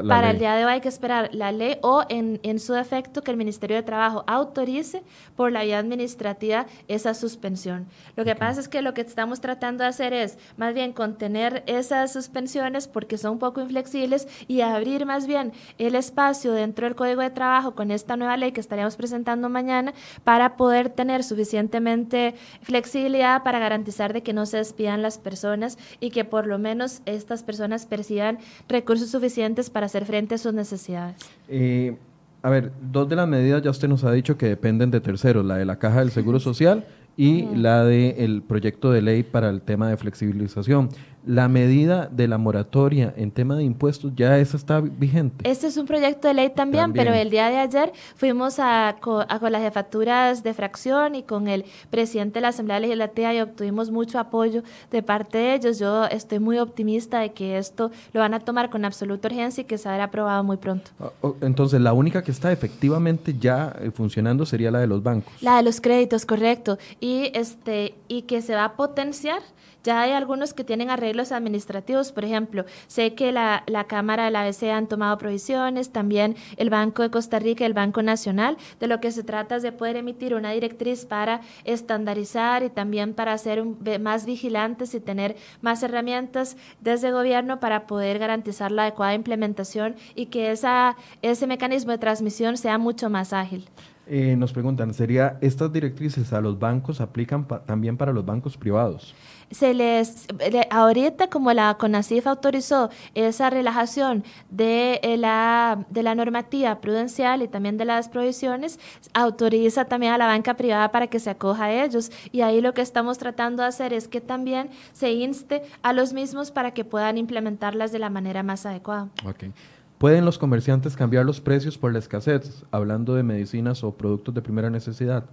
para 0.08 0.30
el 0.30 0.38
día 0.38 0.54
de 0.54 0.64
hoy 0.64 0.72
hay 0.72 0.80
que 0.80 0.88
esperar 0.88 1.30
la 1.32 1.52
ley 1.52 1.76
o 1.82 2.04
en, 2.08 2.40
en 2.42 2.58
su 2.58 2.72
defecto 2.72 3.22
que 3.22 3.30
el 3.30 3.36
Ministerio 3.36 3.76
de 3.76 3.82
Trabajo 3.82 4.24
autorice 4.26 5.02
por 5.36 5.50
la 5.52 5.64
administrativa 5.78 6.66
esa 6.88 7.14
suspensión. 7.14 7.86
Lo 8.16 8.24
que 8.24 8.34
pasa 8.34 8.60
es 8.60 8.68
que 8.68 8.82
lo 8.82 8.94
que 8.94 9.02
estamos 9.02 9.40
tratando 9.40 9.84
de 9.84 9.90
hacer 9.90 10.12
es 10.12 10.38
más 10.56 10.74
bien 10.74 10.92
contener 10.92 11.62
esas 11.66 12.12
suspensiones 12.12 12.88
porque 12.88 13.18
son 13.18 13.32
un 13.32 13.38
poco 13.38 13.60
inflexibles 13.60 14.28
y 14.48 14.60
abrir 14.60 15.06
más 15.06 15.26
bien 15.26 15.52
el 15.78 15.94
espacio 15.94 16.52
dentro 16.52 16.86
del 16.86 16.94
Código 16.94 17.22
de 17.22 17.30
Trabajo 17.30 17.74
con 17.74 17.90
esta 17.90 18.16
nueva 18.16 18.36
ley 18.36 18.52
que 18.52 18.60
estaríamos 18.60 18.96
presentando 18.96 19.48
mañana 19.48 19.94
para 20.24 20.56
poder 20.56 20.90
tener 20.90 21.24
suficientemente 21.24 22.34
flexibilidad 22.62 23.42
para 23.42 23.58
garantizar 23.58 24.12
de 24.12 24.22
que 24.22 24.32
no 24.32 24.46
se 24.46 24.58
despidan 24.58 25.02
las 25.02 25.18
personas 25.18 25.78
y 26.00 26.10
que 26.10 26.24
por 26.24 26.46
lo 26.46 26.58
menos 26.58 27.02
estas 27.06 27.42
personas 27.42 27.86
perciban 27.86 28.38
recursos 28.68 29.10
suficientes 29.10 29.70
para 29.70 29.86
hacer 29.86 30.04
frente 30.04 30.34
a 30.34 30.38
sus 30.38 30.52
necesidades. 30.52 31.16
Eh, 31.48 31.96
a 32.42 32.50
ver, 32.50 32.72
dos 32.80 33.08
de 33.08 33.16
las 33.16 33.28
medidas 33.28 33.62
ya 33.62 33.70
usted 33.70 33.88
nos 33.88 34.02
ha 34.04 34.12
dicho 34.12 34.36
que 34.36 34.46
dependen 34.46 34.90
de 34.90 35.00
terceros, 35.00 35.44
la 35.44 35.56
de 35.56 35.64
la 35.64 35.78
Caja 35.78 36.00
del 36.00 36.10
Seguro 36.10 36.40
Social 36.40 36.84
y 37.16 37.46
la 37.54 37.84
del 37.84 38.42
proyecto 38.42 38.90
de 38.90 39.00
ley 39.00 39.22
para 39.22 39.48
el 39.48 39.60
tema 39.60 39.88
de 39.88 39.96
flexibilización. 39.96 40.88
La 41.24 41.48
medida 41.48 42.08
de 42.10 42.28
la 42.28 42.38
moratoria 42.38 43.14
en 43.16 43.30
tema 43.30 43.56
de 43.56 43.64
impuestos, 43.64 44.12
¿ya 44.16 44.38
esa 44.38 44.56
está 44.56 44.80
vigente? 44.80 45.48
Este 45.48 45.66
es 45.66 45.76
un 45.76 45.86
proyecto 45.86 46.28
de 46.28 46.34
ley 46.34 46.50
también, 46.50 46.92
pero 46.92 47.12
el 47.12 47.30
día 47.30 47.48
de 47.48 47.58
ayer 47.58 47.92
fuimos 48.16 48.58
a, 48.58 48.96
con 49.00 49.26
las 49.52 49.62
jefaturas 49.62 50.42
de 50.42 50.54
fracción 50.54 51.14
y 51.14 51.22
con 51.22 51.48
el 51.48 51.64
presidente 51.90 52.34
de 52.34 52.42
la 52.42 52.48
Asamblea 52.48 52.80
Legislativa 52.80 53.34
y 53.34 53.40
obtuvimos 53.40 53.90
mucho 53.90 54.18
apoyo 54.18 54.62
de 54.90 55.02
parte 55.02 55.38
de 55.38 55.54
ellos. 55.54 55.78
Yo 55.78 56.06
estoy 56.06 56.38
muy 56.38 56.58
optimista 56.58 57.20
de 57.20 57.32
que 57.32 57.58
esto 57.58 57.90
lo 58.12 58.20
van 58.20 58.34
a 58.34 58.40
tomar 58.40 58.70
con 58.70 58.84
absoluta 58.84 59.28
urgencia 59.28 59.62
y 59.62 59.64
que 59.64 59.78
se 59.78 59.88
verá 59.88 60.04
aprobado 60.04 60.42
muy 60.42 60.56
pronto. 60.56 60.90
Ah, 61.00 61.10
entonces, 61.40 61.80
la 61.80 61.92
única 61.92 62.22
que 62.22 62.30
está 62.30 62.52
efectivamente 62.52 63.34
ya 63.38 63.74
eh, 63.80 63.90
funcionando 63.90 64.44
sería 64.44 64.70
la 64.70 64.80
de 64.80 64.86
los 64.86 65.02
bancos. 65.02 65.32
La 65.40 65.56
de 65.56 65.62
los 65.62 65.80
créditos, 65.80 66.26
correcto. 66.26 66.78
Y, 67.00 67.30
este, 67.34 67.94
y 68.08 68.22
que 68.22 68.42
se 68.42 68.54
va 68.54 68.64
a 68.64 68.76
potenciar 68.76 69.40
ya 69.84 70.02
hay 70.02 70.12
algunos 70.12 70.54
que 70.54 70.64
tienen 70.64 70.90
arreglos 70.90 71.32
administrativos, 71.32 72.12
por 72.12 72.24
ejemplo, 72.24 72.64
sé 72.86 73.14
que 73.14 73.32
la, 73.32 73.64
la 73.66 73.84
Cámara 73.84 74.24
de 74.24 74.30
la 74.30 74.42
ABC 74.42 74.64
han 74.64 74.86
tomado 74.86 75.18
provisiones, 75.18 75.90
también 75.90 76.36
el 76.56 76.70
Banco 76.70 77.02
de 77.02 77.10
Costa 77.10 77.38
Rica 77.38 77.64
y 77.64 77.66
el 77.66 77.74
Banco 77.74 78.02
Nacional. 78.02 78.56
De 78.80 78.86
lo 78.86 79.00
que 79.00 79.10
se 79.10 79.22
trata 79.22 79.56
es 79.56 79.62
de 79.62 79.72
poder 79.72 79.96
emitir 79.96 80.34
una 80.34 80.52
directriz 80.52 81.04
para 81.04 81.40
estandarizar 81.64 82.62
y 82.62 82.70
también 82.70 83.14
para 83.14 83.36
ser 83.38 83.64
más 84.00 84.26
vigilantes 84.26 84.94
y 84.94 85.00
tener 85.00 85.36
más 85.60 85.82
herramientas 85.82 86.56
desde 86.80 87.10
gobierno 87.10 87.60
para 87.60 87.86
poder 87.86 88.18
garantizar 88.18 88.70
la 88.70 88.82
adecuada 88.82 89.14
implementación 89.14 89.96
y 90.14 90.26
que 90.26 90.50
esa, 90.50 90.96
ese 91.22 91.46
mecanismo 91.46 91.92
de 91.92 91.98
transmisión 91.98 92.56
sea 92.56 92.78
mucho 92.78 93.10
más 93.10 93.32
ágil. 93.32 93.68
Eh, 94.06 94.34
nos 94.36 94.52
preguntan, 94.52 94.92
¿sería 94.94 95.38
estas 95.40 95.72
directrices 95.72 96.32
a 96.32 96.40
los 96.40 96.58
bancos 96.58 97.00
aplican 97.00 97.46
también 97.66 97.96
para 97.96 98.12
los 98.12 98.24
bancos 98.24 98.56
privados? 98.56 99.14
Se 99.52 99.74
les, 99.74 100.26
ahorita 100.70 101.28
como 101.28 101.52
la 101.52 101.76
CONACIF 101.78 102.26
autorizó 102.26 102.90
esa 103.14 103.50
relajación 103.50 104.24
de 104.50 104.98
eh, 105.02 105.16
la, 105.16 105.84
de 105.90 106.02
la 106.02 106.14
normativa 106.14 106.80
prudencial 106.80 107.42
y 107.42 107.48
también 107.48 107.76
de 107.76 107.84
las 107.84 108.08
provisiones, 108.08 108.80
autoriza 109.12 109.84
también 109.84 110.12
a 110.12 110.18
la 110.18 110.26
banca 110.26 110.54
privada 110.54 110.90
para 110.90 111.06
que 111.06 111.20
se 111.20 111.30
acoja 111.30 111.64
a 111.64 111.84
ellos. 111.84 112.10
Y 112.32 112.40
ahí 112.40 112.60
lo 112.60 112.74
que 112.74 112.80
estamos 112.80 113.18
tratando 113.18 113.62
de 113.62 113.68
hacer 113.68 113.92
es 113.92 114.08
que 114.08 114.20
también 114.20 114.70
se 114.92 115.12
inste 115.12 115.62
a 115.82 115.92
los 115.92 116.12
mismos 116.12 116.50
para 116.50 116.72
que 116.72 116.84
puedan 116.84 117.18
implementarlas 117.18 117.92
de 117.92 117.98
la 117.98 118.10
manera 118.10 118.42
más 118.42 118.66
adecuada. 118.66 119.08
Okay. 119.24 119.52
¿Pueden 119.98 120.24
los 120.24 120.38
comerciantes 120.38 120.96
cambiar 120.96 121.24
los 121.24 121.40
precios 121.40 121.78
por 121.78 121.92
la 121.92 122.00
escasez, 122.00 122.64
hablando 122.72 123.14
de 123.14 123.22
medicinas 123.22 123.84
o 123.84 123.92
productos 123.92 124.34
de 124.34 124.42
primera 124.42 124.68
necesidad? 124.68 125.26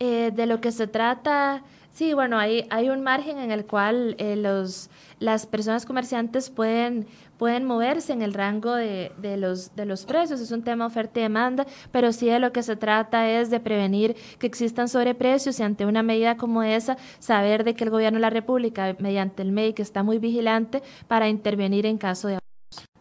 Eh, 0.00 0.30
de 0.34 0.46
lo 0.46 0.60
que 0.60 0.72
se 0.72 0.86
trata 0.86 1.62
Sí, 1.98 2.14
bueno, 2.14 2.38
hay, 2.38 2.64
hay 2.70 2.90
un 2.90 3.02
margen 3.02 3.38
en 3.38 3.50
el 3.50 3.66
cual 3.66 4.14
eh, 4.18 4.36
los, 4.36 4.88
las 5.18 5.46
personas 5.46 5.84
comerciantes 5.84 6.48
pueden, 6.48 7.08
pueden 7.38 7.64
moverse 7.64 8.12
en 8.12 8.22
el 8.22 8.34
rango 8.34 8.72
de, 8.76 9.10
de, 9.20 9.36
los, 9.36 9.74
de 9.74 9.84
los 9.84 10.04
precios. 10.06 10.40
Es 10.40 10.52
un 10.52 10.62
tema 10.62 10.86
oferta 10.86 11.18
y 11.18 11.24
demanda, 11.24 11.66
pero 11.90 12.12
sí 12.12 12.28
de 12.28 12.38
lo 12.38 12.52
que 12.52 12.62
se 12.62 12.76
trata 12.76 13.28
es 13.28 13.50
de 13.50 13.58
prevenir 13.58 14.14
que 14.38 14.46
existan 14.46 14.86
sobreprecios 14.86 15.58
y 15.58 15.64
ante 15.64 15.86
una 15.86 16.04
medida 16.04 16.36
como 16.36 16.62
esa, 16.62 16.96
saber 17.18 17.64
de 17.64 17.74
que 17.74 17.82
el 17.82 17.90
gobierno 17.90 18.18
de 18.18 18.22
la 18.22 18.30
República, 18.30 18.94
mediante 19.00 19.42
el 19.42 19.50
MEI, 19.50 19.74
está 19.78 20.04
muy 20.04 20.18
vigilante 20.18 20.84
para 21.08 21.28
intervenir 21.28 21.84
en 21.84 21.98
caso 21.98 22.28
de 22.28 22.38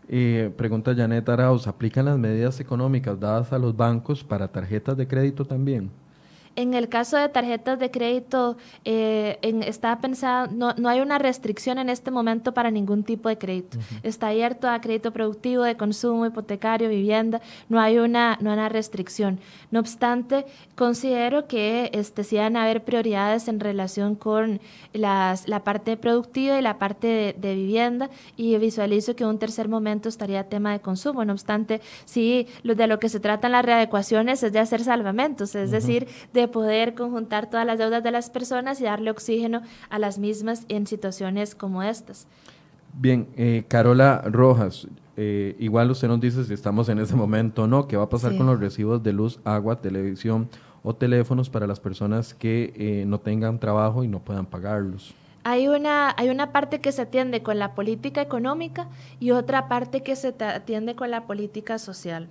eh, 0.10 0.52
pregunta 0.58 0.96
Janet 0.96 1.30
Arauz, 1.30 1.68
¿aplican 1.68 2.06
las 2.06 2.18
medidas 2.18 2.60
económicas 2.60 3.20
dadas 3.20 3.54
a 3.54 3.60
los 3.60 3.78
bancos 3.78 4.24
para 4.24 4.48
tarjetas 4.48 4.98
de 4.98 5.08
crédito 5.08 5.46
también? 5.46 5.92
En 6.58 6.74
el 6.74 6.90
caso 6.90 7.18
de 7.18 7.30
tarjetas 7.30 7.78
de 7.78 7.92
crédito, 7.92 8.58
eh, 8.84 9.38
está 9.44 10.02
pensado, 10.02 10.48
no, 10.52 10.74
no, 10.76 10.90
hay 10.90 11.02
una 11.02 11.20
restricción 11.20 11.78
en 11.78 11.88
este 11.88 12.10
momento 12.10 12.52
para 12.56 12.72
ningún 12.72 13.04
tipo 13.04 13.30
de 13.30 13.38
crédito. 13.38 13.78
Está 14.02 14.30
abierto 14.30 14.68
a 14.68 14.82
crédito 14.82 15.14
productivo, 15.14 15.62
de 15.62 15.78
consumo, 15.78 16.26
hipotecario, 16.26 16.90
vivienda, 16.90 17.42
no 17.70 17.80
hay 17.80 18.00
una, 18.00 18.40
no 18.42 18.50
hay 18.50 18.58
una 18.58 18.70
restricción. 18.70 19.40
No 19.70 19.80
obstante, 19.80 20.48
considero 20.76 21.48
que 21.48 21.92
este, 21.94 22.24
sí 22.24 22.38
van 22.38 22.58
a 22.58 22.64
haber 22.64 22.84
prioridades 22.84 23.48
en 23.50 23.60
relación 23.60 24.16
con 24.16 24.60
las, 24.94 25.48
la 25.48 25.64
parte 25.64 25.96
productiva 25.96 26.58
y 26.58 26.64
la 26.64 26.80
parte 26.80 27.36
de, 27.38 27.54
vivienda 27.54 28.10
y 28.36 28.58
visualizo 28.58 29.16
que 29.16 29.26
un 29.26 29.38
tercer 29.38 29.70
momento 29.70 30.10
estaría 30.10 30.50
tema 30.50 30.72
de 30.72 30.80
consumo. 30.80 31.24
No 31.24 31.34
obstante, 31.34 31.82
sí, 32.06 32.48
lo, 32.64 32.74
de 32.74 32.88
lo 32.88 32.98
que 32.98 33.10
se 33.10 33.20
trata 33.20 33.46
en 33.46 33.52
las 33.52 33.64
readecuaciones 33.64 34.42
es 34.42 34.52
de 34.52 34.60
hacer 34.60 34.84
salvamentos, 34.84 35.54
es 35.54 35.70
decir, 35.70 36.08
de 36.34 36.47
poder 36.48 36.96
conjuntar 36.96 37.50
todas 37.50 37.66
las 37.66 37.78
deudas 37.78 38.04
de 38.04 38.12
las 38.12 38.30
personas 38.30 38.80
y 38.82 38.86
darle 38.86 39.12
oxígeno 39.12 39.62
a 39.90 40.00
las 40.00 40.20
mismas 40.20 40.66
en 40.70 40.88
situaciones 40.88 41.56
como 41.56 41.84
estas. 41.84 42.28
Bien, 42.94 43.28
eh, 43.38 43.64
Carola 43.68 44.24
Rojas, 44.26 44.88
eh, 45.16 45.56
igual 45.60 45.92
usted 45.92 46.08
nos 46.08 46.20
dice 46.20 46.44
si 46.44 46.54
estamos 46.54 46.90
en 46.90 47.00
ese 47.00 47.16
momento 47.16 47.64
o 47.64 47.68
no, 47.68 47.88
qué 47.88 47.98
va 47.98 48.04
a 48.04 48.10
pasar 48.10 48.36
con 48.38 48.46
los 48.48 48.60
recibos 48.60 49.04
de 49.04 49.14
luz, 49.14 49.40
agua, 49.44 49.82
televisión 49.82 50.50
o 50.84 50.96
teléfonos 50.96 51.50
para 51.50 51.68
las 51.68 51.80
personas 51.80 52.34
que 52.34 52.74
eh, 52.76 53.04
no 53.06 53.20
tengan 53.20 53.60
trabajo 53.60 54.04
y 54.04 54.08
no 54.08 54.20
puedan 54.20 54.46
pagarlos. 54.46 55.14
Hay 55.44 55.68
una, 55.68 56.14
hay 56.18 56.30
una 56.30 56.52
parte 56.52 56.82
que 56.82 56.92
se 56.92 57.04
atiende 57.04 57.42
con 57.42 57.58
la 57.58 57.74
política 57.74 58.22
económica 58.22 58.90
y 59.20 59.32
otra 59.32 59.68
parte 59.68 60.04
que 60.04 60.16
se 60.16 60.36
atiende 60.40 60.96
con 60.96 61.10
la 61.10 61.26
política 61.26 61.78
social. 61.78 62.28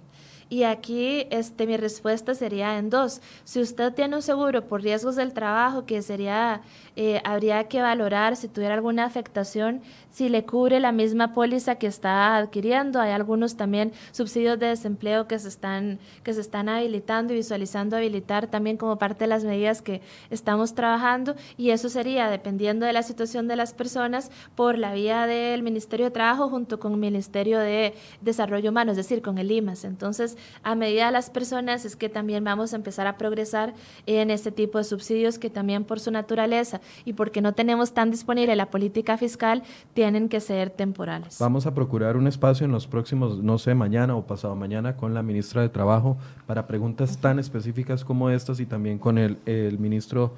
Y 0.49 0.63
aquí 0.63 1.27
este, 1.31 1.67
mi 1.67 1.77
respuesta 1.77 2.35
sería 2.35 2.79
en 2.79 2.89
dos. 2.89 3.21
Si 3.45 3.61
usted 3.61 3.93
tiene 3.93 4.17
un 4.17 4.23
seguro 4.23 4.67
por 4.67 4.83
riesgos 4.83 5.17
del 5.17 5.33
trabajo, 5.33 5.87
que 5.87 6.03
sería, 6.03 6.61
eh, 6.99 7.21
habría 7.25 7.65
que 7.65 7.83
valorar 7.83 8.37
si 8.37 8.49
tuviera 8.49 8.75
alguna 8.75 9.05
afectación, 9.05 9.83
si 10.11 10.31
le 10.31 10.47
cubre 10.47 10.81
la 10.81 10.93
misma 10.93 11.35
póliza 11.35 11.75
que 11.75 11.87
está 11.87 12.37
adquiriendo. 12.37 13.01
Hay 13.01 13.13
algunos 13.13 13.57
también 13.57 13.93
subsidios 14.13 14.59
de 14.59 14.69
desempleo 14.69 15.29
que 15.29 15.39
se 15.39 15.49
están, 15.49 15.99
que 16.23 16.33
se 16.33 16.41
están 16.41 16.71
habilitando 16.71 17.35
y 17.35 17.37
visualizando 17.37 17.97
habilitar 17.97 18.47
también 18.47 18.79
como 18.79 18.97
parte 18.97 19.25
de 19.25 19.29
las 19.29 19.45
medidas 19.45 19.83
que 19.83 20.01
estamos 20.31 20.75
trabajando. 20.75 21.37
Y 21.59 21.69
eso 21.69 21.91
sería, 21.91 22.31
dependiendo 22.31 22.87
de 22.87 22.95
la 22.95 23.03
situación 23.03 23.47
de 23.47 23.57
las 23.57 23.75
personas, 23.75 24.31
por 24.55 24.79
la 24.79 24.95
vía 24.95 25.27
del 25.27 25.63
Ministerio 25.63 26.07
de 26.07 26.13
Trabajo 26.13 26.49
junto 26.49 26.81
con 26.81 26.93
el 26.93 26.99
Ministerio 26.99 27.59
de 27.59 27.95
Desarrollo 28.23 28.71
Humano, 28.71 28.93
es 28.93 28.97
decir, 28.97 29.21
con 29.21 29.37
el 29.37 29.51
IMAS. 29.51 29.85
Entonces, 29.85 30.39
a 30.63 30.75
medida 30.75 31.07
de 31.07 31.13
las 31.13 31.29
personas 31.29 31.85
es 31.85 31.95
que 31.95 32.09
también 32.09 32.43
vamos 32.43 32.73
a 32.73 32.77
empezar 32.77 33.07
a 33.07 33.19
progresar 33.19 33.75
en 34.07 34.31
este 34.31 34.51
tipo 34.51 34.79
de 34.79 34.85
subsidios 34.85 35.39
que 35.39 35.51
también 35.51 35.85
por 35.85 36.01
su 36.01 36.11
naturaleza 36.11 36.81
y 37.05 37.13
porque 37.13 37.41
no 37.41 37.53
tenemos 37.53 37.93
tan 37.93 38.11
disponible 38.11 38.57
la 38.57 38.71
política 38.71 39.17
fiscal, 39.17 39.63
tienen 39.95 40.29
que 40.29 40.41
ser 40.41 40.71
temporales. 40.71 41.39
Vamos 41.39 41.67
a 41.67 41.75
procurar 41.75 42.17
un 42.17 42.27
espacio 42.27 42.65
en 42.65 42.73
los 42.73 42.87
próximos, 42.87 43.43
no 43.43 43.59
sé, 43.59 43.75
mañana 43.75 44.17
o 44.17 44.27
pasado 44.27 44.55
mañana 44.57 44.97
con 44.97 45.15
la 45.15 45.23
ministra 45.23 45.63
de 45.63 45.69
Trabajo 45.69 46.17
para 46.47 46.67
preguntas 46.67 47.19
tan 47.19 47.39
específicas 47.39 48.05
como 48.05 48.31
estas 48.31 48.61
y 48.61 48.67
también 48.67 48.99
con 48.99 49.19
el, 49.19 49.39
el 49.47 49.79
ministro 49.79 50.33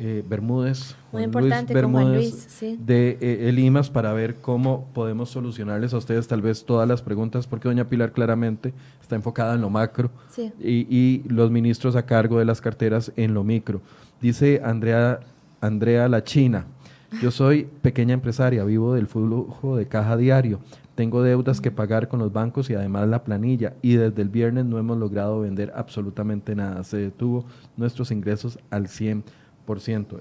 eh, 0.00 0.24
Bermúdez, 0.28 0.96
Muy 1.12 1.22
importante, 1.22 1.72
Bermúdez 1.72 2.60
de 2.60 3.16
eh, 3.20 3.48
el 3.48 3.60
IMAS 3.60 3.90
para 3.90 4.12
ver 4.12 4.36
cómo 4.40 4.88
podemos 4.92 5.30
solucionarles 5.30 5.94
a 5.94 5.98
ustedes 5.98 6.26
tal 6.26 6.42
vez 6.42 6.64
todas 6.64 6.88
las 6.88 7.00
preguntas, 7.00 7.46
porque 7.46 7.68
doña 7.68 7.88
Pilar 7.88 8.10
claramente 8.10 8.74
está 9.00 9.14
enfocada 9.14 9.54
en 9.54 9.60
lo 9.60 9.70
macro 9.70 10.10
y, 10.58 10.86
y, 10.90 11.22
los 11.28 11.52
ministros 11.52 11.94
a 11.94 12.06
cargo 12.06 12.40
de 12.40 12.44
las 12.44 12.60
carteras 12.60 13.12
en 13.14 13.34
lo 13.34 13.44
micro. 13.44 13.82
Dice 14.20 14.62
Andrea, 14.64 15.20
Andrea 15.64 16.08
La 16.08 16.24
China, 16.24 16.66
yo 17.22 17.30
soy 17.30 17.68
pequeña 17.82 18.14
empresaria, 18.14 18.64
vivo 18.64 18.94
del 18.94 19.06
flujo 19.06 19.76
de 19.76 19.86
caja 19.86 20.16
diario. 20.16 20.60
Tengo 20.94 21.22
deudas 21.22 21.60
que 21.60 21.70
pagar 21.70 22.08
con 22.08 22.20
los 22.20 22.32
bancos 22.32 22.70
y 22.70 22.74
además 22.74 23.08
la 23.08 23.24
planilla. 23.24 23.74
Y 23.82 23.94
desde 23.94 24.22
el 24.22 24.28
viernes 24.28 24.64
no 24.64 24.78
hemos 24.78 24.98
logrado 24.98 25.40
vender 25.40 25.72
absolutamente 25.74 26.54
nada. 26.54 26.84
Se 26.84 26.98
detuvo 26.98 27.44
nuestros 27.76 28.10
ingresos 28.10 28.58
al 28.70 28.86
100%. 28.86 29.24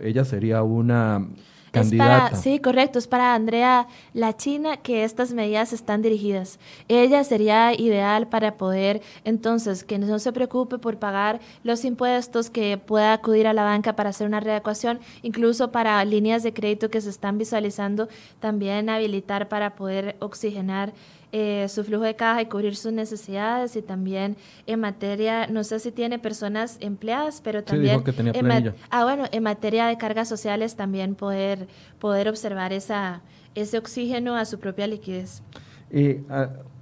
Ella 0.01 0.25
sería 0.25 0.63
una 0.63 1.27
candidata. 1.73 2.35
sí, 2.35 2.59
correcto, 2.59 2.99
es 2.99 3.07
para 3.07 3.33
Andrea 3.33 3.87
La 4.13 4.35
China 4.37 4.77
que 4.77 5.03
estas 5.03 5.33
medidas 5.33 5.73
están 5.73 6.01
dirigidas. 6.01 6.59
Ella 6.87 7.23
sería 7.23 7.73
ideal 7.73 8.27
para 8.27 8.55
poder, 8.57 9.01
entonces, 9.25 9.83
que 9.83 9.97
no 9.97 10.19
se 10.19 10.31
preocupe 10.31 10.77
por 10.77 10.97
pagar 10.97 11.39
los 11.63 11.83
impuestos, 11.83 12.49
que 12.49 12.77
pueda 12.77 13.13
acudir 13.13 13.47
a 13.47 13.53
la 13.53 13.63
banca 13.63 13.95
para 13.95 14.11
hacer 14.11 14.27
una 14.27 14.39
readecuación, 14.39 14.99
incluso 15.23 15.71
para 15.71 16.03
líneas 16.05 16.43
de 16.43 16.53
crédito 16.53 16.89
que 16.89 17.01
se 17.01 17.09
están 17.09 17.37
visualizando, 17.37 18.07
también 18.39 18.89
habilitar 18.89 19.49
para 19.49 19.75
poder 19.75 20.15
oxigenar 20.19 20.93
eh, 21.35 21.67
su 21.67 21.83
flujo 21.83 22.03
de 22.03 22.15
caja 22.15 22.43
y 22.43 22.45
cubrir 22.45 22.75
sus 22.75 22.93
necesidades 22.93 23.75
y 23.75 23.81
también 23.81 24.37
en 24.67 24.79
materia, 24.79 25.47
no 25.47 25.63
sé 25.63 25.79
si 25.79 25.91
tiene 25.91 26.19
personas 26.19 26.77
empleadas, 26.79 27.41
pero 27.41 27.63
también 27.63 28.03
en, 28.05 28.75
ah, 28.91 29.03
bueno, 29.03 29.25
en 29.31 29.41
materia 29.41 29.87
de 29.87 29.97
cargas 29.97 30.29
sociales 30.29 30.75
también 30.75 31.15
poder, 31.15 31.67
poder 31.97 32.29
observar 32.29 32.71
esa, 32.71 33.23
ese 33.55 33.79
oxígeno 33.79 34.35
a 34.35 34.45
su 34.45 34.59
propia 34.59 34.85
liquidez. 34.85 35.41
Eh, 35.89 36.23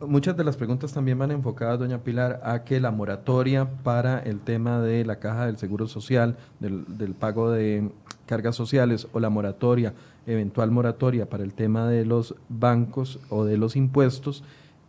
muchas 0.01 0.35
de 0.35 0.43
las 0.43 0.57
preguntas 0.57 0.91
también 0.91 1.17
van 1.17 1.31
enfocadas, 1.31 1.79
doña 1.79 2.03
Pilar, 2.03 2.41
a 2.43 2.65
que 2.65 2.81
la 2.81 2.91
moratoria 2.91 3.69
para 3.83 4.19
el 4.19 4.41
tema 4.41 4.81
de 4.81 5.05
la 5.05 5.19
caja 5.19 5.45
del 5.45 5.59
Seguro 5.59 5.87
Social, 5.87 6.35
del, 6.59 6.83
del 6.97 7.13
pago 7.13 7.51
de 7.51 7.89
cargas 8.25 8.57
sociales 8.57 9.07
o 9.13 9.21
la 9.21 9.29
moratoria, 9.29 9.93
eventual 10.31 10.71
moratoria 10.71 11.29
para 11.29 11.43
el 11.43 11.53
tema 11.53 11.87
de 11.87 12.05
los 12.05 12.35
bancos 12.49 13.19
o 13.29 13.45
de 13.45 13.57
los 13.57 13.75
impuestos, 13.75 14.43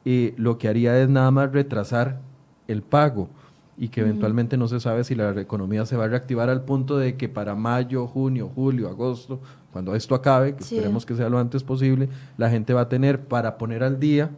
eh, 0.04 0.34
lo 0.36 0.58
que 0.58 0.68
haría 0.68 0.98
es 1.00 1.08
nada 1.08 1.30
más 1.30 1.52
retrasar 1.52 2.20
el 2.68 2.82
pago 2.82 3.28
y 3.76 3.88
que 3.88 4.00
eventualmente 4.00 4.56
no 4.56 4.68
se 4.68 4.80
sabe 4.80 5.02
si 5.04 5.14
la 5.14 5.30
economía 5.40 5.86
se 5.86 5.96
va 5.96 6.04
a 6.04 6.08
reactivar 6.08 6.50
al 6.50 6.62
punto 6.62 6.98
de 6.98 7.16
que 7.16 7.28
para 7.28 7.54
mayo, 7.54 8.06
junio, 8.06 8.50
julio, 8.54 8.88
agosto, 8.88 9.40
cuando 9.72 9.94
esto 9.94 10.14
acabe, 10.14 10.54
que 10.54 10.62
esperemos 10.62 11.06
que 11.06 11.14
sea 11.14 11.28
lo 11.28 11.38
antes 11.38 11.62
posible, 11.64 12.08
la 12.36 12.50
gente 12.50 12.74
va 12.74 12.82
a 12.82 12.88
tener 12.88 13.24
para 13.24 13.58
poner 13.58 13.82
al 13.82 13.98
día 13.98 14.30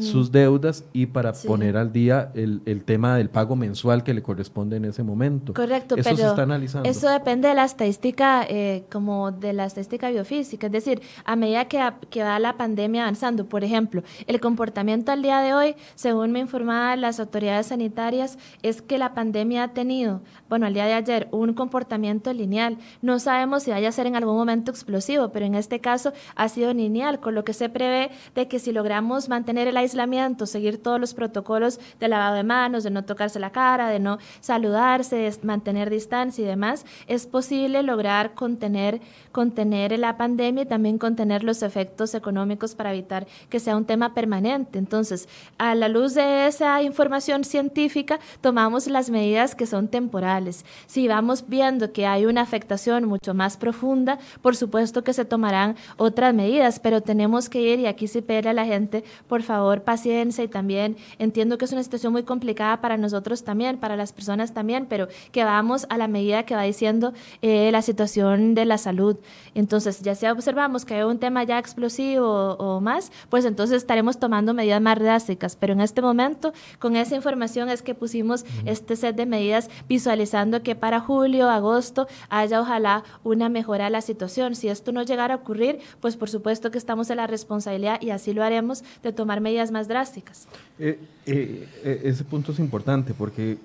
sus 0.00 0.32
deudas 0.32 0.84
y 0.92 1.06
para 1.06 1.32
poner 1.32 1.76
al 1.76 1.92
día 1.92 2.32
el, 2.34 2.62
el, 2.66 2.82
tema 2.82 3.16
del 3.16 3.30
pago 3.30 3.54
mensual 3.54 4.02
que 4.02 4.12
le 4.12 4.22
corresponde 4.22 4.76
en 4.76 4.84
ese 4.84 5.02
momento. 5.02 5.54
Correcto, 5.54 5.94
eso 5.94 6.04
pero 6.04 6.16
se 6.16 6.26
está 6.26 6.42
analizando. 6.42 6.88
eso 6.88 7.08
depende 7.08 7.48
de 7.48 7.54
la 7.54 7.64
estadística, 7.64 8.44
eh, 8.48 8.84
como 8.90 9.30
de 9.30 9.52
la 9.52 9.66
estadística 9.66 10.10
biofísica, 10.10 10.66
es 10.66 10.72
decir, 10.72 11.00
a 11.24 11.36
medida 11.36 11.66
que, 11.66 11.80
que, 12.10 12.22
va 12.22 12.38
la 12.38 12.56
pandemia 12.56 13.02
avanzando, 13.02 13.46
por 13.46 13.62
ejemplo, 13.62 14.02
el 14.26 14.40
comportamiento 14.40 15.12
al 15.12 15.22
día 15.22 15.40
de 15.40 15.54
hoy, 15.54 15.76
según 15.94 16.32
me 16.32 16.40
informaban 16.40 17.00
las 17.00 17.20
autoridades 17.20 17.66
sanitarias, 17.66 18.38
es 18.62 18.82
que 18.82 18.98
la 18.98 19.14
pandemia 19.14 19.64
ha 19.64 19.68
tenido, 19.74 20.22
bueno, 20.48 20.66
al 20.66 20.74
día 20.74 20.86
de 20.86 20.94
ayer, 20.94 21.28
un 21.30 21.54
comportamiento 21.54 22.32
lineal. 22.32 22.78
No 23.02 23.18
sabemos 23.18 23.62
si 23.62 23.70
vaya 23.70 23.88
a 23.88 23.92
ser 23.92 24.06
en 24.06 24.16
algún 24.16 24.36
momento 24.36 24.70
explosivo, 24.70 25.28
pero 25.30 25.46
en 25.46 25.54
este 25.54 25.80
caso 25.80 26.12
ha 26.34 26.48
sido 26.48 26.72
lineal, 26.72 27.20
con 27.20 27.34
lo 27.34 27.44
que 27.44 27.52
se 27.52 27.68
prevé 27.68 28.10
de 28.34 28.48
que 28.48 28.58
si 28.58 28.72
logramos 28.72 29.28
mantener 29.28 29.67
el 29.68 29.76
aislamiento, 29.76 30.46
seguir 30.46 30.82
todos 30.82 31.00
los 31.00 31.14
protocolos 31.14 31.80
de 32.00 32.08
lavado 32.08 32.36
de 32.36 32.42
manos, 32.42 32.84
de 32.84 32.90
no 32.90 33.04
tocarse 33.04 33.38
la 33.38 33.50
cara, 33.50 33.88
de 33.88 34.00
no 34.00 34.18
saludarse, 34.40 35.16
de 35.16 35.34
mantener 35.42 35.90
distancia 35.90 36.42
y 36.42 36.46
demás, 36.46 36.84
es 37.06 37.26
posible 37.26 37.82
lograr 37.82 38.34
contener, 38.34 39.00
contener 39.32 39.98
la 39.98 40.16
pandemia 40.16 40.64
y 40.64 40.66
también 40.66 40.98
contener 40.98 41.44
los 41.44 41.62
efectos 41.62 42.14
económicos 42.14 42.74
para 42.74 42.92
evitar 42.92 43.26
que 43.48 43.60
sea 43.60 43.76
un 43.76 43.84
tema 43.84 44.14
permanente. 44.14 44.78
Entonces, 44.78 45.28
a 45.58 45.74
la 45.74 45.88
luz 45.88 46.14
de 46.14 46.46
esa 46.46 46.82
información 46.82 47.44
científica, 47.44 48.18
tomamos 48.40 48.86
las 48.86 49.10
medidas 49.10 49.54
que 49.54 49.66
son 49.66 49.88
temporales. 49.88 50.64
Si 50.86 51.08
vamos 51.08 51.44
viendo 51.48 51.92
que 51.92 52.06
hay 52.06 52.26
una 52.26 52.42
afectación 52.42 53.04
mucho 53.04 53.34
más 53.34 53.56
profunda, 53.56 54.18
por 54.42 54.56
supuesto 54.56 55.04
que 55.04 55.12
se 55.12 55.24
tomarán 55.24 55.76
otras 55.96 56.34
medidas, 56.34 56.80
pero 56.80 57.02
tenemos 57.02 57.48
que 57.48 57.60
ir, 57.60 57.80
y 57.80 57.86
aquí 57.86 58.08
sí 58.08 58.20
pide 58.20 58.48
a 58.48 58.52
la 58.52 58.64
gente, 58.64 59.04
por 59.26 59.42
favor, 59.42 59.57
paciencia 59.84 60.44
y 60.44 60.48
también 60.48 60.96
entiendo 61.18 61.58
que 61.58 61.64
es 61.64 61.72
una 61.72 61.82
situación 61.82 62.12
muy 62.12 62.22
complicada 62.22 62.80
para 62.80 62.96
nosotros 62.96 63.44
también, 63.44 63.78
para 63.78 63.96
las 63.96 64.12
personas 64.12 64.54
también, 64.54 64.86
pero 64.86 65.08
que 65.32 65.44
vamos 65.44 65.86
a 65.88 65.96
la 65.96 66.08
medida 66.08 66.44
que 66.44 66.54
va 66.54 66.62
diciendo 66.62 67.12
eh, 67.42 67.70
la 67.72 67.82
situación 67.82 68.54
de 68.54 68.64
la 68.64 68.78
salud. 68.78 69.16
Entonces, 69.54 70.02
ya 70.02 70.14
sea 70.14 70.32
observamos 70.32 70.84
que 70.84 70.94
hay 70.94 71.02
un 71.02 71.18
tema 71.18 71.44
ya 71.44 71.58
explosivo 71.58 72.54
o, 72.58 72.80
más, 72.80 73.10
pues 73.28 73.44
entonces 73.44 73.78
estaremos 73.78 74.18
tomando 74.18 74.54
medidas 74.54 74.80
más 74.80 74.98
drásticas. 74.98 75.56
Pero 75.56 75.72
en 75.72 75.80
este 75.80 76.00
momento, 76.00 76.52
con 76.78 76.96
esa 76.96 77.16
información 77.16 77.68
es 77.68 77.82
que 77.82 77.94
pusimos 77.94 78.44
este 78.66 78.96
set 78.96 79.16
de 79.16 79.26
medidas 79.26 79.70
visualizando 79.88 80.62
que 80.62 80.74
para 80.74 81.00
julio, 81.00 81.48
agosto, 81.48 82.06
haya 82.28 82.60
ojalá 82.60 83.04
una 83.24 83.48
mejora 83.48 83.84
de 83.84 83.90
la 83.90 84.00
situación. 84.00 84.54
Si 84.54 84.68
esto 84.68 84.92
no 84.92 85.02
llegara 85.02 85.34
a 85.34 85.36
ocurrir, 85.38 85.80
pues 86.00 86.16
por 86.16 86.28
supuesto 86.28 86.70
que 86.70 86.78
estamos 86.78 87.10
en 87.10 87.16
la 87.16 87.26
responsabilidad 87.26 88.00
y 88.00 88.10
así 88.10 88.32
lo 88.32 88.42
haremos 88.42 88.84
de 89.02 89.12
tomar 89.12 89.40
medidas 89.40 89.47
más 89.70 89.88
drásticas. 89.88 90.46
Eh, 90.78 90.98
eh, 91.26 91.68
eh, 91.82 92.00
ese 92.04 92.24
punto 92.24 92.52
es 92.52 92.58
importante 92.58 93.14
porque 93.14 93.58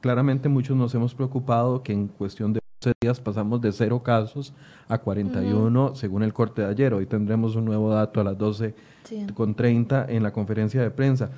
claramente 0.00 0.48
muchos 0.48 0.76
nos 0.76 0.94
hemos 0.94 1.14
preocupado 1.14 1.82
que 1.82 1.92
en 1.92 2.08
cuestión 2.08 2.52
de 2.52 2.60
12 2.80 2.94
días 3.00 3.20
pasamos 3.20 3.60
de 3.60 3.72
cero 3.72 4.02
casos 4.02 4.52
a 4.88 4.98
41 4.98 5.94
según 5.94 6.22
el 6.22 6.32
corte 6.32 6.62
de 6.62 6.68
ayer. 6.68 6.94
Hoy 6.94 7.06
tendremos 7.06 7.56
un 7.56 7.64
nuevo 7.64 7.90
dato 7.90 8.20
a 8.20 8.24
las 8.24 8.38
12 8.38 8.74
con 9.34 9.54
30 9.54 10.06
en 10.08 10.22
la 10.22 10.32
conferencia 10.32 10.82
de 10.82 10.90
prensa 10.90 11.30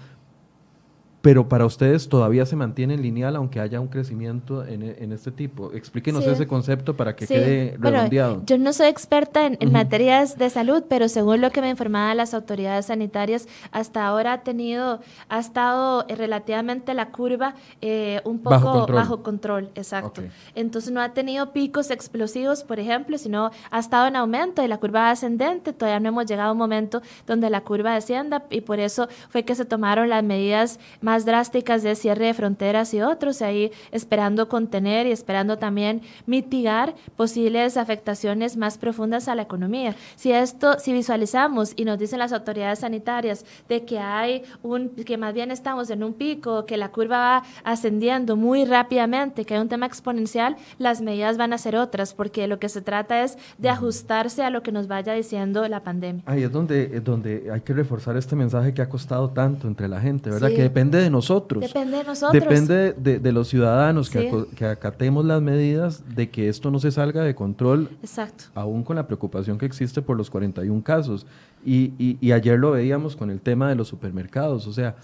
pero 1.23 1.49
para 1.49 1.66
ustedes 1.66 2.09
todavía 2.09 2.47
se 2.47 2.57
mantiene 2.57 2.95
en 2.95 3.03
lineal 3.03 3.37
aunque 3.37 3.61
haya 3.61 3.81
un 3.81 3.89
crecimiento 3.89 4.64
en, 4.64 4.83
e, 4.83 5.14
este 5.14 5.31
tipo. 5.31 5.73
Explíquenos 5.73 6.27
ese 6.27 6.47
concepto 6.47 6.97
para 6.97 7.14
que 7.14 7.27
quede 7.27 7.77
redondeado. 7.79 8.43
yo 8.47 8.57
no 8.59 8.73
soy 8.73 8.89
experta 8.89 9.47
en, 9.47 9.73
materias 9.73 10.39
de 10.39 10.51
salud, 10.51 10.85
pero 10.89 11.09
según 11.09 11.41
lo 11.41 11.51
que 11.51 11.61
me 11.61 11.71
informaban 11.71 12.16
las 12.16 12.35
autoridades 12.35 12.87
sanitarias, 12.87 13.49
hasta 13.71 14.07
ahora 14.07 14.33
ha 14.35 14.43
tenido, 14.43 15.01
ha 15.29 15.39
estado 15.39 16.05
eh, 16.09 16.14
relativamente 16.14 16.95
la 16.95 17.11
curva 17.11 17.55
eh, 17.81 18.21
un 18.25 18.41
poco 18.41 18.87
bajo 18.87 19.23
control, 19.23 19.71
exacto. 19.75 20.23
Entonces 20.55 20.91
no 20.91 21.01
ha 21.01 21.12
tenido 21.12 21.53
picos 21.53 21.91
explosivos, 21.91 22.64
por 22.64 22.81
ejemplo, 22.81 23.18
sino 23.18 23.51
ha 23.71 23.79
estado 23.79 24.09
en 24.09 24.16
aumento 24.16 24.64
y 24.64 24.68
la 24.68 24.79
curva 24.79 25.11
ascendente. 25.11 25.73
Todavía 25.73 26.01
no 26.01 26.09
hemos 26.09 26.27
llegado 26.27 26.51
a 26.51 26.53
un 26.53 26.59
momento 26.59 27.03
donde 27.27 27.51
la 27.51 27.61
curva 27.62 27.95
descienda 27.95 28.45
y 28.51 28.62
por 28.62 28.81
eso 28.81 29.09
fue 29.29 29.45
que 29.45 29.55
se 29.55 29.64
tomaron 29.64 30.09
las 30.09 30.25
medidas 30.25 30.79
más 31.01 31.09
drásticas 31.18 31.82
de 31.82 31.94
cierre 31.94 32.26
de 32.26 32.34
fronteras 32.34 32.94
y 32.94 33.02
otros, 33.02 33.42
ahí 33.42 33.70
esperando 33.92 34.48
contener 34.48 35.06
y 35.06 35.12
esperando 35.12 35.58
también 35.58 36.02
mitigar 36.26 36.94
posibles 37.16 37.76
afectaciones 37.76 38.56
más 38.56 38.78
profundas 38.78 39.28
a 39.28 39.34
la 39.34 39.42
economía. 39.42 39.94
Si 40.16 40.32
esto, 40.32 40.78
si 40.78 40.92
visualizamos 40.92 41.72
y 41.76 41.84
nos 41.84 41.98
dicen 41.98 42.18
las 42.18 42.32
autoridades 42.32 42.80
sanitarias 42.80 43.44
de 43.68 43.84
que 43.84 43.98
hay 43.98 44.42
un, 44.62 44.90
que 44.90 45.18
más 45.18 45.34
bien 45.34 45.50
estamos 45.50 45.90
en 45.90 46.02
un 46.02 46.14
pico, 46.14 46.64
que 46.66 46.76
la 46.76 46.90
curva 46.90 47.11
va 47.11 47.42
ascendiendo 47.64 48.36
muy 48.36 48.64
rápidamente, 48.64 49.44
que 49.44 49.54
hay 49.54 49.61
un 49.61 49.68
tema 49.68 49.86
exponencial, 49.86 50.56
las 50.78 51.00
medidas 51.00 51.36
van 51.36 51.52
a 51.52 51.58
ser 51.58 51.76
otras, 51.76 52.14
porque 52.14 52.46
lo 52.46 52.58
que 52.58 52.68
se 52.68 52.80
trata 52.80 53.22
es 53.24 53.36
de 53.58 53.68
ajustarse 53.68 54.42
a 54.42 54.50
lo 54.50 54.62
que 54.62 54.72
nos 54.72 54.88
vaya 54.88 55.12
diciendo 55.12 55.66
la 55.68 55.82
pandemia. 55.82 56.22
Ahí 56.26 56.42
es 56.42 56.52
donde, 56.52 56.90
es 56.94 57.04
donde 57.04 57.50
hay 57.52 57.61
que 57.61 57.72
reforzar 57.72 58.16
este 58.16 58.36
mensaje 58.36 58.72
que 58.72 58.82
ha 58.82 58.88
costado 58.88 59.30
tanto 59.30 59.66
entre 59.66 59.88
la 59.88 60.00
gente, 60.00 60.30
¿verdad? 60.30 60.48
Que 60.48 60.62
depende 60.62 60.98
de 61.01 61.11
nosotros. 61.11 61.62
Depende 61.62 61.98
de 61.98 62.05
nosotros. 62.05 62.32
Depende 62.32 62.92
de, 62.92 63.32
los 63.32 63.48
ciudadanos 63.48 64.11
que, 64.11 64.46
que, 64.55 64.66
acatemos 64.66 65.24
las 65.24 65.42
medidas 65.42 66.05
de 66.14 66.30
que 66.30 66.48
esto 66.48 66.70
no 66.70 66.78
se 66.78 66.90
salga 66.90 67.22
de 67.22 67.34
control. 67.34 67.88
Exacto. 68.03 68.44
Aún 68.55 68.82
con 68.82 68.96
la 68.96 69.07
preocupación 69.07 69.59
que 69.59 69.66
existe 69.66 70.03
por 70.03 70.16
los 70.16 70.30
41 70.30 70.82
casos. 70.82 71.26
Y, 71.64 71.92
y, 71.98 72.32
ayer 72.32 72.59
lo 72.59 72.70
veíamos 72.70 73.16
con 73.16 73.30
el 73.30 73.40
tema 73.40 73.68
de 73.68 73.74
los 73.74 73.88
supermercados. 73.88 74.66
O 74.66 74.72
sea, 74.72 74.96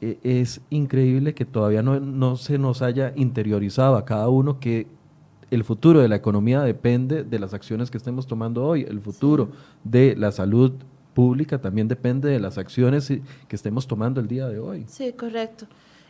e, 0.00 0.18
es 0.22 0.60
increíble 0.70 1.34
que 1.34 1.44
todavía 1.44 1.82
no, 1.82 2.00
no 2.00 2.36
se 2.36 2.58
nos 2.58 2.82
haya 2.82 3.12
interiorizado 3.14 3.96
a 3.96 4.04
cada 4.04 4.28
uno 4.28 4.58
que 4.58 4.88
el 5.50 5.62
futuro 5.62 6.00
de 6.00 6.08
la 6.08 6.16
economía 6.16 6.62
depende 6.62 7.22
de 7.22 7.38
las 7.38 7.54
acciones 7.54 7.90
que 7.90 7.98
estemos 7.98 8.26
tomando 8.26 8.64
hoy, 8.64 8.82
el 8.88 9.00
futuro 9.00 9.50
de 9.84 10.16
la 10.16 10.32
salud 10.32 10.72
pública 11.14 11.60
también 11.60 11.88
depende 11.88 12.28
de 12.28 12.40
las 12.40 12.58
acciones 12.58 13.08
que 13.08 13.56
estemos 13.56 13.86
tomando 13.86 14.20
el 14.20 14.28
día 14.28 14.48
de 14.48 14.58
hoy. 14.58 14.84
Sí, 14.88 15.12
correcto. 15.12 15.66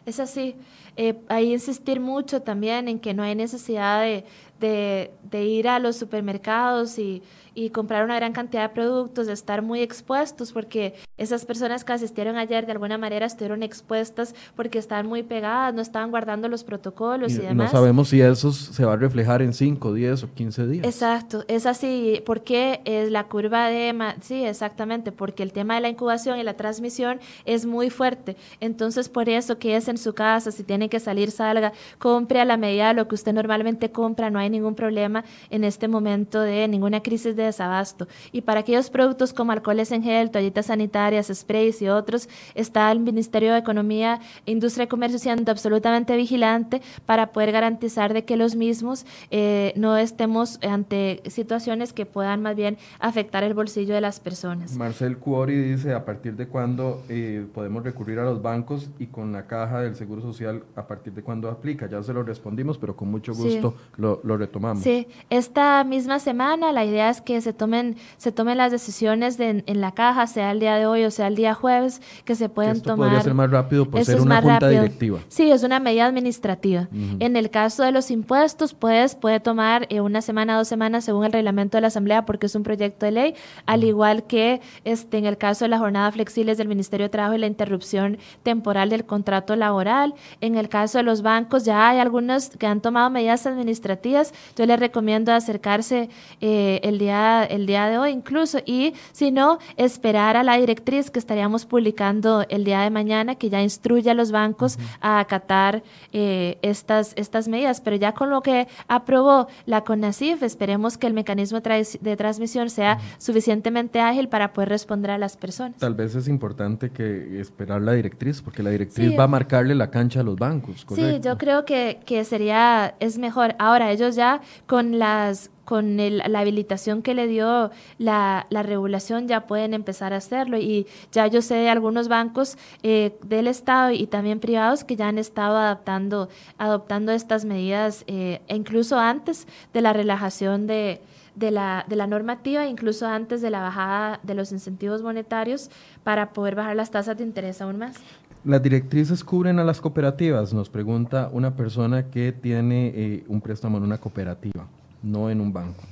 Es 0.07 0.21
así. 0.21 0.57
Eh, 0.97 1.15
hay 1.29 1.53
insistir 1.53 2.01
mucho 2.01 2.43
también 2.43 2.89
en 2.89 2.99
que 2.99 3.15
no 3.15 3.23
hay 3.23 3.35
necesidad 3.35 4.03
de, 4.03 5.11
de 5.23 5.45
ir 5.45 5.69
a 5.69 5.79
los 5.79 5.97
supermercados 5.97 6.99
y 6.99 7.23
y 7.55 7.71
comprar 7.71 8.05
una 8.05 8.17
gran 8.17 8.33
cantidad 8.33 8.69
de 8.69 8.75
productos, 8.75 9.27
de 9.27 9.33
estar 9.33 9.63
muy 9.63 9.81
expuestos, 9.81 10.53
porque 10.53 10.95
esas 11.17 11.45
personas 11.45 11.85
que 11.85 11.93
asistieron 11.93 12.37
ayer 12.37 12.67
de 12.67 12.73
alguna 12.73 12.99
manera 12.99 13.27
estuvieron 13.27 13.63
expuestas 13.63 14.35
porque 14.57 14.79
estaban 14.79 15.07
muy 15.07 15.23
pegadas, 15.23 15.73
no 15.75 15.81
estaban 15.81 16.11
guardando 16.11 16.49
los 16.49 16.65
protocolos 16.65 17.33
y, 17.33 17.39
demás. 17.39 17.73
No 17.73 17.79
sabemos 17.79 18.09
si 18.09 18.21
eso 18.21 18.53
se 18.53 18.85
va 18.85 18.95
a 18.95 18.97
reflejar 18.97 19.43
en 19.43 19.53
5, 19.53 19.95
10 19.95 20.25
o 20.25 20.35
15 20.35 20.67
días. 20.67 20.87
Exacto, 20.87 21.45
es 21.49 21.67
así, 21.67 22.23
porque 22.27 22.81
es 22.85 23.11
la 23.11 23.25
curva 23.25 23.69
de... 23.69 23.95
Sí, 24.21 24.45
exactamente, 24.45 25.13
porque 25.13 25.43
el 25.43 25.53
tema 25.53 25.77
de 25.77 25.81
la 25.81 25.89
incubación 25.89 26.39
y 26.39 26.43
la 26.43 26.55
transmisión 26.55 27.21
es 27.45 27.67
muy 27.67 27.91
fuerte. 27.91 28.37
Entonces, 28.61 29.09
por 29.09 29.29
eso 29.29 29.59
que 29.59 29.77
es 29.77 29.89
en 29.89 29.99
su 29.99 30.15
casa, 30.15 30.51
si 30.51 30.65
tiene 30.65 30.89
que 30.89 30.99
salir, 30.99 31.31
salga, 31.31 31.73
compre 31.99 32.41
a 32.41 32.45
la 32.45 32.57
medida 32.57 32.89
de 32.89 32.95
lo 32.95 33.07
que 33.07 33.15
usted 33.15 33.33
normalmente 33.33 33.93
compra, 33.93 34.31
no 34.31 34.39
hay 34.39 34.51
ningún 34.51 34.75
problema 34.75 35.25
en 35.51 35.65
este 35.65 35.87
momento 35.87 36.41
de 36.41 36.67
ninguna 36.67 37.03
crisis 37.03 37.37
de 37.37 37.44
desabasto. 37.45 38.09
Y 38.33 38.43
para 38.43 38.61
aquellos 38.61 38.91
productos 38.91 39.33
como 39.33 39.53
alcoholes 39.53 39.93
en 39.93 40.03
gel, 40.03 40.31
toallitas 40.31 40.67
sanitarias, 40.67 41.31
sprays 41.33 41.81
y 41.83 41.89
otros, 41.89 42.29
está 42.55 42.91
el 42.91 43.01
Ministerio 43.01 43.53
de 43.53 43.59
Economía, 43.59 44.21
Industria 44.47 44.85
y 44.85 44.89
Comercio 44.89 45.19
siendo 45.19 45.51
absolutamente 45.51 46.17
vigilante 46.17 46.83
para 47.07 47.33
poder 47.33 47.53
garantizar 47.53 48.13
de 48.13 48.25
que 48.25 48.37
los 48.37 48.57
mismos 48.57 49.07
eh, 49.31 49.73
no 49.77 49.97
estemos 49.97 50.59
ante 50.63 51.23
situaciones 51.27 51.93
que 51.93 52.07
puedan 52.07 52.43
más 52.43 52.57
bien 52.57 52.79
afectar 52.99 53.45
el 53.45 53.55
bolsillo 53.55 53.95
de 53.95 54.01
las 54.01 54.21
personas. 54.21 54.77
Marcel 54.77 55.19
Cuori 55.19 55.57
dice, 55.57 55.93
¿a 55.93 56.05
partir 56.05 56.37
de 56.37 56.47
cuándo 56.49 57.03
eh, 57.09 57.47
podemos 57.53 57.83
recurrir 57.83 58.19
a 58.19 58.25
los 58.25 58.43
bancos 58.43 58.91
y 58.99 59.07
con 59.07 59.33
la 59.33 59.47
caja 59.47 59.81
del 59.81 59.97
Seguro 59.97 60.23
Social, 60.23 60.65
a 60.77 60.87
partir 60.87 61.13
de 61.13 61.23
cuándo 61.23 61.51
aplica? 61.51 61.89
Ya 61.89 62.03
se 62.03 62.13
lo 62.13 62.23
respondimos, 62.23 62.79
pero 62.79 62.97
con 62.97 63.11
mucho 63.11 63.35
gusto 63.35 63.75
lo, 63.97 64.21
lo 64.25 64.37
retomamos. 64.37 64.83
Sí, 64.83 65.07
esta 65.31 65.85
misma 65.85 66.19
semana 66.19 66.73
la 66.73 66.85
idea 66.85 67.11
es 67.11 67.21
que 67.21 67.34
se 67.41 67.53
tomen, 67.53 67.97
se 68.17 68.33
tomen 68.33 68.59
las 68.59 68.73
decisiones 68.73 69.39
de, 69.39 69.65
en 69.67 69.81
la 69.81 69.93
caja, 69.93 70.27
sea 70.27 70.51
el 70.51 70.61
día 70.61 70.77
de 70.77 70.87
hoy 70.87 71.05
o 71.05 71.11
sea 71.11 71.27
el 71.27 71.37
día 71.37 71.55
jueves, 71.55 72.01
que 72.25 72.35
se 72.35 72.49
pueden 72.49 72.77
Esto 72.77 72.91
tomar. 72.91 73.09
podría 73.09 73.23
ser 73.23 73.35
más 73.35 73.51
rápido 73.51 73.89
por 73.89 74.05
ser 74.05 74.21
una 74.21 74.41
junta 74.41 74.69
directiva. 74.69 75.21
Sí, 75.29 75.51
es 75.51 75.63
una 75.63 75.81
medida 75.81 76.07
administrativa. 76.07 76.89
En 77.19 77.37
el 77.37 77.51
caso 77.51 77.83
de 77.83 77.93
los 77.93 78.11
impuestos, 78.11 78.75
pues 78.75 79.15
puede 79.15 79.41
tomar 79.41 79.87
eh, 79.91 80.01
una 80.01 80.21
semana, 80.23 80.57
dos 80.57 80.69
semanas 80.69 81.05
según 81.05 81.25
el 81.25 81.33
reglamento 81.33 81.77
de 81.77 81.83
la 81.83 81.89
Asamblea 81.89 82.25
porque 82.25 82.47
es 82.47 82.55
un 82.55 82.63
proyecto 82.63 83.07
de 83.07 83.13
ley, 83.13 83.35
al 83.67 83.85
igual 83.85 84.25
que 84.25 84.61
este, 84.85 85.19
en 85.19 85.27
el 85.27 85.39
caso 85.39 85.65
de 85.65 85.69
la 85.69 85.79
jornada 85.79 86.11
flexible 86.13 86.55
del 86.55 86.69
Ministerio 86.69 87.07
de 87.07 87.11
Trabajo 87.11 87.35
y 87.35 87.39
la 87.39 87.47
interrupción 87.47 88.19
temporal 88.43 88.91
del 88.91 89.05
contrato 89.05 89.57
laboral. 89.57 90.15
En 90.41 90.57
el 90.57 90.69
caso 90.69 90.99
de 90.99 91.05
los 91.05 91.23
bancos, 91.23 91.65
ya 91.65 91.89
hay 91.89 91.99
algunos 91.99 92.51
que 92.51 92.67
han 92.67 92.81
tomado 92.81 93.11
medidas 93.11 93.47
administrativas. 93.47 94.33
Yo 94.57 94.67
les 94.67 94.79
recomiendo 94.79 95.33
acercarse 95.33 96.09
eh, 96.41 96.81
el, 96.83 96.99
día, 96.99 97.24
el 97.45 97.67
día 97.67 97.89
de 97.89 97.99
hoy 97.99 98.11
incluso 98.11 98.59
y 98.65 98.95
si 99.13 99.31
no, 99.31 99.59
esperar 99.77 100.37
a 100.37 100.43
la 100.43 100.57
directriz 100.57 101.11
que 101.11 101.19
estaríamos 101.19 101.67
publicando 101.67 102.45
el 102.49 102.65
día 102.65 102.81
de 102.81 102.91
mañana 102.91 103.35
que 103.35 103.51
ya 103.51 103.63
instruye 103.63 104.11
a 104.11 104.15
los 104.15 104.31
bancos 104.31 104.79
a 105.01 105.21
acatar 105.21 105.83
eh, 106.13 106.59
estas, 106.63 107.13
estas 107.17 107.49
medidas. 107.49 107.81
Pero 107.81 107.97
ya 107.97 108.13
con 108.13 108.31
lo 108.31 108.41
que 108.43 108.69
aprobó 108.89 109.49
la 109.67 109.83
CONACIF, 109.83 110.43
esperemos 110.43 110.99
que 110.99 111.07
el 111.07 111.15
mecanismo 111.15 111.61
de 111.61 112.17
transmisión 112.17 112.71
sea 112.71 112.99
suficientemente 113.19 114.01
ágil 114.01 114.29
para 114.29 114.53
poder 114.53 114.69
responder 114.69 115.11
a 115.11 115.19
las 115.19 115.37
personas. 115.37 115.79
Tal 115.79 115.95
vez 115.95 116.15
es 116.15 116.29
importante 116.29 116.91
que 116.91 117.41
esperar 117.41 117.83
la 117.83 117.93
directriz, 117.93 118.43
porque 118.43 118.63
la 118.63 118.71
directriz 118.71 119.19
va 119.19 119.25
a 119.25 119.29
marcarle 119.29 119.75
la 119.75 119.91
cancha 119.91 120.21
a 120.21 120.23
los 120.23 120.37
bancos. 120.37 120.87
Sí, 120.95 121.21
yo 121.21 121.39
creo 121.39 121.65
que, 121.65 122.01
que 122.05 122.25
sería, 122.25 122.95
es 123.01 123.19
mejor. 123.19 123.55
Ahora, 123.59 123.91
ellos 123.91 124.17
ya 124.17 124.41
con 124.67 124.99
las 124.99 125.51
con 125.65 125.97
la 125.97 126.39
habilitación 126.39 127.03
que 127.03 127.15
le 127.15 127.27
dio 127.27 127.71
la, 127.99 128.47
la, 128.51 128.63
regulación 128.63 129.29
ya 129.29 129.47
pueden 129.47 129.75
empezar 129.75 130.13
a 130.13 130.17
hacerlo 130.17 130.59
y 130.59 130.87
ya 131.13 131.27
yo 131.27 131.43
sé 131.43 131.55
de 131.55 131.69
algunos 131.69 132.09
bancos 132.09 132.57
eh, 132.83 133.17
del 133.27 133.47
Estado 133.47 133.91
y 133.91 134.07
también 134.07 134.41
privados 134.41 134.85
que 134.85 134.97
ya 134.97 135.09
han 135.09 135.19
estado 135.19 135.57
adaptando, 135.57 136.29
adoptando 136.59 137.13
estas 137.13 137.45
medidas 137.45 138.05
eh, 138.07 138.41
e 138.49 138.57
incluso 138.57 138.99
antes 138.99 139.47
de 139.73 139.81
la 139.81 139.93
relajación 139.93 140.67
de, 140.67 141.01
de 141.35 141.51
la, 141.51 141.85
de 141.89 141.97
la 141.97 142.07
normativa, 142.07 142.67
incluso 142.67 143.07
antes 143.07 143.41
de 143.43 143.51
la 143.51 143.61
bajada 143.61 144.21
de 144.23 144.35
los 144.35 144.53
incentivos 144.53 145.03
monetarios 145.03 145.71
para 146.03 146.33
poder 146.33 146.55
bajar 146.55 146.77
las 146.77 146.91
tasas 146.91 147.17
de 147.17 147.25
interés 147.25 147.61
aún 147.61 147.79
más. 147.79 147.97
¿Las 148.45 148.63
directrices 148.63 149.25
cubren 149.25 149.59
a 149.59 149.65
las 149.65 149.81
cooperativas? 149.81 150.53
Nos 150.53 150.69
pregunta 150.69 151.31
una 151.33 151.57
persona 151.57 152.11
que 152.11 152.31
tiene 152.33 152.93
eh, 152.95 153.25
un 153.27 153.41
préstamo 153.41 153.79
en 153.79 153.85
una 153.85 153.97
cooperativa, 153.97 154.69
no 155.05 155.31
en 155.31 155.41
un 155.41 155.53
banco. 155.53 155.85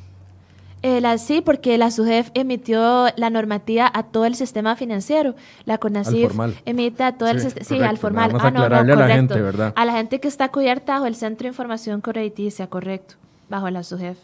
Eh, 0.82 1.00
la, 1.00 1.16
sí, 1.18 1.42
porque 1.42 1.78
la 1.78 1.92
SUGEF 1.92 2.30
emitió 2.34 3.06
la 3.16 3.30
normativa 3.30 3.88
a 3.94 4.02
todo 4.02 4.24
el 4.24 4.34
sistema 4.34 4.74
financiero. 4.74 5.36
La 5.64 5.78
CONACIF 5.78 6.32
emite 6.66 7.04
a 7.04 7.12
todo 7.16 7.28
el 7.28 7.40
sistema. 7.40 7.64
Sí, 7.64 7.80
al 7.80 7.98
formal. 7.98 8.32
Ah, 8.40 8.50
no, 8.50 8.68
no, 8.68 8.76
a 8.76 8.82
la 8.82 9.08
gente, 9.08 9.40
¿verdad? 9.40 9.72
A 9.76 9.84
la 9.84 9.92
gente 9.92 10.18
que 10.18 10.26
está 10.26 10.48
cubierta 10.48 10.94
bajo 10.94 11.06
el 11.06 11.14
Centro 11.14 11.44
de 11.44 11.50
Información 11.50 12.00
Crediticia, 12.00 12.66
correcto, 12.66 13.14
bajo 13.48 13.70
la 13.70 13.84
SUGEF. 13.84 14.18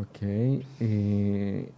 Ok. 0.00 0.18
Eh, 0.80 1.68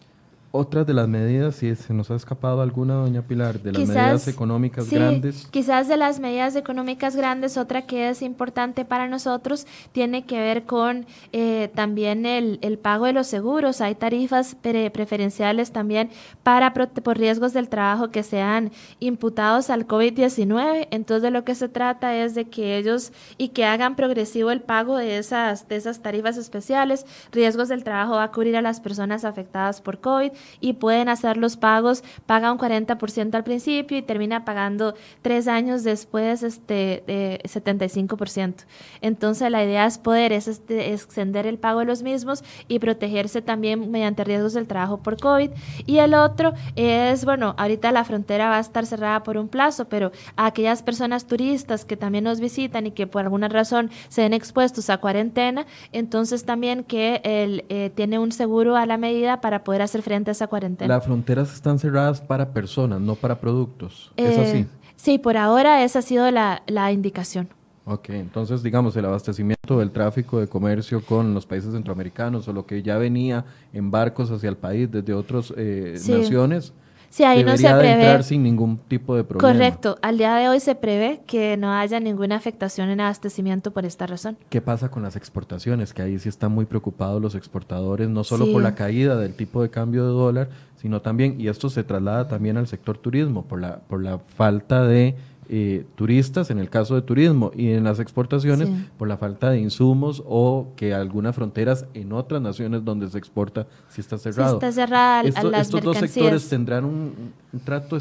otras 0.53 0.84
de 0.84 0.94
las 0.94 1.07
medidas, 1.07 1.57
si 1.57 1.74
se 1.76 1.94
nos 1.94 2.11
ha 2.11 2.16
escapado 2.16 2.61
alguna, 2.61 2.94
doña 2.94 3.22
Pilar, 3.22 3.61
de 3.61 3.72
las 3.72 3.86
medidas 3.86 4.26
económicas 4.26 4.86
sí, 4.86 4.96
grandes. 4.96 5.46
Quizás 5.51 5.86
de 5.86 5.96
las 5.96 6.18
medidas 6.18 6.57
económicas 6.57 7.14
grandes, 7.14 7.57
otra 7.57 7.82
que 7.82 8.09
es 8.09 8.20
importante 8.20 8.84
para 8.84 9.07
nosotros 9.07 9.66
tiene 9.92 10.24
que 10.24 10.40
ver 10.40 10.64
con 10.64 11.07
eh, 11.32 11.70
también 11.74 12.26
el, 12.26 12.59
el, 12.62 12.78
pago 12.78 13.07
de 13.07 13.12
los 13.12 13.28
seguros. 13.28 13.80
Hay 13.80 13.94
tarifas 13.94 14.57
preferenciales 14.57 15.70
también 15.70 16.11
para 16.42 16.74
por 16.74 17.16
riesgos 17.16 17.53
del 17.53 17.68
trabajo 17.68 18.11
que 18.11 18.24
sean 18.24 18.72
imputados 18.98 19.70
al 19.70 19.86
COVID-19. 19.86 20.88
Entonces, 20.90 21.22
de 21.22 21.30
lo 21.30 21.44
que 21.44 21.55
se 21.55 21.68
trata 21.68 22.16
es 22.16 22.34
de 22.34 22.46
que 22.46 22.76
ellos 22.76 23.12
y 23.38 23.48
que 23.51 23.64
hagan 23.66 23.94
progresivo 23.94 24.51
el 24.51 24.62
pago 24.62 24.96
de 24.96 25.18
esas, 25.18 25.68
de 25.68 25.76
esas 25.76 26.01
tarifas 26.01 26.36
especiales. 26.36 27.07
Riesgos 27.30 27.68
del 27.68 27.84
trabajo 27.84 28.14
va 28.14 28.24
a 28.24 28.32
cubrir 28.32 28.57
a 28.57 28.62
las 28.62 28.80
personas 28.80 29.24
afectadas 29.24 29.80
por 29.80 30.01
COVID 30.01 30.32
y 30.61 30.74
pueden 30.74 31.09
hacer 31.09 31.36
los 31.36 31.57
pagos, 31.57 32.03
paga 32.26 32.53
un 32.53 32.59
40% 32.59 33.34
al 33.34 33.45
principio 33.45 33.99
y 33.99 34.03
termina 34.03 34.45
pagando 34.45 34.95
tres 35.22 35.49
años 35.49 35.84
después 35.84 36.43
este, 36.43 37.03
de 37.07 37.41
75%. 37.45 38.64
Entonces 39.01 39.51
la 39.51 39.64
idea 39.64 39.86
es 39.86 39.99
poder 39.99 40.32
es 40.32 40.49
este, 40.49 40.93
extender 40.93 41.47
el 41.47 41.59
pago 41.59 41.80
de 41.80 41.86
los 41.86 42.03
mismos 42.03 42.45
y 42.68 42.78
protegerse 42.78 43.43
también 43.43 43.91
mediante 43.91 44.24
riesgos 44.24 44.55
del 44.55 44.66
trabajo 44.66 44.99
por 44.99 45.18
COVID. 45.18 45.51
Y 45.86 45.99
el 45.99 46.14
otro 46.14 46.55
es, 46.76 47.24
bueno, 47.24 47.55
ahorita 47.59 47.93
la 47.93 48.05
frontera 48.05 48.49
va 48.49 48.57
a 48.57 48.61
estar 48.61 48.86
cerrada 48.86 49.22
por 49.22 49.36
un 49.36 49.49
plazo, 49.49 49.88
pero 49.88 50.12
a 50.36 50.47
aquellas 50.47 50.82
personas 50.82 51.26
turistas 51.26 51.84
que 51.84 51.97
también 51.97 52.24
nos 52.24 52.41
visitan 52.41 52.86
y 52.86 52.93
que 52.93 53.07
por 53.07 53.22
alguna 53.22 53.49
razón 53.49 53.91
se 54.09 54.22
ven 54.22 54.32
expuestos 54.32 54.91
a 54.91 54.99
cuarentena, 54.99 55.66
entonces 55.93 56.45
también 56.45 56.84
que 56.84 57.20
él 57.24 57.64
eh, 57.68 57.91
tiene 57.95 58.18
un 58.18 58.32
seguro 58.32 58.76
a 58.76 58.86
la 58.86 58.97
medida 58.97 59.41
para 59.41 59.64
poder 59.64 59.82
hacer 59.82 60.03
frente 60.03 60.30
esa 60.31 60.47
cuarentena. 60.47 60.95
Las 60.95 61.05
fronteras 61.05 61.53
están 61.53 61.78
cerradas 61.78 62.20
para 62.20 62.53
personas, 62.53 63.01
no 63.01 63.14
para 63.14 63.41
productos. 63.41 64.12
¿Es 64.16 64.37
eh, 64.37 64.41
así? 64.41 64.66
Sí, 64.97 65.18
por 65.18 65.37
ahora 65.37 65.83
esa 65.83 66.01
ha 66.01 66.03
sido 66.03 66.31
la, 66.31 66.93
indicación. 66.93 67.49
Ok, 67.87 68.11
entonces 68.11 68.62
digamos 68.62 68.95
el 68.97 69.07
abastecimiento 69.07 69.78
del 69.78 69.91
tráfico 69.91 70.39
de 70.39 70.47
comercio 70.47 71.05
con 71.05 71.35
los 71.35 71.47
países 71.47 71.72
centroamericanos 71.72 72.47
o 72.47 72.53
lo 72.53 72.66
que 72.66 72.83
ya 72.83 72.99
venía 72.99 73.45
en 73.72 73.91
barcos 73.91 74.31
hacia 74.31 74.49
el 74.51 74.57
país 74.57 74.91
desde 74.91 75.14
otras 75.14 75.53
eh, 75.57 75.99
naciones 76.07 76.72
Sí, 77.11 77.25
ahí 77.25 77.43
no 77.43 77.57
se 77.57 77.69
prevé. 77.69 77.93
entrar 77.93 78.23
sin 78.23 78.45
ningún 78.45 78.79
tipo 78.79 79.17
de 79.17 79.25
problema. 79.25 79.53
Correcto. 79.53 79.99
Al 80.01 80.17
día 80.17 80.37
de 80.37 80.49
hoy 80.49 80.61
se 80.61 80.77
prevé 80.77 81.21
que 81.27 81.57
no 81.57 81.73
haya 81.73 81.99
ninguna 81.99 82.37
afectación 82.37 82.89
en 82.89 83.01
abastecimiento 83.01 83.73
por 83.73 83.85
esta 83.85 84.07
razón. 84.07 84.39
¿Qué 84.49 84.61
pasa 84.61 84.91
con 84.91 85.03
las 85.03 85.17
exportaciones? 85.17 85.93
Que 85.93 86.03
ahí 86.03 86.19
sí 86.21 86.29
están 86.29 86.53
muy 86.53 86.67
preocupados 86.67 87.21
los 87.21 87.35
exportadores, 87.35 88.09
no 88.09 88.23
solo 88.23 88.51
por 88.53 88.63
la 88.63 88.77
caída 88.77 89.17
del 89.17 89.35
tipo 89.35 89.61
de 89.61 89.71
cambio 89.71 90.07
de 90.07 90.13
dólar, 90.13 90.49
sino 90.77 91.03
también, 91.03 91.41
y 91.41 91.49
esto 91.49 91.69
se 91.69 91.83
traslada 91.83 92.29
también 92.29 92.57
al 92.57 92.69
sector 92.69 92.97
turismo, 92.97 93.45
por 93.45 93.61
la, 93.61 93.81
por 93.81 94.03
la 94.03 94.19
falta 94.19 94.85
de 94.85 95.17
eh, 95.53 95.84
turistas 95.96 96.48
en 96.51 96.61
el 96.61 96.70
caso 96.70 96.94
de 96.94 97.03
turismo 97.03 97.51
y 97.57 97.72
en 97.72 97.82
las 97.82 97.98
exportaciones 97.98 98.68
por 98.96 99.09
la 99.09 99.16
falta 99.16 99.51
de 99.51 99.59
insumos 99.59 100.22
o 100.24 100.68
que 100.76 100.94
algunas 100.94 101.34
fronteras 101.34 101.86
en 101.92 102.12
otras 102.12 102.40
naciones 102.40 102.84
donde 102.84 103.11
se 103.11 103.18
exporta 103.18 103.66
sí 103.88 104.01
está 104.01 104.16
cerrado. 104.16 104.55
está 104.55 104.70
cerrada 104.70 105.22
estos 105.22 105.82
dos 105.82 105.96
sectores 105.96 106.48
tendrán 106.48 106.84
un, 106.84 107.32
un 107.53 107.61
trato 107.64 107.98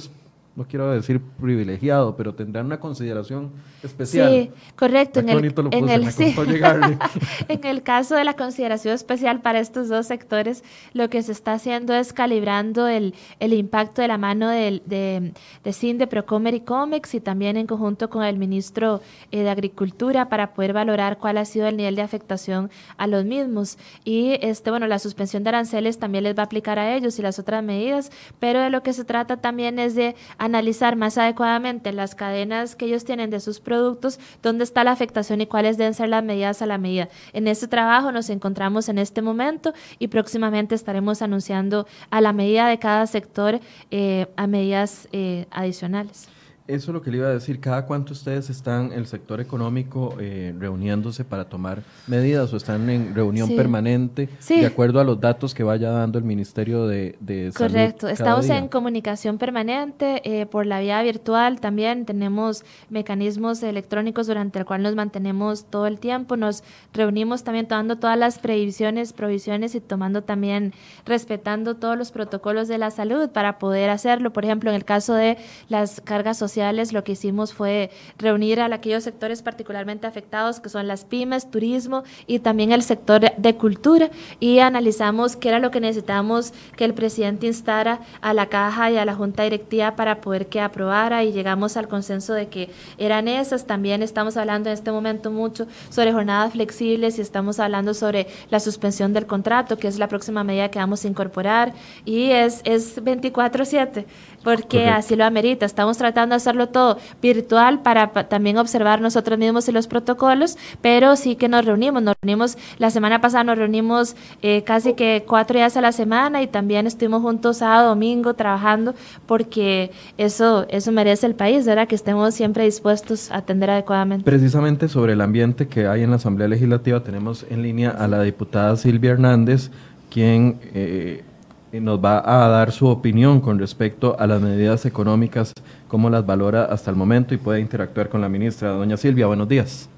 no 0.56 0.68
quiero 0.68 0.92
decir 0.92 1.22
privilegiado, 1.40 2.16
pero 2.18 2.36
tendrán 2.36 2.66
una 2.66 2.80
consideración 2.80 3.52
especial. 3.82 4.30
Sí, 4.30 4.52
correcto. 4.76 5.22
En 5.22 5.30
el, 5.30 5.38
en, 5.72 5.90
el, 5.90 6.04
en 7.48 7.64
el 7.66 7.84
caso 7.84 8.16
de 8.16 8.24
la 8.24 8.34
consideración 8.34 8.94
especial 8.94 9.42
para 9.42 9.60
estos 9.60 9.88
dos 9.88 10.08
sectores, 10.08 10.64
lo 10.94 11.10
que 11.10 11.22
se 11.24 11.32
está 11.32 11.54
haciendo 11.54 11.94
es 11.94 12.12
calibrando 12.14 12.88
el, 12.88 13.16
el 13.40 13.54
impacto 13.54 14.02
de 14.02 14.10
la 14.10 14.18
mano 14.18 14.50
de, 14.50 14.82
de, 14.86 15.34
de 15.64 15.74
CINDE, 15.74 16.08
Procomer 16.08 16.54
y 16.54 16.62
COMEX 16.62 17.16
y 17.16 17.22
también 17.22 17.56
en 17.56 17.68
conjunto 17.68 18.10
con 18.10 18.24
el 18.24 18.38
ministro 18.38 19.02
eh, 19.32 19.44
de 19.44 19.50
Agricultura 19.50 20.30
para 20.30 20.54
poder 20.54 20.74
valorar 20.74 21.20
cuál 21.20 21.38
ha 21.38 21.46
sido 21.46 21.68
el 21.68 21.78
nivel 21.78 21.96
de 21.96 22.02
afectación 22.02 22.70
a 22.98 23.08
los 23.08 23.24
mismos. 23.26 23.78
Y 24.04 24.38
este 24.42 24.72
bueno, 24.72 24.88
la 24.88 25.00
suspensión 25.00 25.44
de 25.44 25.50
aranceles 25.50 26.00
también 26.00 26.24
les 26.24 26.38
va 26.38 26.44
a 26.44 26.46
aplicar 26.46 26.80
a 26.80 26.96
ellos 26.96 27.18
y 27.20 27.22
las 27.22 27.40
otras 27.40 27.64
medidas, 27.64 28.12
pero 28.40 28.60
de 28.60 28.70
lo 28.70 28.84
que 28.84 28.94
se 28.94 29.06
trata 29.06 29.38
también 29.38 29.80
es 29.80 29.96
de 29.96 30.16
analizar 30.50 30.96
más 30.96 31.18
adecuadamente 31.18 31.92
las 31.94 32.16
cadenas 32.16 32.76
que 32.76 32.86
ellos 32.86 33.06
tienen 33.06 33.30
de 33.30 33.40
sus 33.40 33.60
productos, 33.60 34.20
dónde 34.42 34.64
está 34.64 34.84
la 34.84 34.92
afectación 34.92 35.42
y 35.42 35.48
cuáles 35.48 35.78
deben 35.78 35.94
ser 35.94 36.10
las 36.10 36.24
medidas 36.24 36.62
a 36.62 36.66
la 36.66 36.78
medida. 36.78 37.10
En 37.34 37.48
este 37.48 37.68
trabajo 37.68 38.12
nos 38.12 38.30
encontramos 38.30 38.90
en 38.90 38.98
este 38.98 39.22
momento 39.22 39.74
y 40.00 40.08
próximamente 40.08 40.76
estaremos 40.76 41.22
anunciando 41.22 41.88
a 42.10 42.22
la 42.22 42.34
medida 42.34 42.68
de 42.68 42.80
cada 42.80 43.08
sector 43.08 43.60
eh, 43.92 44.28
a 44.36 44.48
medidas 44.48 45.08
eh, 45.12 45.46
adicionales. 45.52 46.30
Eso 46.70 46.92
es 46.92 46.94
lo 46.94 47.02
que 47.02 47.10
le 47.10 47.18
iba 47.18 47.28
a 47.28 47.32
decir. 47.32 47.60
¿Cada 47.60 47.88
cuánto 47.88 48.14
ustedes 48.14 48.52
están, 48.52 48.94
el 48.94 49.08
sector 49.08 49.42
económico, 49.42 50.16
eh, 50.20 50.54
reuniéndose 50.56 51.26
para 51.26 51.46
tomar 51.46 51.82
medidas 52.06 52.54
o 52.54 52.58
están 52.58 52.88
en 52.92 53.16
reunión 53.16 53.56
permanente 53.56 54.30
de 54.48 54.66
acuerdo 54.68 55.00
a 55.00 55.04
los 55.04 55.20
datos 55.20 55.56
que 55.56 55.64
vaya 55.64 55.90
dando 55.90 56.20
el 56.20 56.26
Ministerio 56.26 56.86
de, 56.86 57.16
de 57.22 57.52
Salud? 57.52 57.72
Correcto. 57.72 58.08
Estamos 58.08 58.48
en 58.50 58.68
comunicación 58.68 59.40
permanente 59.40 60.22
eh, 60.24 60.46
por 60.46 60.68
la 60.68 60.80
vía 60.80 61.02
virtual. 61.02 61.60
También 61.60 62.06
tenemos 62.06 62.64
mecanismos 62.92 63.64
electrónicos 63.64 64.28
durante 64.28 64.60
el 64.60 64.66
cual 64.66 64.84
nos 64.84 64.94
mantenemos 64.94 65.66
todo 65.66 65.88
el 65.88 66.00
tiempo. 66.00 66.38
Nos 66.38 66.64
reunimos 66.94 67.44
también 67.44 67.68
tomando 67.68 67.98
todas 67.98 68.18
las 68.18 68.38
previsiones, 68.38 69.14
provisiones 69.14 69.74
y 69.74 69.82
tomando 69.82 70.22
también, 70.22 70.74
respetando 71.04 71.78
todos 71.78 71.98
los 71.98 72.12
protocolos 72.12 72.68
de 72.68 72.78
la 72.78 72.92
salud 72.92 73.32
para 73.32 73.58
poder 73.58 73.90
hacerlo. 73.90 74.32
Por 74.34 74.46
ejemplo, 74.46 74.70
en 74.70 74.76
el 74.76 74.86
caso 74.86 75.16
de 75.16 75.40
las 75.68 76.00
cargas 76.02 76.38
sociales 76.38 76.59
lo 76.92 77.04
que 77.04 77.14
hicimos 77.14 77.54
fue 77.54 77.90
reunir 78.18 78.60
a 78.60 78.66
aquellos 78.66 79.04
sectores 79.04 79.42
particularmente 79.42 80.08
afectados, 80.08 80.60
que 80.60 80.70
son 80.70 80.88
las 80.88 81.06
pymes, 81.06 81.50
turismo 81.50 82.04
y 82.28 82.40
también 82.40 82.72
el 82.72 82.84
sector 82.84 83.22
de 83.36 83.56
cultura, 83.56 84.10
y 84.40 84.60
analizamos 84.60 85.36
qué 85.36 85.50
era 85.50 85.60
lo 85.60 85.72
que 85.72 85.80
necesitábamos 85.80 86.54
que 86.76 86.86
el 86.86 86.94
presidente 86.94 87.48
instara 87.48 88.02
a 88.22 88.34
la 88.34 88.48
caja 88.48 88.92
y 88.92 88.98
a 88.98 89.06
la 89.06 89.16
junta 89.16 89.44
directiva 89.44 89.96
para 89.96 90.20
poder 90.22 90.48
que 90.48 90.60
aprobara 90.60 91.24
y 91.24 91.32
llegamos 91.32 91.78
al 91.78 91.88
consenso 91.88 92.34
de 92.34 92.48
que 92.48 92.70
eran 92.98 93.28
esas. 93.28 93.66
También 93.66 94.04
estamos 94.04 94.36
hablando 94.36 94.70
en 94.70 94.74
este 94.74 94.92
momento 94.92 95.32
mucho 95.32 95.66
sobre 95.90 96.12
jornadas 96.12 96.54
flexibles 96.54 97.18
y 97.18 97.22
estamos 97.22 97.60
hablando 97.60 97.94
sobre 97.94 98.28
la 98.50 98.60
suspensión 98.60 99.14
del 99.14 99.26
contrato, 99.26 99.78
que 99.78 99.88
es 99.88 99.98
la 99.98 100.08
próxima 100.08 100.44
medida 100.44 100.70
que 100.70 100.80
vamos 100.80 101.06
a 101.06 101.08
incorporar 101.08 101.74
y 102.06 102.32
es, 102.32 102.62
es 102.66 103.02
24/7 103.02 104.06
porque 104.44 104.88
así 104.88 105.16
lo 105.16 105.26
amerita. 105.26 105.66
Estamos 105.66 105.98
tratando 105.98 106.34
de 106.34 106.38
hacerlo 106.38 106.70
todo 106.70 106.98
virtual 107.22 107.82
para 107.82 108.12
también 108.28 108.58
observar 108.58 109.02
nosotros 109.02 109.38
mismos 109.38 109.68
y 109.70 109.72
los 109.72 109.88
protocolos, 109.88 110.58
pero 110.82 111.16
sí 111.16 111.36
que 111.36 111.48
nos 111.48 111.66
reunimos. 111.66 112.02
Nos 112.02 112.16
reunimos, 112.22 112.58
la 112.78 112.90
semana 112.90 113.22
pasada 113.22 113.44
nos 113.44 113.58
reunimos 113.58 114.16
eh, 114.42 114.64
casi 114.64 114.94
que 114.94 115.24
cuatro 115.28 115.58
días 115.58 115.76
a 115.78 115.82
la 115.82 115.92
semana 115.92 116.42
y 116.42 116.48
también 116.48 116.88
estuvimos 116.88 117.22
juntos 117.22 117.58
sábado, 117.58 117.90
domingo 117.90 118.34
trabajando 118.34 118.96
porque 119.26 119.92
eso, 120.18 120.66
eso 120.70 120.92
merece 120.92 121.26
el 121.28 121.36
país, 121.36 121.66
¿verdad? 121.66 121.88
Que 121.88 121.96
estemos 121.96 122.34
siempre 122.34 122.64
dispuestos 122.64 123.32
a 123.32 123.38
atender 123.38 123.70
adecuadamente. 123.70 124.24
Precisamente 124.24 124.88
sobre 124.88 125.14
el 125.14 125.22
ambiente 125.22 125.68
que 125.68 125.88
hay 125.88 126.04
en 126.04 126.10
la 126.10 126.18
Asamblea 126.18 126.48
Legislativa 126.48 127.04
tenemos 127.04 127.46
en 127.50 127.62
línea 127.62 127.92
a 127.92 128.08
la 128.08 128.22
diputada 128.22 128.76
Silvia 128.76 129.12
Hernández, 129.12 129.72
quien... 130.10 130.60
Eh, 130.74 131.24
nos 131.72 132.04
va 132.04 132.24
a 132.26 132.48
dar 132.48 132.72
su 132.72 132.88
opinión 132.88 133.42
con 133.42 133.60
respecto 133.60 134.16
a 134.20 134.26
las 134.26 134.42
medidas 134.42 134.86
económicas, 134.86 135.54
cómo 135.88 136.10
las 136.10 136.26
valora 136.26 136.66
hasta 136.66 136.90
el 136.90 136.98
momento 136.98 137.34
y 137.34 137.38
puede 137.38 137.60
interactuar 137.60 138.10
con 138.10 138.22
la 138.22 138.30
ministra. 138.30 138.70
Doña 138.70 138.98
Silvia, 138.98 139.28
buenos 139.28 139.48
días. 139.48 139.90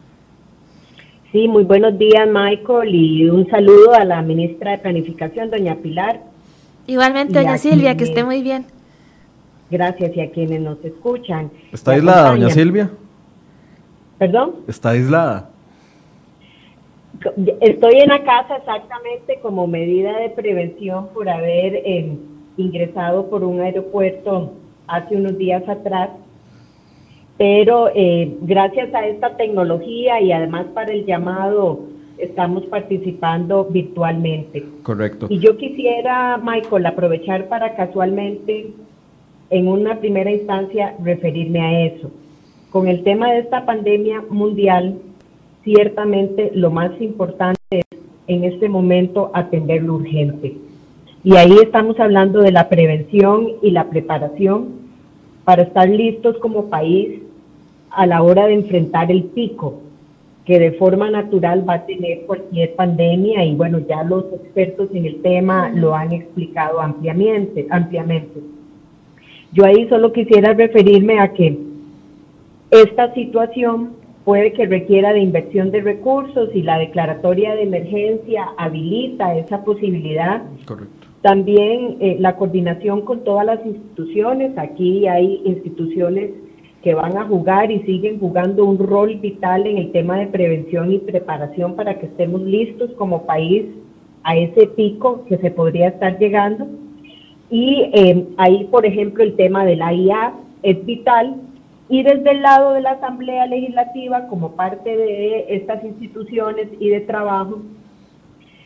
Sí, 1.31 1.47
muy 1.47 1.63
buenos 1.63 1.97
días, 1.97 2.27
Michael, 2.27 2.93
y 2.93 3.29
un 3.29 3.49
saludo 3.49 3.93
a 3.93 4.03
la 4.03 4.21
ministra 4.21 4.71
de 4.71 4.79
Planificación, 4.79 5.49
doña 5.49 5.75
Pilar. 5.75 6.19
Igualmente, 6.87 7.39
doña 7.39 7.57
Silvia, 7.57 7.95
que 7.95 8.03
esté 8.03 8.25
muy 8.25 8.41
bien. 8.41 8.65
Gracias, 9.69 10.11
y 10.17 10.19
a 10.19 10.29
quienes 10.29 10.59
nos 10.59 10.83
escuchan. 10.83 11.49
¿Está 11.71 11.91
aislada, 11.91 12.31
doña 12.31 12.49
Silvia? 12.49 12.91
¿Perdón? 14.17 14.55
¿Está 14.67 14.89
aislada? 14.89 15.49
Estoy 17.61 17.99
en 17.99 18.09
la 18.09 18.23
casa 18.23 18.57
exactamente 18.57 19.39
como 19.41 19.67
medida 19.67 20.17
de 20.19 20.29
prevención 20.29 21.09
por 21.13 21.29
haber 21.29 21.75
eh, 21.75 22.17
ingresado 22.57 23.29
por 23.29 23.43
un 23.43 23.59
aeropuerto 23.59 24.53
hace 24.87 25.15
unos 25.15 25.37
días 25.37 25.67
atrás, 25.67 26.09
pero 27.37 27.89
eh, 27.95 28.35
gracias 28.41 28.93
a 28.93 29.07
esta 29.07 29.37
tecnología 29.37 30.19
y 30.21 30.31
además 30.31 30.65
para 30.73 30.91
el 30.93 31.05
llamado 31.05 31.79
estamos 32.17 32.63
participando 32.65 33.65
virtualmente. 33.65 34.63
Correcto. 34.83 35.27
Y 35.29 35.39
yo 35.39 35.57
quisiera, 35.57 36.37
Michael, 36.37 36.85
aprovechar 36.85 37.47
para 37.47 37.75
casualmente, 37.75 38.73
en 39.49 39.67
una 39.67 39.99
primera 39.99 40.31
instancia, 40.31 40.95
referirme 41.03 41.61
a 41.61 41.85
eso. 41.87 42.11
Con 42.69 42.87
el 42.87 43.03
tema 43.03 43.31
de 43.31 43.39
esta 43.39 43.65
pandemia 43.65 44.23
mundial, 44.29 44.99
ciertamente 45.63 46.51
lo 46.53 46.71
más 46.71 46.91
importante 47.01 47.59
es 47.69 47.85
en 48.27 48.43
este 48.43 48.69
momento 48.69 49.31
atender 49.33 49.83
lo 49.83 49.95
urgente. 49.95 50.55
Y 51.23 51.35
ahí 51.35 51.55
estamos 51.61 51.99
hablando 51.99 52.41
de 52.41 52.51
la 52.51 52.69
prevención 52.69 53.47
y 53.61 53.71
la 53.71 53.89
preparación 53.89 54.69
para 55.43 55.63
estar 55.63 55.87
listos 55.87 56.37
como 56.37 56.69
país 56.69 57.21
a 57.91 58.05
la 58.05 58.23
hora 58.23 58.47
de 58.47 58.53
enfrentar 58.53 59.11
el 59.11 59.23
pico 59.25 59.81
que 60.45 60.59
de 60.59 60.71
forma 60.73 61.09
natural 61.11 61.67
va 61.67 61.75
a 61.75 61.85
tener 61.85 62.21
cualquier 62.25 62.75
pandemia 62.75 63.45
y 63.45 63.55
bueno, 63.55 63.79
ya 63.87 64.03
los 64.03 64.25
expertos 64.33 64.89
en 64.93 65.05
el 65.05 65.21
tema 65.21 65.69
lo 65.69 65.95
han 65.95 66.11
explicado 66.11 66.81
ampliamente, 66.81 67.67
ampliamente. 67.69 68.41
Yo 69.53 69.65
ahí 69.65 69.87
solo 69.87 70.11
quisiera 70.11 70.53
referirme 70.53 71.19
a 71.19 71.33
que 71.33 71.57
esta 72.71 73.13
situación 73.13 74.00
puede 74.23 74.53
que 74.53 74.65
requiera 74.65 75.13
de 75.13 75.19
inversión 75.19 75.71
de 75.71 75.81
recursos 75.81 76.49
y 76.53 76.61
la 76.61 76.77
declaratoria 76.77 77.55
de 77.55 77.63
emergencia 77.63 78.49
habilita 78.57 79.35
esa 79.35 79.63
posibilidad. 79.63 80.43
Correcto. 80.65 81.07
También 81.21 81.97
eh, 81.99 82.17
la 82.19 82.35
coordinación 82.35 83.01
con 83.01 83.23
todas 83.23 83.45
las 83.45 83.63
instituciones. 83.65 84.57
Aquí 84.57 85.07
hay 85.07 85.41
instituciones 85.45 86.31
que 86.81 86.95
van 86.95 87.15
a 87.15 87.25
jugar 87.25 87.71
y 87.71 87.83
siguen 87.83 88.19
jugando 88.19 88.65
un 88.65 88.79
rol 88.79 89.15
vital 89.15 89.67
en 89.67 89.77
el 89.77 89.91
tema 89.91 90.17
de 90.17 90.27
prevención 90.27 90.91
y 90.91 90.97
preparación 90.97 91.75
para 91.75 91.99
que 91.99 92.07
estemos 92.07 92.41
listos 92.41 92.91
como 92.97 93.27
país 93.27 93.65
a 94.23 94.35
ese 94.35 94.67
pico 94.67 95.25
que 95.25 95.37
se 95.37 95.51
podría 95.51 95.89
estar 95.89 96.17
llegando. 96.17 96.67
Y 97.51 97.91
eh, 97.93 98.25
ahí, 98.37 98.67
por 98.71 98.85
ejemplo, 98.85 99.23
el 99.23 99.35
tema 99.35 99.63
de 99.63 99.75
la 99.75 99.93
IA 99.93 100.33
es 100.63 100.83
vital 100.85 101.35
y 101.91 102.03
desde 102.03 102.31
el 102.31 102.41
lado 102.41 102.71
de 102.71 102.79
la 102.79 102.91
Asamblea 102.91 103.45
Legislativa, 103.47 104.27
como 104.27 104.53
parte 104.53 104.95
de 104.95 105.45
estas 105.49 105.83
instituciones 105.83 106.69
y 106.79 106.87
de 106.87 107.01
trabajo, 107.01 107.59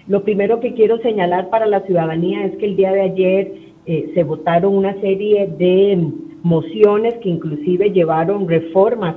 lo 0.08 0.24
primero 0.24 0.60
que 0.60 0.76
quiero 0.76 1.00
señalar 1.00 1.50
para 1.50 1.66
la 1.66 1.80
ciudadanía 1.82 2.46
es 2.46 2.56
que 2.58 2.68
el 2.68 2.76
día 2.76 2.92
de 2.92 3.02
ayer 3.02 3.52
eh, 3.88 4.12
se 4.14 4.24
votaron 4.24 4.76
una 4.76 4.94
serie 5.02 5.48
de 5.48 6.08
mociones 6.44 7.16
que 7.16 7.30
inclusive 7.30 7.90
llevaron 7.90 8.48
reformas 8.48 9.16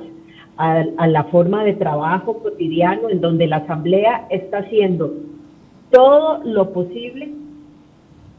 a, 0.56 0.84
a, 0.96 1.06
la 1.06 1.24
forma 1.24 1.62
de 1.62 1.74
trabajo 1.74 2.38
cotidiano, 2.38 3.10
en 3.10 3.20
donde 3.20 3.46
la 3.46 3.56
Asamblea 3.56 4.26
está 4.30 4.60
haciendo 4.60 5.12
todo 5.90 6.42
lo 6.44 6.72
posible 6.72 7.28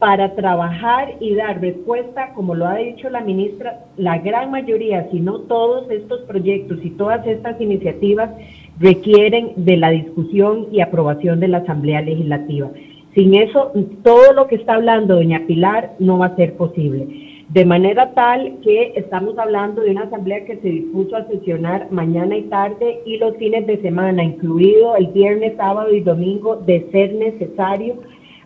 para 0.00 0.34
trabajar 0.34 1.16
y 1.20 1.34
dar 1.34 1.60
respuesta, 1.60 2.32
como 2.34 2.54
lo 2.54 2.66
ha 2.66 2.76
dicho 2.76 3.10
la 3.10 3.20
ministra, 3.20 3.84
la 3.98 4.16
gran 4.18 4.50
mayoría, 4.50 5.06
si 5.10 5.20
no 5.20 5.40
todos 5.40 5.90
estos 5.90 6.22
proyectos 6.22 6.78
y 6.82 6.90
todas 6.90 7.24
estas 7.26 7.60
iniciativas 7.60 8.30
requieren 8.78 9.52
de 9.56 9.76
la 9.76 9.90
discusión 9.90 10.68
y 10.72 10.80
aprobación 10.80 11.38
de 11.38 11.48
la 11.48 11.58
Asamblea 11.58 12.00
Legislativa. 12.00 12.70
Sin 13.14 13.34
eso, 13.34 13.72
todo 14.02 14.32
lo 14.32 14.46
que 14.46 14.54
está 14.54 14.74
hablando 14.74 15.16
doña 15.16 15.42
Pilar 15.46 15.92
no 15.98 16.16
va 16.16 16.26
a 16.26 16.36
ser 16.36 16.54
posible. 16.54 17.44
De 17.50 17.66
manera 17.66 18.14
tal 18.14 18.58
que 18.62 18.94
estamos 18.96 19.36
hablando 19.36 19.82
de 19.82 19.90
una 19.90 20.04
asamblea 20.04 20.46
que 20.46 20.56
se 20.58 20.68
dispuso 20.68 21.14
a 21.16 21.26
sesionar 21.26 21.88
mañana 21.90 22.38
y 22.38 22.42
tarde 22.44 23.00
y 23.04 23.18
los 23.18 23.36
fines 23.36 23.66
de 23.66 23.82
semana, 23.82 24.24
incluido 24.24 24.96
el 24.96 25.08
viernes, 25.08 25.56
sábado 25.58 25.92
y 25.92 26.00
domingo, 26.00 26.56
de 26.56 26.88
ser 26.90 27.12
necesario 27.14 27.96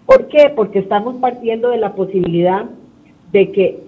¿Por 0.06 0.28
qué? 0.28 0.52
Porque 0.54 0.80
estamos 0.80 1.16
partiendo 1.16 1.70
de 1.70 1.78
la 1.78 1.94
posibilidad 1.94 2.66
de 3.32 3.52
que 3.52 3.80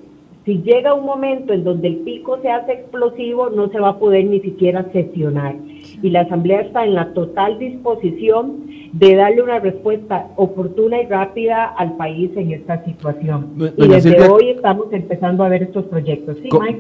si 0.44 0.62
llega 0.62 0.94
un 0.94 1.04
momento 1.04 1.52
en 1.52 1.64
donde 1.64 1.88
el 1.88 1.96
pico 1.96 2.38
se 2.40 2.50
hace 2.50 2.72
explosivo, 2.72 3.50
no 3.50 3.68
se 3.68 3.80
va 3.80 3.90
a 3.90 3.98
poder 3.98 4.24
ni 4.26 4.40
siquiera 4.40 4.86
sesionar. 4.92 5.56
Y 6.02 6.10
la 6.10 6.22
Asamblea 6.22 6.60
está 6.60 6.84
en 6.84 6.94
la 6.94 7.12
total 7.12 7.58
disposición 7.58 8.66
de 8.92 9.14
darle 9.14 9.42
una 9.42 9.58
respuesta 9.58 10.28
oportuna 10.36 11.02
y 11.02 11.06
rápida 11.06 11.66
al 11.66 11.96
país 11.96 12.30
en 12.36 12.52
esta 12.52 12.82
situación. 12.84 13.72
y 13.76 13.88
desde 13.88 14.28
hoy 14.28 14.50
estamos 14.50 14.86
empezando 14.92 15.44
a 15.44 15.48
ver 15.48 15.64
estos 15.64 15.84
proyectos. 15.84 16.36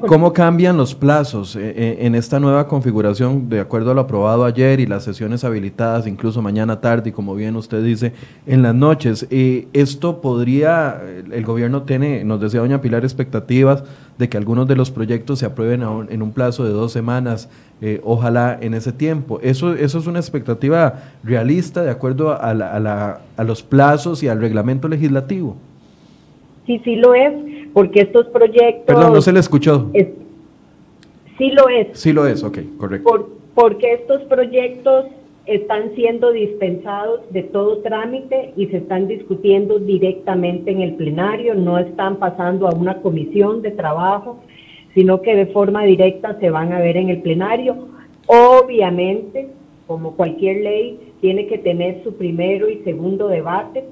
¿Cómo, 0.06 0.32
cambian 0.32 0.76
los 0.76 0.94
plazos 0.94 1.56
eh, 1.56 1.72
eh, 1.76 1.98
en 2.00 2.14
esta 2.14 2.40
nueva 2.40 2.66
configuración 2.68 3.48
de 3.48 3.60
acuerdo 3.60 3.90
a 3.90 3.94
lo 3.94 4.02
aprobado 4.02 4.44
ayer 4.44 4.80
y 4.80 4.86
las 4.86 5.04
sesiones 5.04 5.44
habilitadas 5.44 6.06
incluso 6.06 6.42
mañana 6.42 6.80
tarde 6.80 7.10
y 7.10 7.12
como 7.12 7.34
bien 7.34 7.56
usted 7.56 7.82
dice 7.82 8.12
en 8.46 8.62
las 8.62 8.74
noches? 8.74 9.26
Eh, 9.30 9.68
esto 9.72 10.20
podría, 10.20 11.00
el 11.30 11.44
gobierno 11.44 11.82
tiene, 11.82 12.24
nos 12.24 12.40
decía 12.40 12.60
doña 12.60 12.80
Pilar, 12.80 13.04
expectativas 13.04 13.84
de 14.18 14.28
que 14.28 14.36
algunos 14.36 14.66
de 14.66 14.76
los 14.76 14.90
proyectos 14.90 15.40
se 15.40 15.46
aprueben 15.46 15.82
en 16.08 16.22
un 16.22 16.32
plazo 16.32 16.64
de 16.64 16.70
dos 16.70 16.92
semanas, 16.92 17.50
eh, 17.82 18.00
ojalá 18.04 18.58
en 18.60 18.74
ese 18.74 18.92
tiempo. 18.92 19.38
Eso, 19.42 19.74
eso 19.74 19.98
es 19.98 20.06
una 20.06 20.18
expectativa 20.18 21.02
realista 21.22 21.82
de 21.82 21.90
acuerdo 21.90 22.40
a, 22.40 22.54
la, 22.54 23.20
a, 23.36 23.44
los 23.44 23.62
plazos 23.62 24.22
y 24.22 24.28
al 24.28 24.40
reglamento 24.40 24.88
legislativo. 24.88 25.56
Sí, 26.66 26.80
sí 26.84 26.96
lo 26.96 27.14
es, 27.14 27.32
porque 27.74 28.00
estos 28.00 28.26
proyectos... 28.28 28.86
Perdón, 28.86 29.12
no 29.12 29.20
se 29.20 29.32
le 29.32 29.40
escuchó. 29.40 29.90
sí 29.92 31.50
lo 31.50 31.68
es. 31.68 31.88
Sí 31.92 32.12
lo 32.12 32.26
es, 32.26 32.42
ok, 32.42 32.58
correcto. 32.78 33.28
porque 33.54 33.92
estos 33.92 34.22
proyectos 34.22 35.06
están 35.46 35.94
siendo 35.94 36.32
dispensados 36.32 37.20
de 37.30 37.44
todo 37.44 37.78
trámite 37.78 38.52
y 38.56 38.66
se 38.66 38.78
están 38.78 39.06
discutiendo 39.06 39.78
directamente 39.78 40.72
en 40.72 40.80
el 40.80 40.94
plenario, 40.94 41.54
no 41.54 41.78
están 41.78 42.16
pasando 42.16 42.66
a 42.66 42.74
una 42.74 43.00
comisión 43.00 43.62
de 43.62 43.70
trabajo, 43.70 44.40
sino 44.94 45.22
que 45.22 45.36
de 45.36 45.46
forma 45.46 45.84
directa 45.84 46.38
se 46.40 46.50
van 46.50 46.72
a 46.72 46.80
ver 46.80 46.96
en 46.96 47.10
el 47.10 47.22
plenario. 47.22 47.76
Obviamente, 48.26 49.48
como 49.86 50.16
cualquier 50.16 50.62
ley, 50.62 51.12
tiene 51.20 51.46
que 51.46 51.58
tener 51.58 52.02
su 52.02 52.16
primero 52.16 52.68
y 52.68 52.78
segundo 52.78 53.28
debate. 53.28 53.84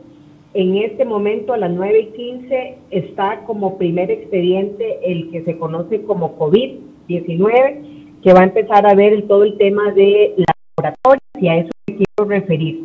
En 0.55 0.77
este 0.77 1.05
momento, 1.05 1.53
a 1.53 1.57
las 1.57 1.71
9 1.71 2.01
y 2.01 2.07
15, 2.17 2.79
está 2.91 3.45
como 3.45 3.79
primer 3.79 4.11
expediente 4.11 4.99
el 5.05 5.31
que 5.31 5.43
se 5.43 5.57
conoce 5.57 6.03
como 6.03 6.37
COVID, 6.37 6.79
COVID-19, 7.09 8.21
que 8.23 8.33
va 8.33 8.41
a 8.41 8.45
empezar 8.45 8.87
a 8.87 8.95
ver 8.95 9.23
todo 9.29 9.45
el 9.45 9.57
tema 9.59 9.93
de 9.93 10.35
laboratorios 10.77 11.24
y 11.39 11.49
a 11.49 11.57
eso 11.57 11.71
me 11.87 11.97
quiero 11.97 12.31
referir. 12.31 12.81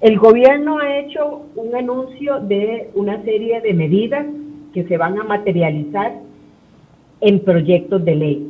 El 0.00 0.18
gobierno 0.18 0.78
ha 0.78 0.98
hecho 0.98 1.42
un 1.56 1.74
anuncio 1.74 2.40
de 2.40 2.90
una 2.94 3.22
serie 3.22 3.60
de 3.60 3.74
medidas 3.74 4.26
que 4.72 4.84
se 4.84 4.96
van 4.96 5.18
a 5.18 5.24
materializar 5.24 6.14
en 7.20 7.40
proyectos 7.40 8.04
de 8.04 8.14
ley. 8.14 8.46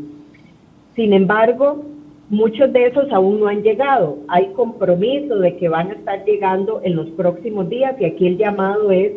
Sin 0.95 1.12
embargo, 1.12 1.85
muchos 2.29 2.73
de 2.73 2.87
esos 2.87 3.11
aún 3.12 3.41
no 3.41 3.49
han 3.49 3.62
llegado. 3.62 4.18
Hay 4.29 4.53
compromiso 4.53 5.39
de 5.39 5.57
que 5.57 5.68
van 5.68 5.91
a 5.91 5.95
estar 5.95 6.25
llegando 6.25 6.81
en 6.85 6.97
los 6.97 7.09
próximos 7.11 7.68
días 7.68 7.97
y 7.99 8.05
aquí 8.05 8.27
el 8.27 8.39
llamado 8.39 8.91
es 8.91 9.12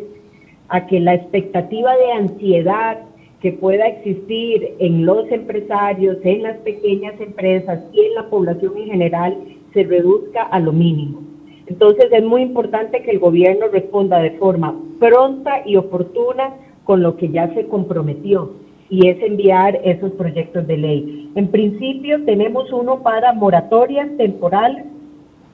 a 0.68 0.86
que 0.86 0.98
la 1.00 1.14
expectativa 1.14 1.94
de 1.96 2.12
ansiedad 2.12 2.98
que 3.40 3.52
pueda 3.52 3.86
existir 3.86 4.74
en 4.78 5.04
los 5.04 5.30
empresarios, 5.30 6.16
en 6.24 6.42
las 6.42 6.56
pequeñas 6.58 7.20
empresas 7.20 7.80
y 7.92 8.00
en 8.00 8.14
la 8.14 8.28
población 8.28 8.72
en 8.78 8.86
general 8.86 9.36
se 9.74 9.82
reduzca 9.82 10.44
a 10.44 10.60
lo 10.60 10.72
mínimo. 10.72 11.20
Entonces 11.66 12.06
es 12.12 12.24
muy 12.24 12.42
importante 12.42 13.02
que 13.02 13.10
el 13.10 13.18
gobierno 13.18 13.66
responda 13.72 14.20
de 14.20 14.32
forma 14.32 14.74
pronta 14.98 15.62
y 15.66 15.76
oportuna 15.76 16.54
con 16.84 17.02
lo 17.02 17.16
que 17.16 17.28
ya 17.30 17.52
se 17.54 17.66
comprometió 17.66 18.52
y 18.90 19.08
es 19.08 19.20
enviar 19.22 19.80
esos 19.82 20.12
proyectos 20.12 20.66
de 20.66 20.76
ley. 20.76 21.32
En 21.34 21.48
principio 21.48 22.24
tenemos 22.24 22.72
uno 22.72 23.02
para 23.02 23.32
moratorias 23.32 24.08
temporales 24.16 24.84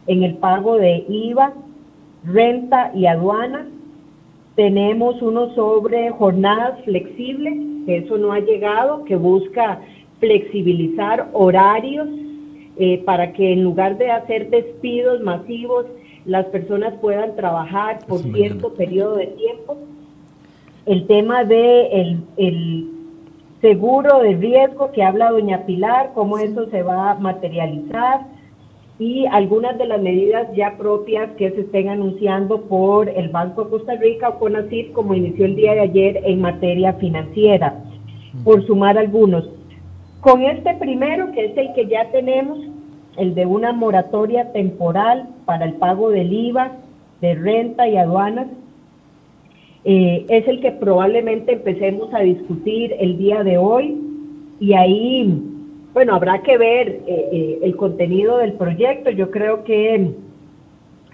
en 0.06 0.24
el 0.24 0.34
pago 0.34 0.76
de 0.76 1.04
IVA, 1.08 1.54
renta 2.24 2.90
y 2.94 3.06
aduanas. 3.06 3.66
Tenemos 4.56 5.22
uno 5.22 5.54
sobre 5.54 6.10
jornadas 6.10 6.80
flexibles, 6.84 7.54
que 7.86 7.98
eso 7.98 8.18
no 8.18 8.32
ha 8.32 8.40
llegado, 8.40 9.04
que 9.04 9.16
busca 9.16 9.80
flexibilizar 10.18 11.28
horarios 11.32 12.08
eh, 12.80 13.02
para 13.04 13.32
que 13.32 13.52
en 13.52 13.62
lugar 13.62 13.98
de 13.98 14.10
hacer 14.10 14.50
despidos 14.50 15.20
masivos, 15.20 15.86
las 16.24 16.46
personas 16.46 16.94
puedan 17.00 17.36
trabajar 17.36 18.00
por 18.08 18.20
cierto 18.20 18.74
periodo 18.74 19.16
de 19.16 19.28
tiempo. 19.28 19.76
El 20.86 21.06
tema 21.06 21.44
de 21.44 22.16
el 22.36 22.88
seguro 23.60 24.20
de 24.20 24.34
riesgo 24.34 24.90
que 24.92 25.02
habla 25.02 25.30
doña 25.30 25.66
Pilar, 25.66 26.12
cómo 26.14 26.38
eso 26.38 26.68
se 26.70 26.82
va 26.82 27.12
a 27.12 27.14
materializar 27.14 28.26
y 28.98 29.24
algunas 29.26 29.78
de 29.78 29.86
las 29.86 30.00
medidas 30.00 30.48
ya 30.54 30.76
propias 30.76 31.30
que 31.38 31.50
se 31.52 31.62
estén 31.62 31.88
anunciando 31.88 32.60
por 32.62 33.08
el 33.08 33.30
Banco 33.30 33.64
de 33.64 33.70
Costa 33.70 33.94
Rica 33.96 34.28
o 34.28 34.38
CONACYT, 34.38 34.92
como 34.92 35.14
inició 35.14 35.46
el 35.46 35.56
día 35.56 35.72
de 35.72 35.80
ayer 35.80 36.20
en 36.24 36.42
materia 36.42 36.92
financiera, 36.92 37.82
por 38.44 38.64
sumar 38.66 38.98
algunos. 38.98 39.48
Con 40.20 40.42
este 40.42 40.74
primero, 40.74 41.32
que 41.32 41.46
es 41.46 41.56
el 41.56 41.72
que 41.72 41.86
ya 41.86 42.10
tenemos, 42.10 42.58
el 43.16 43.34
de 43.34 43.46
una 43.46 43.72
moratoria 43.72 44.52
temporal 44.52 45.28
para 45.46 45.64
el 45.64 45.74
pago 45.74 46.10
del 46.10 46.30
IVA, 46.30 46.72
de 47.22 47.34
renta 47.34 47.88
y 47.88 47.96
aduanas, 47.96 48.48
eh, 49.84 50.26
es 50.28 50.46
el 50.46 50.60
que 50.60 50.72
probablemente 50.72 51.52
empecemos 51.54 52.12
a 52.12 52.20
discutir 52.20 52.94
el 53.00 53.16
día 53.16 53.42
de 53.42 53.56
hoy 53.56 53.98
y 54.60 54.74
ahí, 54.74 55.42
bueno, 55.94 56.14
habrá 56.14 56.42
que 56.42 56.58
ver 56.58 57.00
eh, 57.06 57.28
eh, 57.32 57.58
el 57.62 57.76
contenido 57.76 58.38
del 58.38 58.52
proyecto. 58.52 59.08
Yo 59.10 59.30
creo 59.30 59.64
que 59.64 60.10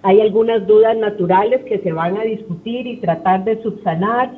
hay 0.03 0.21
algunas 0.21 0.67
dudas 0.67 0.97
naturales 0.97 1.63
que 1.65 1.79
se 1.79 1.93
van 1.93 2.17
a 2.17 2.25
discutir 2.25 2.89
y 2.89 2.97
tratar 2.97 3.45
de 3.45 3.63
subsanar 3.63 4.33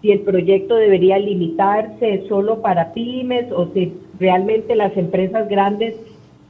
si 0.00 0.12
el 0.12 0.20
proyecto 0.20 0.76
debería 0.76 1.18
limitarse 1.18 2.24
solo 2.26 2.62
para 2.62 2.94
pymes 2.94 3.52
o 3.52 3.68
si 3.74 3.92
realmente 4.18 4.74
las 4.74 4.96
empresas 4.96 5.48
grandes 5.48 5.94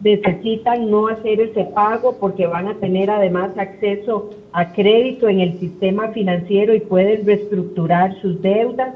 necesitan 0.00 0.90
no 0.90 1.08
hacer 1.08 1.40
ese 1.40 1.64
pago 1.64 2.18
porque 2.18 2.46
van 2.46 2.68
a 2.68 2.74
tener 2.74 3.10
además 3.10 3.50
acceso 3.56 4.30
a 4.52 4.72
crédito 4.72 5.28
en 5.28 5.40
el 5.40 5.58
sistema 5.58 6.08
financiero 6.08 6.74
y 6.74 6.80
pueden 6.80 7.24
reestructurar 7.26 8.14
sus 8.20 8.40
deudas. 8.42 8.94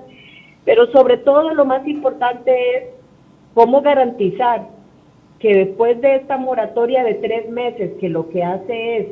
Pero 0.65 0.87
sobre 0.93 1.17
todo 1.17 1.55
lo 1.55 1.65
más 1.65 1.87
importante 1.87 2.53
es 2.77 2.85
cómo 3.55 3.81
garantizar 3.81 4.69
que 5.39 5.55
después 5.55 6.01
de 6.01 6.17
esta 6.17 6.37
moratoria 6.37 7.05
de 7.05 7.15
tres 7.15 7.49
meses, 7.49 7.93
que 8.01 8.09
lo 8.09 8.29
que 8.29 8.43
hace 8.43 8.99
es 8.99 9.07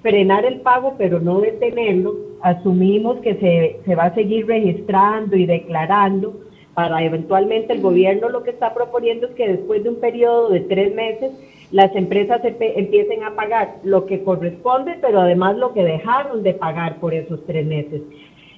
frenar 0.00 0.44
el 0.44 0.60
pago 0.60 0.96
pero 0.98 1.20
no 1.20 1.40
detenerlo, 1.40 2.14
asumimos 2.42 3.18
que 3.20 3.34
se, 3.34 3.80
se 3.84 3.94
va 3.94 4.04
a 4.04 4.14
seguir 4.14 4.46
registrando 4.46 5.36
y 5.36 5.46
declarando, 5.46 6.34
para 6.74 7.02
eventualmente 7.02 7.72
el 7.72 7.80
gobierno 7.80 8.28
lo 8.28 8.42
que 8.42 8.50
está 8.50 8.72
proponiendo 8.72 9.26
es 9.26 9.34
que 9.34 9.48
después 9.48 9.82
de 9.82 9.90
un 9.90 9.96
periodo 9.96 10.48
de 10.48 10.60
tres 10.60 10.94
meses 10.94 11.32
las 11.70 11.94
empresas 11.96 12.40
empiecen 12.44 13.24
a 13.24 13.34
pagar 13.34 13.76
lo 13.82 14.06
que 14.06 14.22
corresponde, 14.22 14.96
pero 15.00 15.20
además 15.20 15.56
lo 15.56 15.72
que 15.72 15.82
dejaron 15.82 16.42
de 16.42 16.54
pagar 16.54 17.00
por 17.00 17.14
esos 17.14 17.44
tres 17.46 17.66
meses. 17.66 18.02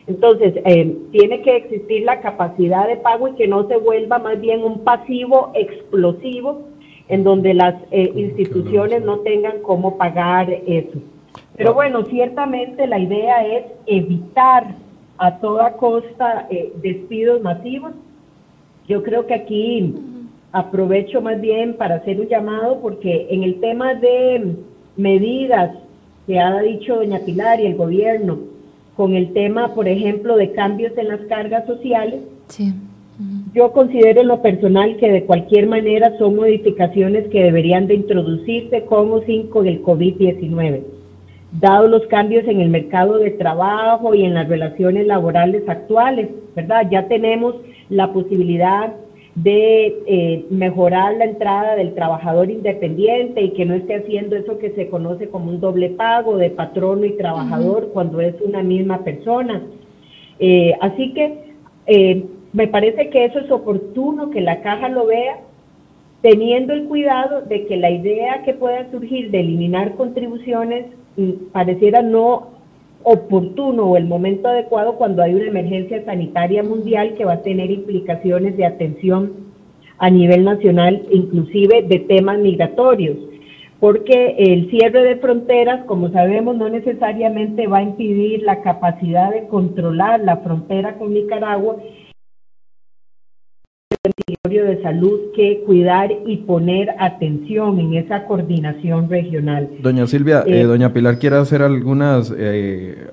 Entonces, 0.06 0.54
eh, 0.64 0.96
tiene 1.12 1.40
que 1.42 1.56
existir 1.56 2.02
la 2.02 2.20
capacidad 2.20 2.86
de 2.86 2.96
pago 2.96 3.28
y 3.28 3.34
que 3.34 3.48
no 3.48 3.66
se 3.68 3.76
vuelva 3.76 4.18
más 4.18 4.40
bien 4.40 4.62
un 4.62 4.80
pasivo 4.84 5.52
explosivo 5.54 6.68
en 7.08 7.24
donde 7.24 7.54
las 7.54 7.74
eh, 7.90 8.12
instituciones 8.14 9.02
no 9.02 9.20
tengan 9.20 9.62
cómo 9.62 9.96
pagar 9.96 10.50
eso. 10.50 10.98
Pero 11.56 11.72
bueno, 11.72 12.04
ciertamente 12.04 12.86
la 12.86 12.98
idea 12.98 13.46
es 13.46 13.64
evitar 13.86 14.74
a 15.18 15.38
toda 15.38 15.76
costa 15.76 16.46
eh, 16.50 16.72
despidos 16.82 17.42
masivos. 17.42 17.92
Yo 18.88 19.02
creo 19.02 19.26
que 19.26 19.34
aquí 19.34 19.94
aprovecho 20.52 21.20
más 21.20 21.40
bien 21.40 21.74
para 21.74 21.96
hacer 21.96 22.20
un 22.20 22.28
llamado 22.28 22.80
porque 22.80 23.26
en 23.30 23.42
el 23.42 23.60
tema 23.60 23.94
de 23.94 24.56
medidas 24.96 25.76
que 26.26 26.38
ha 26.38 26.60
dicho 26.60 26.96
doña 26.96 27.20
Pilar 27.20 27.60
y 27.60 27.66
el 27.66 27.76
gobierno, 27.76 28.38
con 28.96 29.14
el 29.14 29.32
tema, 29.32 29.74
por 29.74 29.88
ejemplo, 29.88 30.36
de 30.36 30.52
cambios 30.52 30.96
en 30.96 31.08
las 31.08 31.20
cargas 31.22 31.66
sociales, 31.66 32.20
yo 33.52 33.72
considero 33.72 34.20
en 34.20 34.28
lo 34.28 34.42
personal 34.42 34.96
que 34.96 35.10
de 35.10 35.24
cualquier 35.24 35.66
manera 35.66 36.16
son 36.18 36.36
modificaciones 36.36 37.28
que 37.28 37.42
deberían 37.42 37.86
de 37.86 37.94
introducirse 37.94 38.84
con 38.84 39.12
o 39.12 39.22
sin 39.22 39.48
con 39.48 39.66
el 39.66 39.82
COVID-19 39.82 40.93
dado 41.60 41.88
los 41.88 42.06
cambios 42.06 42.46
en 42.46 42.60
el 42.60 42.68
mercado 42.68 43.18
de 43.18 43.30
trabajo 43.30 44.14
y 44.14 44.24
en 44.24 44.34
las 44.34 44.48
relaciones 44.48 45.06
laborales 45.06 45.68
actuales, 45.68 46.28
¿verdad? 46.54 46.88
Ya 46.90 47.06
tenemos 47.06 47.54
la 47.88 48.12
posibilidad 48.12 48.94
de 49.36 50.02
eh, 50.06 50.44
mejorar 50.50 51.14
la 51.16 51.24
entrada 51.24 51.74
del 51.74 51.94
trabajador 51.94 52.50
independiente 52.50 53.42
y 53.42 53.50
que 53.50 53.64
no 53.64 53.74
esté 53.74 53.96
haciendo 53.96 54.36
eso 54.36 54.58
que 54.58 54.70
se 54.70 54.88
conoce 54.88 55.28
como 55.28 55.50
un 55.50 55.60
doble 55.60 55.90
pago 55.90 56.36
de 56.36 56.50
patrono 56.50 57.04
y 57.04 57.16
trabajador 57.16 57.90
cuando 57.92 58.20
es 58.20 58.34
una 58.40 58.62
misma 58.62 59.02
persona. 59.02 59.62
Eh, 60.38 60.72
así 60.80 61.12
que 61.14 61.54
eh, 61.86 62.24
me 62.52 62.68
parece 62.68 63.10
que 63.10 63.24
eso 63.24 63.40
es 63.40 63.50
oportuno 63.50 64.30
que 64.30 64.40
la 64.40 64.60
caja 64.62 64.88
lo 64.88 65.06
vea, 65.06 65.40
teniendo 66.22 66.72
el 66.72 66.84
cuidado 66.84 67.42
de 67.42 67.66
que 67.66 67.76
la 67.76 67.90
idea 67.90 68.42
que 68.44 68.54
pueda 68.54 68.90
surgir 68.90 69.30
de 69.30 69.40
eliminar 69.40 69.94
contribuciones 69.96 70.86
pareciera 71.52 72.02
no 72.02 72.48
oportuno 73.02 73.84
o 73.84 73.96
el 73.96 74.06
momento 74.06 74.48
adecuado 74.48 74.94
cuando 74.96 75.22
hay 75.22 75.34
una 75.34 75.46
emergencia 75.46 76.04
sanitaria 76.04 76.62
mundial 76.62 77.14
que 77.14 77.24
va 77.24 77.34
a 77.34 77.42
tener 77.42 77.70
implicaciones 77.70 78.56
de 78.56 78.64
atención 78.64 79.32
a 79.98 80.10
nivel 80.10 80.44
nacional, 80.44 81.02
inclusive 81.10 81.82
de 81.82 81.98
temas 82.00 82.38
migratorios, 82.38 83.16
porque 83.78 84.34
el 84.38 84.70
cierre 84.70 85.02
de 85.02 85.16
fronteras, 85.16 85.84
como 85.84 86.10
sabemos, 86.10 86.56
no 86.56 86.68
necesariamente 86.68 87.66
va 87.66 87.78
a 87.78 87.82
impedir 87.82 88.42
la 88.42 88.62
capacidad 88.62 89.30
de 89.30 89.46
controlar 89.46 90.20
la 90.20 90.38
frontera 90.38 90.94
con 90.94 91.12
Nicaragua 91.12 91.76
de 94.04 94.82
Salud 94.82 95.32
que 95.34 95.62
cuidar 95.64 96.10
y 96.26 96.36
poner 96.38 96.90
atención 96.98 97.78
en 97.80 97.94
esa 97.94 98.26
coordinación 98.26 99.08
regional. 99.08 99.70
Doña 99.80 100.06
Silvia, 100.06 100.44
eh, 100.46 100.60
eh, 100.60 100.64
doña 100.64 100.92
Pilar 100.92 101.18
quiere 101.18 101.36
hacer 101.36 101.62
algunos 101.62 102.32
eh, 102.36 103.08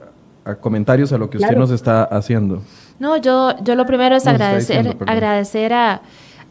comentarios 0.60 1.14
a 1.14 1.18
lo 1.18 1.30
que 1.30 1.38
usted 1.38 1.56
nos 1.56 1.72
está 1.72 2.04
haciendo. 2.04 2.62
No, 3.00 3.16
yo, 3.16 3.56
yo 3.64 3.76
lo 3.76 3.86
primero 3.86 4.18
es 4.18 4.28
agradecer, 4.28 4.98
agradecer 5.08 5.72
a 5.72 6.02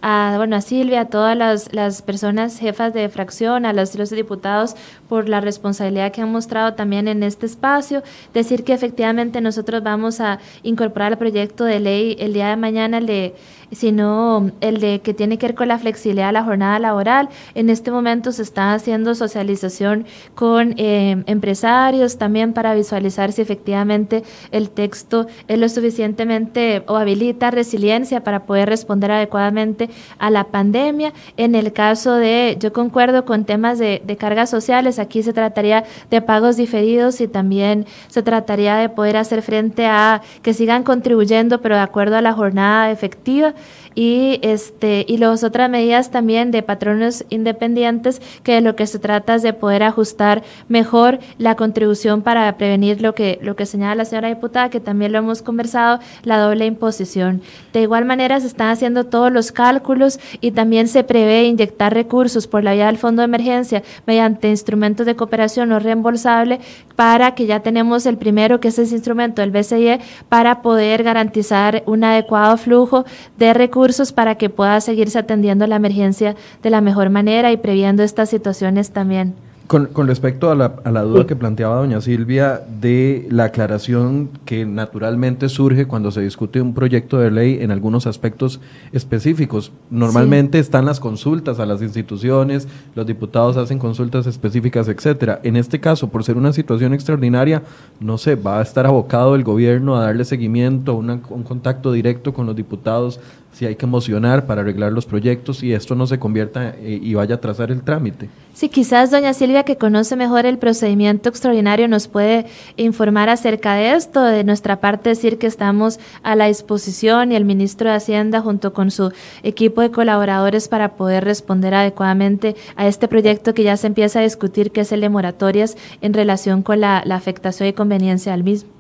a, 0.03 0.34
bueno, 0.36 0.57
a 0.57 0.61
Silvia, 0.61 1.03
a 1.03 1.05
todas 1.07 1.36
las, 1.36 1.72
las 1.72 2.03
personas 2.03 2.59
jefas 2.59 2.95
de 2.95 3.09
fracción, 3.09 3.66
a 3.66 3.72
los, 3.72 3.95
los, 3.97 4.11
diputados 4.11 4.74
por 5.09 5.28
la 5.28 5.41
responsabilidad 5.41 6.12
que 6.12 6.22
han 6.22 6.32
mostrado 6.32 6.74
también 6.74 7.09
en 7.09 7.22
este 7.22 7.47
espacio. 7.47 8.03
Decir 8.32 8.64
que 8.64 8.72
efectivamente 8.72 9.41
nosotros 9.41 9.82
vamos 9.82 10.20
a 10.20 10.38
incorporar 10.62 11.12
el 11.12 11.18
proyecto 11.18 11.64
de 11.64 11.80
ley 11.80 12.16
el 12.18 12.32
día 12.32 12.49
de 12.49 12.57
mañana, 12.57 12.99
el 12.99 13.07
de, 13.07 13.34
sino 13.73 14.51
el 14.61 14.81
de 14.81 15.01
que 15.01 15.14
tiene 15.14 15.39
que 15.39 15.47
ver 15.47 15.55
con 15.55 15.68
la 15.68 15.79
flexibilidad 15.79 16.27
de 16.27 16.33
la 16.33 16.45
jornada 16.45 16.79
laboral. 16.79 17.29
En 17.55 17.71
este 17.71 17.91
momento 17.91 18.33
se 18.33 18.43
está 18.43 18.75
haciendo 18.75 19.14
socialización 19.14 20.07
con 20.35 20.75
eh, 20.77 21.23
empresarios 21.27 22.18
también 22.18 22.53
para 22.53 22.75
visualizar 22.75 23.33
si 23.33 23.43
efectivamente 23.43 24.23
el 24.51 24.71
texto 24.71 25.27
es 25.49 25.59
lo 25.59 25.68
suficientemente 25.68 26.83
o 26.87 26.97
habilita 26.97 27.51
resiliencia 27.51 28.23
para 28.25 28.45
poder 28.45 28.68
responder 28.68 29.12
adecuadamente 29.12 29.91
a 30.18 30.31
la 30.31 30.45
pandemia. 30.45 31.12
En 31.37 31.55
el 31.55 31.73
caso 31.73 32.14
de, 32.14 32.57
yo 32.61 32.73
concuerdo 32.73 33.25
con 33.25 33.45
temas 33.45 33.79
de 33.79 34.16
cargas 34.18 34.51
sociales, 34.51 34.99
aquí 34.99 35.23
se 35.23 35.33
trataría 35.33 35.85
de 36.11 36.21
pagos 36.21 36.57
diferidos 36.57 37.21
y 37.21 37.29
también 37.29 37.87
se 38.09 38.23
trataría 38.23 38.77
de 38.77 38.89
poder 38.89 39.16
hacer 39.16 39.43
frente 39.43 39.87
a 39.87 40.23
que 40.43 40.55
sigan 40.55 40.83
contribuyendo, 40.83 41.61
pero 41.61 41.77
de 41.77 41.83
acuerdo 41.83 42.16
a 42.16 42.21
la 42.23 42.33
jornada 42.33 42.91
efectiva 42.91 43.55
y 43.95 44.38
este 44.43 45.05
y 45.09 45.18
las 45.18 45.43
otras 45.43 45.68
medidas 45.68 46.11
también 46.11 46.51
de 46.51 46.62
patronos 46.62 47.24
independientes 47.28 48.22
que 48.43 48.55
de 48.55 48.61
lo 48.61 48.76
que 48.76 48.86
se 48.86 48.99
trata 48.99 49.34
es 49.34 49.43
de 49.43 49.53
poder 49.53 49.82
ajustar 49.82 50.43
mejor 50.68 51.18
la 51.38 51.57
contribución 51.57 52.22
para 52.22 52.57
prevenir 52.57 53.03
lo 53.03 53.14
que 53.14 53.38
lo 53.43 53.57
que 53.57 53.66
señala 53.66 53.97
la 53.97 54.05
señora 54.05 54.28
diputada 54.28 54.70
que 54.70 54.80
también 54.80 55.12
lo 55.12 55.18
hemos 55.18 55.43
conversado 55.43 55.99
la 56.22 56.38
doble 56.38 56.66
imposición. 56.66 57.43
De 57.72 57.82
igual 57.82 58.05
manera 58.05 58.38
se 58.41 58.47
están 58.47 58.68
haciendo 58.68 59.05
todos 59.05 59.32
los 59.32 59.53
cálculos 59.53 60.20
y 60.41 60.53
también 60.53 60.86
se 60.88 61.05
prevé 61.05 61.45
inyectar 61.45 61.93
recursos 61.93 62.47
por 62.47 62.62
la 62.62 62.74
vía 62.74 62.86
del 62.86 62.99
fondo 62.99 63.22
de 63.22 63.26
emergencia 63.26 63.82
mediante 64.07 64.49
instrumentos 64.49 65.07
de 65.07 65.16
cooperación 65.16 65.70
no 65.70 65.78
reembolsable 65.78 66.61
para 66.95 67.34
que 67.34 67.47
ya 67.47 67.61
tenemos 67.61 68.07
el 68.07 68.18
primero 68.18 68.61
que 68.61 68.68
es 68.68 68.78
ese 68.78 68.95
instrumento 68.95 69.43
del 69.43 69.51
BCE 69.51 70.01
para 70.28 70.62
poder 70.62 71.03
garantizar 71.03 71.82
un 71.86 72.05
adecuado 72.05 72.57
flujo 72.57 73.05
de 73.36 73.53
recursos 73.55 73.80
para 74.14 74.35
que 74.35 74.51
pueda 74.51 74.81
seguirse 74.81 75.18
atendiendo 75.18 75.66
la 75.66 75.76
emergencia 75.76 76.37
de 76.62 76.70
la 76.70 76.81
mejor 76.81 77.09
manera 77.09 77.51
y 77.51 77.57
previendo 77.57 78.03
estas 78.03 78.28
situaciones 78.28 78.91
también. 78.91 79.35
Con, 79.66 79.87
con 79.87 80.09
respecto 80.09 80.51
a 80.51 80.57
la, 80.57 80.74
a 80.83 80.91
la, 80.91 81.03
duda 81.03 81.28
que 81.28 81.37
planteaba 81.37 81.76
doña 81.76 82.01
Silvia 82.01 82.61
de 82.81 83.28
la 83.31 83.45
aclaración 83.45 84.28
que 84.45 84.66
naturalmente 84.66 85.49
surge 85.49 85.87
cuando 85.87 86.11
se 86.11 86.22
discute 86.22 86.61
un 86.61 86.74
proyecto 86.74 87.18
de 87.18 87.31
ley 87.31 87.59
en 87.61 87.70
algunos 87.70 88.09
aspectos 88.09 88.61
específicos. 88.91 89.70
Normalmente 89.89 90.59
sí. 90.59 90.62
están 90.62 90.87
las 90.87 90.99
consultas 90.99 91.61
a 91.61 91.66
las 91.66 91.83
instituciones, 91.83 92.66
los 92.97 93.07
diputados 93.07 93.57
hacen 93.57 93.78
consultas 93.78 94.26
específicas, 94.26 94.89
etcétera. 94.89 95.39
En 95.45 95.55
este 95.55 95.78
caso, 95.78 96.09
por 96.09 96.24
ser 96.24 96.37
una 96.37 96.53
situación 96.53 96.93
extraordinaria, 96.93 97.62
no 98.01 98.18
sé, 98.18 98.35
va 98.35 98.59
a 98.59 98.62
estar 98.62 98.87
abocado 98.87 99.37
el 99.37 99.45
gobierno 99.45 99.95
a 99.95 100.03
darle 100.03 100.24
seguimiento, 100.24 100.97
una, 100.97 101.20
un 101.31 101.45
contacto 101.45 101.93
directo 101.93 102.35
con 102.35 102.45
los 102.45 102.57
diputados 102.57 103.20
si 103.61 103.67
hay 103.67 103.77
que 103.77 103.85
emocionar 103.85 104.47
para 104.47 104.63
arreglar 104.63 104.91
los 104.91 105.05
proyectos 105.05 105.63
y 105.63 105.75
esto 105.75 105.95
no 105.95 106.07
se 106.07 106.19
convierta 106.19 106.71
eh, 106.79 106.99
y 107.03 107.13
vaya 107.13 107.35
a 107.35 107.41
trazar 107.43 107.71
el 107.71 107.83
trámite. 107.83 108.31
Sí, 108.55 108.71
quizás 108.71 109.11
doña 109.11 109.35
Silvia, 109.35 109.65
que 109.65 109.77
conoce 109.77 110.17
mejor 110.17 110.47
el 110.47 110.57
procedimiento 110.57 111.29
extraordinario, 111.29 111.87
nos 111.87 112.09
puede 112.09 112.47
informar 112.79 113.29
acerca 113.29 113.75
de 113.75 113.93
esto. 113.93 114.25
De 114.25 114.45
nuestra 114.45 114.81
parte, 114.81 115.11
decir 115.11 115.37
que 115.37 115.47
estamos 115.47 116.01
a 116.23 116.37
la 116.37 116.47
disposición 116.47 117.33
y 117.33 117.37
el 117.37 117.45
ministro 117.45 117.91
de 117.91 117.97
Hacienda 117.97 118.41
junto 118.41 118.73
con 118.73 118.91
su 118.91 119.13
equipo 119.43 119.83
de 119.83 119.91
colaboradores 119.91 120.69
para 120.69 120.95
poder 120.95 121.25
responder 121.25 121.75
adecuadamente 121.75 122.57
a 122.77 122.87
este 122.87 123.09
proyecto 123.09 123.53
que 123.53 123.63
ya 123.63 123.77
se 123.77 123.89
empieza 123.89 124.21
a 124.21 124.23
discutir, 124.23 124.71
que 124.71 124.81
es 124.81 124.93
el 124.93 125.03
de 125.03 125.11
moratorias 125.11 125.77
en 126.01 126.15
relación 126.15 126.63
con 126.63 126.81
la, 126.81 127.03
la 127.05 127.17
afectación 127.17 127.69
y 127.69 127.75
conveniencia 127.75 128.33
al 128.33 128.43
mismo. 128.43 128.80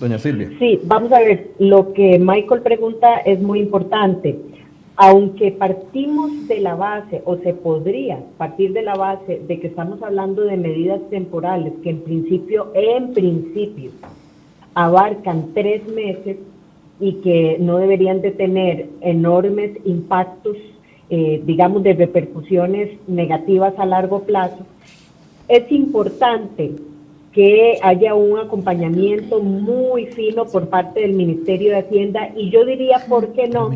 Doña 0.00 0.18
Silvia. 0.18 0.50
Sí, 0.58 0.80
vamos 0.84 1.10
a 1.12 1.18
ver, 1.18 1.50
lo 1.58 1.92
que 1.92 2.18
Michael 2.18 2.62
pregunta 2.62 3.16
es 3.18 3.40
muy 3.40 3.60
importante. 3.60 4.38
Aunque 4.96 5.52
partimos 5.52 6.48
de 6.48 6.60
la 6.60 6.74
base, 6.74 7.22
o 7.24 7.36
se 7.36 7.54
podría 7.54 8.18
partir 8.36 8.72
de 8.72 8.82
la 8.82 8.94
base 8.94 9.40
de 9.46 9.60
que 9.60 9.68
estamos 9.68 10.02
hablando 10.02 10.42
de 10.42 10.56
medidas 10.56 11.00
temporales 11.10 11.72
que 11.82 11.90
en 11.90 12.00
principio, 12.00 12.72
en 12.74 13.12
principio, 13.12 13.90
abarcan 14.74 15.50
tres 15.54 15.86
meses 15.88 16.36
y 17.00 17.14
que 17.14 17.58
no 17.60 17.78
deberían 17.78 18.20
de 18.22 18.32
tener 18.32 18.88
enormes 19.00 19.72
impactos, 19.84 20.56
eh, 21.10 21.42
digamos, 21.44 21.82
de 21.84 21.94
repercusiones 21.94 22.90
negativas 23.06 23.74
a 23.78 23.86
largo 23.86 24.24
plazo, 24.24 24.66
es 25.48 25.70
importante 25.70 26.72
que 27.38 27.78
haya 27.82 28.16
un 28.16 28.36
acompañamiento 28.36 29.38
muy 29.38 30.06
fino 30.06 30.44
por 30.46 30.68
parte 30.68 31.02
del 31.02 31.12
Ministerio 31.12 31.70
de 31.70 31.78
Hacienda 31.78 32.32
y 32.34 32.50
yo 32.50 32.64
diría, 32.64 33.04
¿por 33.08 33.32
qué 33.32 33.46
no?, 33.46 33.70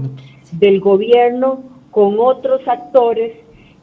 del 0.59 0.81
gobierno 0.81 1.63
con 1.93 2.19
otros 2.19 2.67
actores 2.67 3.31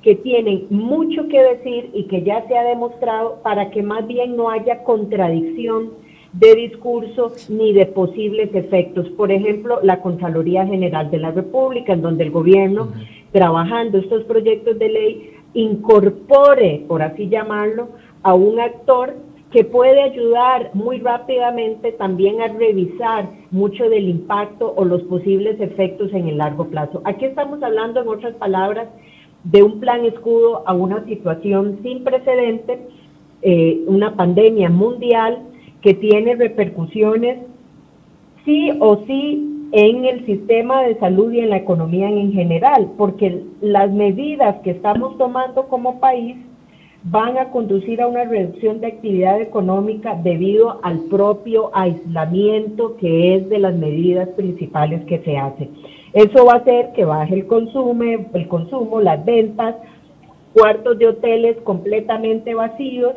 que 0.01 0.15
tienen 0.15 0.65
mucho 0.69 1.29
que 1.29 1.41
decir 1.41 1.91
y 1.93 2.03
que 2.09 2.23
ya 2.23 2.45
se 2.49 2.57
ha 2.57 2.63
demostrado 2.65 3.39
para 3.41 3.69
que 3.71 3.81
más 3.81 4.05
bien 4.05 4.35
no 4.35 4.49
haya 4.49 4.83
contradicción 4.83 5.91
de 6.33 6.55
discurso 6.55 7.31
ni 7.47 7.71
de 7.71 7.85
posibles 7.85 8.53
efectos. 8.53 9.07
Por 9.11 9.31
ejemplo, 9.31 9.79
la 9.81 10.01
Contraloría 10.01 10.67
General 10.67 11.09
de 11.09 11.19
la 11.19 11.31
República, 11.31 11.93
en 11.93 12.01
donde 12.01 12.25
el 12.25 12.31
gobierno, 12.31 12.89
trabajando 13.31 13.99
estos 13.99 14.25
proyectos 14.25 14.77
de 14.77 14.89
ley, 14.89 15.31
incorpore, 15.53 16.83
por 16.85 17.01
así 17.01 17.29
llamarlo, 17.29 17.87
a 18.23 18.33
un 18.33 18.59
actor 18.59 19.13
que 19.51 19.63
puede 19.63 20.01
ayudar 20.01 20.71
muy 20.73 20.99
rápidamente 20.99 21.91
también 21.93 22.41
a 22.41 22.47
revisar 22.47 23.29
mucho 23.49 23.89
del 23.89 24.07
impacto 24.07 24.73
o 24.75 24.85
los 24.85 25.01
posibles 25.03 25.59
efectos 25.59 26.13
en 26.13 26.27
el 26.27 26.37
largo 26.37 26.67
plazo. 26.67 27.01
Aquí 27.03 27.25
estamos 27.25 27.61
hablando, 27.63 28.01
en 28.01 28.07
otras 28.07 28.35
palabras, 28.35 28.87
de 29.43 29.63
un 29.63 29.79
plan 29.79 30.05
escudo 30.05 30.63
a 30.67 30.73
una 30.73 31.03
situación 31.05 31.79
sin 31.81 32.03
precedentes, 32.03 32.79
eh, 33.41 33.81
una 33.87 34.15
pandemia 34.15 34.69
mundial 34.69 35.39
que 35.81 35.93
tiene 35.93 36.35
repercusiones 36.35 37.39
sí 38.45 38.71
o 38.79 39.03
sí 39.07 39.45
en 39.71 40.05
el 40.05 40.25
sistema 40.25 40.83
de 40.83 40.99
salud 40.99 41.31
y 41.31 41.39
en 41.39 41.51
la 41.51 41.57
economía 41.57 42.09
en 42.09 42.33
general, 42.33 42.91
porque 42.97 43.43
las 43.61 43.91
medidas 43.91 44.57
que 44.63 44.71
estamos 44.71 45.17
tomando 45.17 45.67
como 45.67 45.99
país 45.99 46.37
van 47.03 47.37
a 47.37 47.49
conducir 47.51 48.01
a 48.01 48.07
una 48.07 48.25
reducción 48.25 48.81
de 48.81 48.87
actividad 48.87 49.39
económica 49.41 50.19
debido 50.21 50.79
al 50.83 50.99
propio 51.09 51.71
aislamiento 51.73 52.97
que 52.97 53.35
es 53.35 53.49
de 53.49 53.59
las 53.59 53.73
medidas 53.75 54.27
principales 54.29 55.05
que 55.05 55.19
se 55.19 55.37
hacen. 55.37 55.71
Eso 56.13 56.45
va 56.45 56.53
a 56.53 56.57
hacer 56.57 56.91
que 56.93 57.05
baje 57.05 57.35
el 57.35 57.47
consumo, 57.47 58.03
el 58.33 58.47
consumo, 58.47 58.99
las 58.99 59.23
ventas, 59.23 59.75
cuartos 60.53 60.97
de 60.97 61.07
hoteles 61.07 61.57
completamente 61.63 62.53
vacíos, 62.53 63.13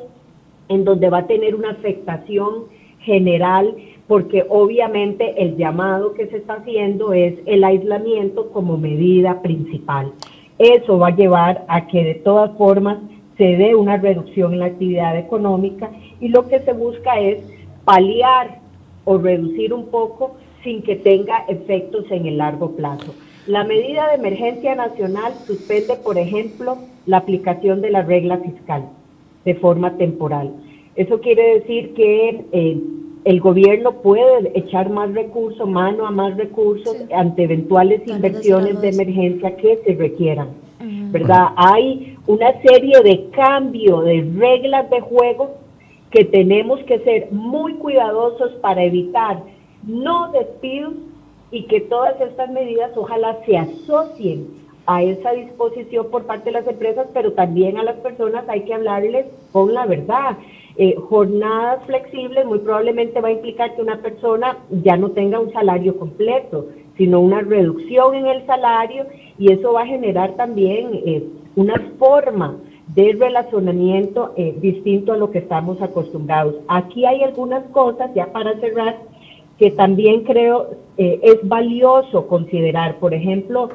en 0.69 0.85
donde 0.85 1.11
va 1.11 1.19
a 1.19 1.27
tener 1.27 1.55
una 1.55 1.71
afectación 1.71 2.67
general, 3.01 3.75
porque 4.07 4.45
obviamente 4.49 5.43
el 5.43 5.57
llamado 5.57 6.15
que 6.15 6.29
se 6.29 6.37
está 6.37 6.55
haciendo 6.55 7.13
es 7.13 7.35
el 7.47 7.65
aislamiento 7.65 8.51
como 8.53 8.77
medida 8.77 9.43
principal. 9.43 10.13
Eso 10.59 10.99
va 10.99 11.09
a 11.09 11.17
llevar 11.17 11.65
a 11.67 11.87
que 11.89 12.05
de 12.05 12.15
todas 12.17 12.57
formas 12.57 12.99
se 13.37 13.45
dé 13.57 13.75
una 13.75 13.97
reducción 13.97 14.53
en 14.53 14.61
la 14.61 14.67
actividad 14.67 15.17
económica 15.19 15.91
y 16.21 16.29
lo 16.29 16.49
que 16.49 16.61
se 16.61 16.73
busca 16.73 17.19
es 17.19 17.39
paliar 17.85 18.59
o 19.05 19.19
reducir 19.19 19.73
un 19.73 19.87
poco 19.87 20.37
sin 20.63 20.83
que 20.83 20.97
tenga 20.97 21.45
efectos 21.49 22.05
en 22.11 22.27
el 22.27 22.39
largo 22.39 22.77
plazo. 22.77 23.15
La 23.47 23.65
medida 23.65 24.09
de 24.09 24.15
emergencia 24.15 24.75
nacional 24.75 25.35
suspende, 25.47 25.97
por 25.97 26.17
ejemplo, 26.17 26.79
la 27.07 27.17
aplicación 27.17 27.81
de 27.81 27.91
la 27.91 28.03
regla 28.03 28.39
fiscal 28.39 28.85
de 29.45 29.55
forma 29.57 29.97
temporal. 29.97 30.53
Eso 30.95 31.21
quiere 31.21 31.59
decir 31.59 31.95
que 31.95 32.45
eh, 32.53 32.81
el 33.25 33.41
gobierno 33.41 33.93
puede 34.03 34.53
echar 34.55 34.91
más 34.91 35.13
recursos, 35.15 35.69
mano 35.69 36.07
a 36.07 36.11
más 36.11 36.37
recursos 36.37 36.97
sí. 36.97 37.13
ante 37.13 37.45
eventuales 37.45 38.03
inversiones 38.07 38.81
de 38.81 38.89
emergencia 38.91 39.57
que 39.57 39.81
se 39.85 39.95
requieran. 39.95 40.49
¿Verdad? 40.83 41.49
Hay 41.57 42.19
una 42.27 42.61
serie 42.63 43.01
de 43.03 43.31
cambios 43.31 44.05
de 44.05 44.29
reglas 44.37 44.91
de 44.91 45.01
juego 45.01 45.57
que 46.11 46.25
tenemos 46.25 46.81
que 46.85 46.99
ser 47.01 47.31
muy 47.31 47.75
cuidadosos 47.75 48.53
para 48.61 48.83
evitar 48.83 49.43
no 49.85 50.31
despidos 50.33 50.95
y 51.51 51.65
que 51.65 51.81
todas 51.81 52.21
estas 52.21 52.51
medidas 52.51 52.91
ojalá 52.97 53.39
se 53.47 53.57
asocien 53.57 54.49
a 54.87 55.03
esa 55.03 55.33
disposición 55.33 56.11
por 56.11 56.25
parte 56.25 56.47
de 56.47 56.59
las 56.59 56.67
empresas, 56.67 57.07
pero 57.15 57.33
también 57.33 57.79
a 57.79 57.85
las 57.85 57.97
personas 57.97 58.45
hay 58.49 58.63
que 58.63 58.75
hablarles 58.75 59.27
con 59.53 59.73
la 59.73 59.87
verdad. 59.87 60.37
Eh, 60.77 60.97
jornadas 60.97 61.85
flexibles 61.85 62.47
muy 62.47 62.59
probablemente 62.59 63.21
va 63.21 63.29
a 63.29 63.33
implicar 63.33 63.75
que 63.75 63.83
una 63.83 64.01
persona 64.01 64.57
ya 64.71 64.97
no 64.97 65.11
tenga 65.11 65.39
un 65.39 65.53
salario 65.53 65.99
completo, 65.99 66.67
sino 66.97 67.21
una 67.21 67.41
reducción 67.41 68.15
en 68.15 68.27
el 68.27 68.47
salario 68.47 69.07
y 69.39 69.53
eso 69.53 69.73
va 69.73 69.83
a 69.83 69.87
generar 69.87 70.33
también 70.37 70.91
eh, 71.07 71.25
una 71.57 71.75
forma 71.99 72.57
de 72.95 73.13
relacionamiento 73.19 74.33
eh, 74.37 74.57
distinto 74.61 75.13
a 75.13 75.17
lo 75.17 75.31
que 75.31 75.39
estamos 75.39 75.81
acostumbrados. 75.81 76.57
Aquí 76.69 77.07
hay 77.07 77.23
algunas 77.23 77.65
cosas, 77.71 78.11
ya 78.15 78.33
para 78.33 78.59
cerrar, 78.61 78.99
que 79.59 79.71
también 79.71 80.25
creo 80.25 80.71
eh, 80.99 81.21
es 81.23 81.49
valioso 81.49 82.27
considerar. 82.27 82.99
Por 82.99 83.15
ejemplo, 83.15 83.71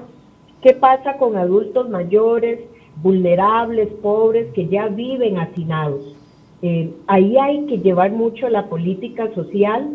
¿qué 0.62 0.74
pasa 0.74 1.18
con 1.18 1.36
adultos 1.38 1.90
mayores, 1.90 2.60
vulnerables, 3.02 3.90
pobres, 4.02 4.48
que 4.54 4.68
ya 4.68 4.88
viven 4.88 5.38
hacinados? 5.38 6.14
Ahí 7.06 7.38
hay 7.38 7.68
que 7.68 7.78
llevar 7.78 8.12
mucho 8.12 8.50
la 8.50 8.66
política 8.66 9.32
social 9.36 9.88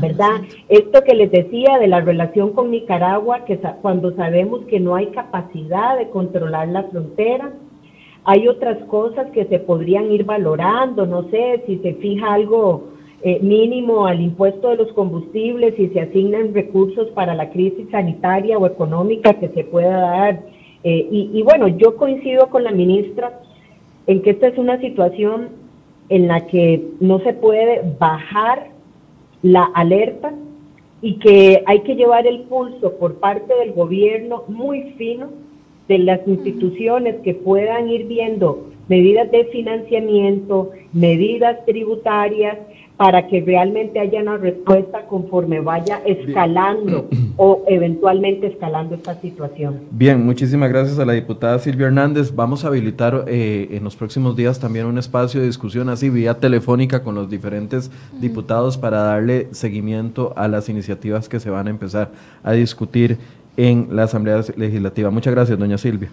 ¿verdad? 0.00 0.42
Esto 0.68 1.02
que 1.02 1.14
les 1.14 1.30
decía 1.30 1.78
de 1.78 1.88
la 1.88 2.00
relación 2.00 2.52
con 2.52 2.70
Nicaragua, 2.70 3.44
que 3.44 3.58
cuando 3.82 4.14
sabemos 4.14 4.60
que 4.66 4.80
no 4.80 4.94
hay 4.94 5.06
capacidad 5.06 5.98
de 5.98 6.08
controlar 6.10 6.68
la 6.68 6.84
frontera, 6.84 7.52
hay 8.24 8.46
otras 8.46 8.78
cosas 8.84 9.30
que 9.32 9.46
se 9.46 9.58
podrían 9.58 10.10
ir 10.12 10.24
valorando, 10.24 11.06
no 11.06 11.28
sé, 11.30 11.62
si 11.66 11.78
se 11.78 11.94
fija 11.94 12.34
algo 12.34 12.88
eh, 13.22 13.40
mínimo 13.42 14.06
al 14.06 14.20
impuesto 14.20 14.68
de 14.68 14.76
los 14.76 14.92
combustibles, 14.92 15.74
si 15.76 15.88
se 15.88 16.00
asignan 16.00 16.54
recursos 16.54 17.08
para 17.10 17.34
la 17.34 17.50
crisis 17.50 17.88
sanitaria 17.90 18.58
o 18.58 18.66
económica 18.66 19.34
que 19.34 19.48
se 19.48 19.64
pueda 19.64 19.98
dar. 19.98 20.40
Eh, 20.84 21.08
y, 21.10 21.30
y 21.32 21.42
bueno, 21.42 21.68
yo 21.68 21.96
coincido 21.96 22.48
con 22.48 22.64
la 22.64 22.70
ministra 22.70 23.40
en 24.06 24.22
que 24.22 24.30
esta 24.30 24.48
es 24.48 24.58
una 24.58 24.80
situación 24.80 25.48
en 26.08 26.28
la 26.28 26.46
que 26.46 26.82
no 27.00 27.18
se 27.20 27.32
puede 27.32 27.82
bajar 27.98 28.77
la 29.42 29.64
alerta 29.74 30.32
y 31.00 31.14
que 31.18 31.62
hay 31.66 31.80
que 31.80 31.94
llevar 31.94 32.26
el 32.26 32.40
pulso 32.42 32.96
por 32.98 33.16
parte 33.16 33.54
del 33.54 33.72
gobierno 33.72 34.44
muy 34.48 34.94
fino 34.96 35.28
de 35.86 35.98
las 35.98 36.26
instituciones 36.26 37.16
que 37.22 37.34
puedan 37.34 37.88
ir 37.88 38.06
viendo 38.06 38.66
medidas 38.88 39.30
de 39.30 39.44
financiamiento, 39.46 40.70
medidas 40.92 41.64
tributarias, 41.66 42.58
para 42.98 43.28
que 43.28 43.40
realmente 43.40 44.00
haya 44.00 44.20
una 44.20 44.38
respuesta 44.38 45.06
conforme 45.06 45.60
vaya 45.60 46.02
escalando 46.04 47.08
o 47.36 47.62
eventualmente 47.68 48.48
escalando 48.48 48.96
esta 48.96 49.14
situación. 49.20 49.82
Bien, 49.92 50.26
muchísimas 50.26 50.68
gracias 50.68 50.98
a 50.98 51.04
la 51.04 51.12
diputada 51.12 51.60
Silvia 51.60 51.86
Hernández. 51.86 52.34
Vamos 52.34 52.64
a 52.64 52.68
habilitar 52.68 53.24
eh, 53.28 53.68
en 53.70 53.84
los 53.84 53.94
próximos 53.94 54.34
días 54.34 54.58
también 54.58 54.86
un 54.86 54.98
espacio 54.98 55.40
de 55.40 55.46
discusión 55.46 55.88
así 55.88 56.10
vía 56.10 56.34
telefónica 56.34 57.04
con 57.04 57.14
los 57.14 57.30
diferentes 57.30 57.88
diputados 58.20 58.76
para 58.76 58.98
darle 58.98 59.46
seguimiento 59.52 60.32
a 60.34 60.48
las 60.48 60.68
iniciativas 60.68 61.28
que 61.28 61.38
se 61.38 61.50
van 61.50 61.68
a 61.68 61.70
empezar 61.70 62.10
a 62.42 62.50
discutir 62.50 63.16
en 63.56 63.86
la 63.92 64.04
Asamblea 64.04 64.40
Legislativa. 64.56 65.08
Muchas 65.10 65.32
gracias, 65.32 65.56
doña 65.56 65.78
Silvia. 65.78 66.08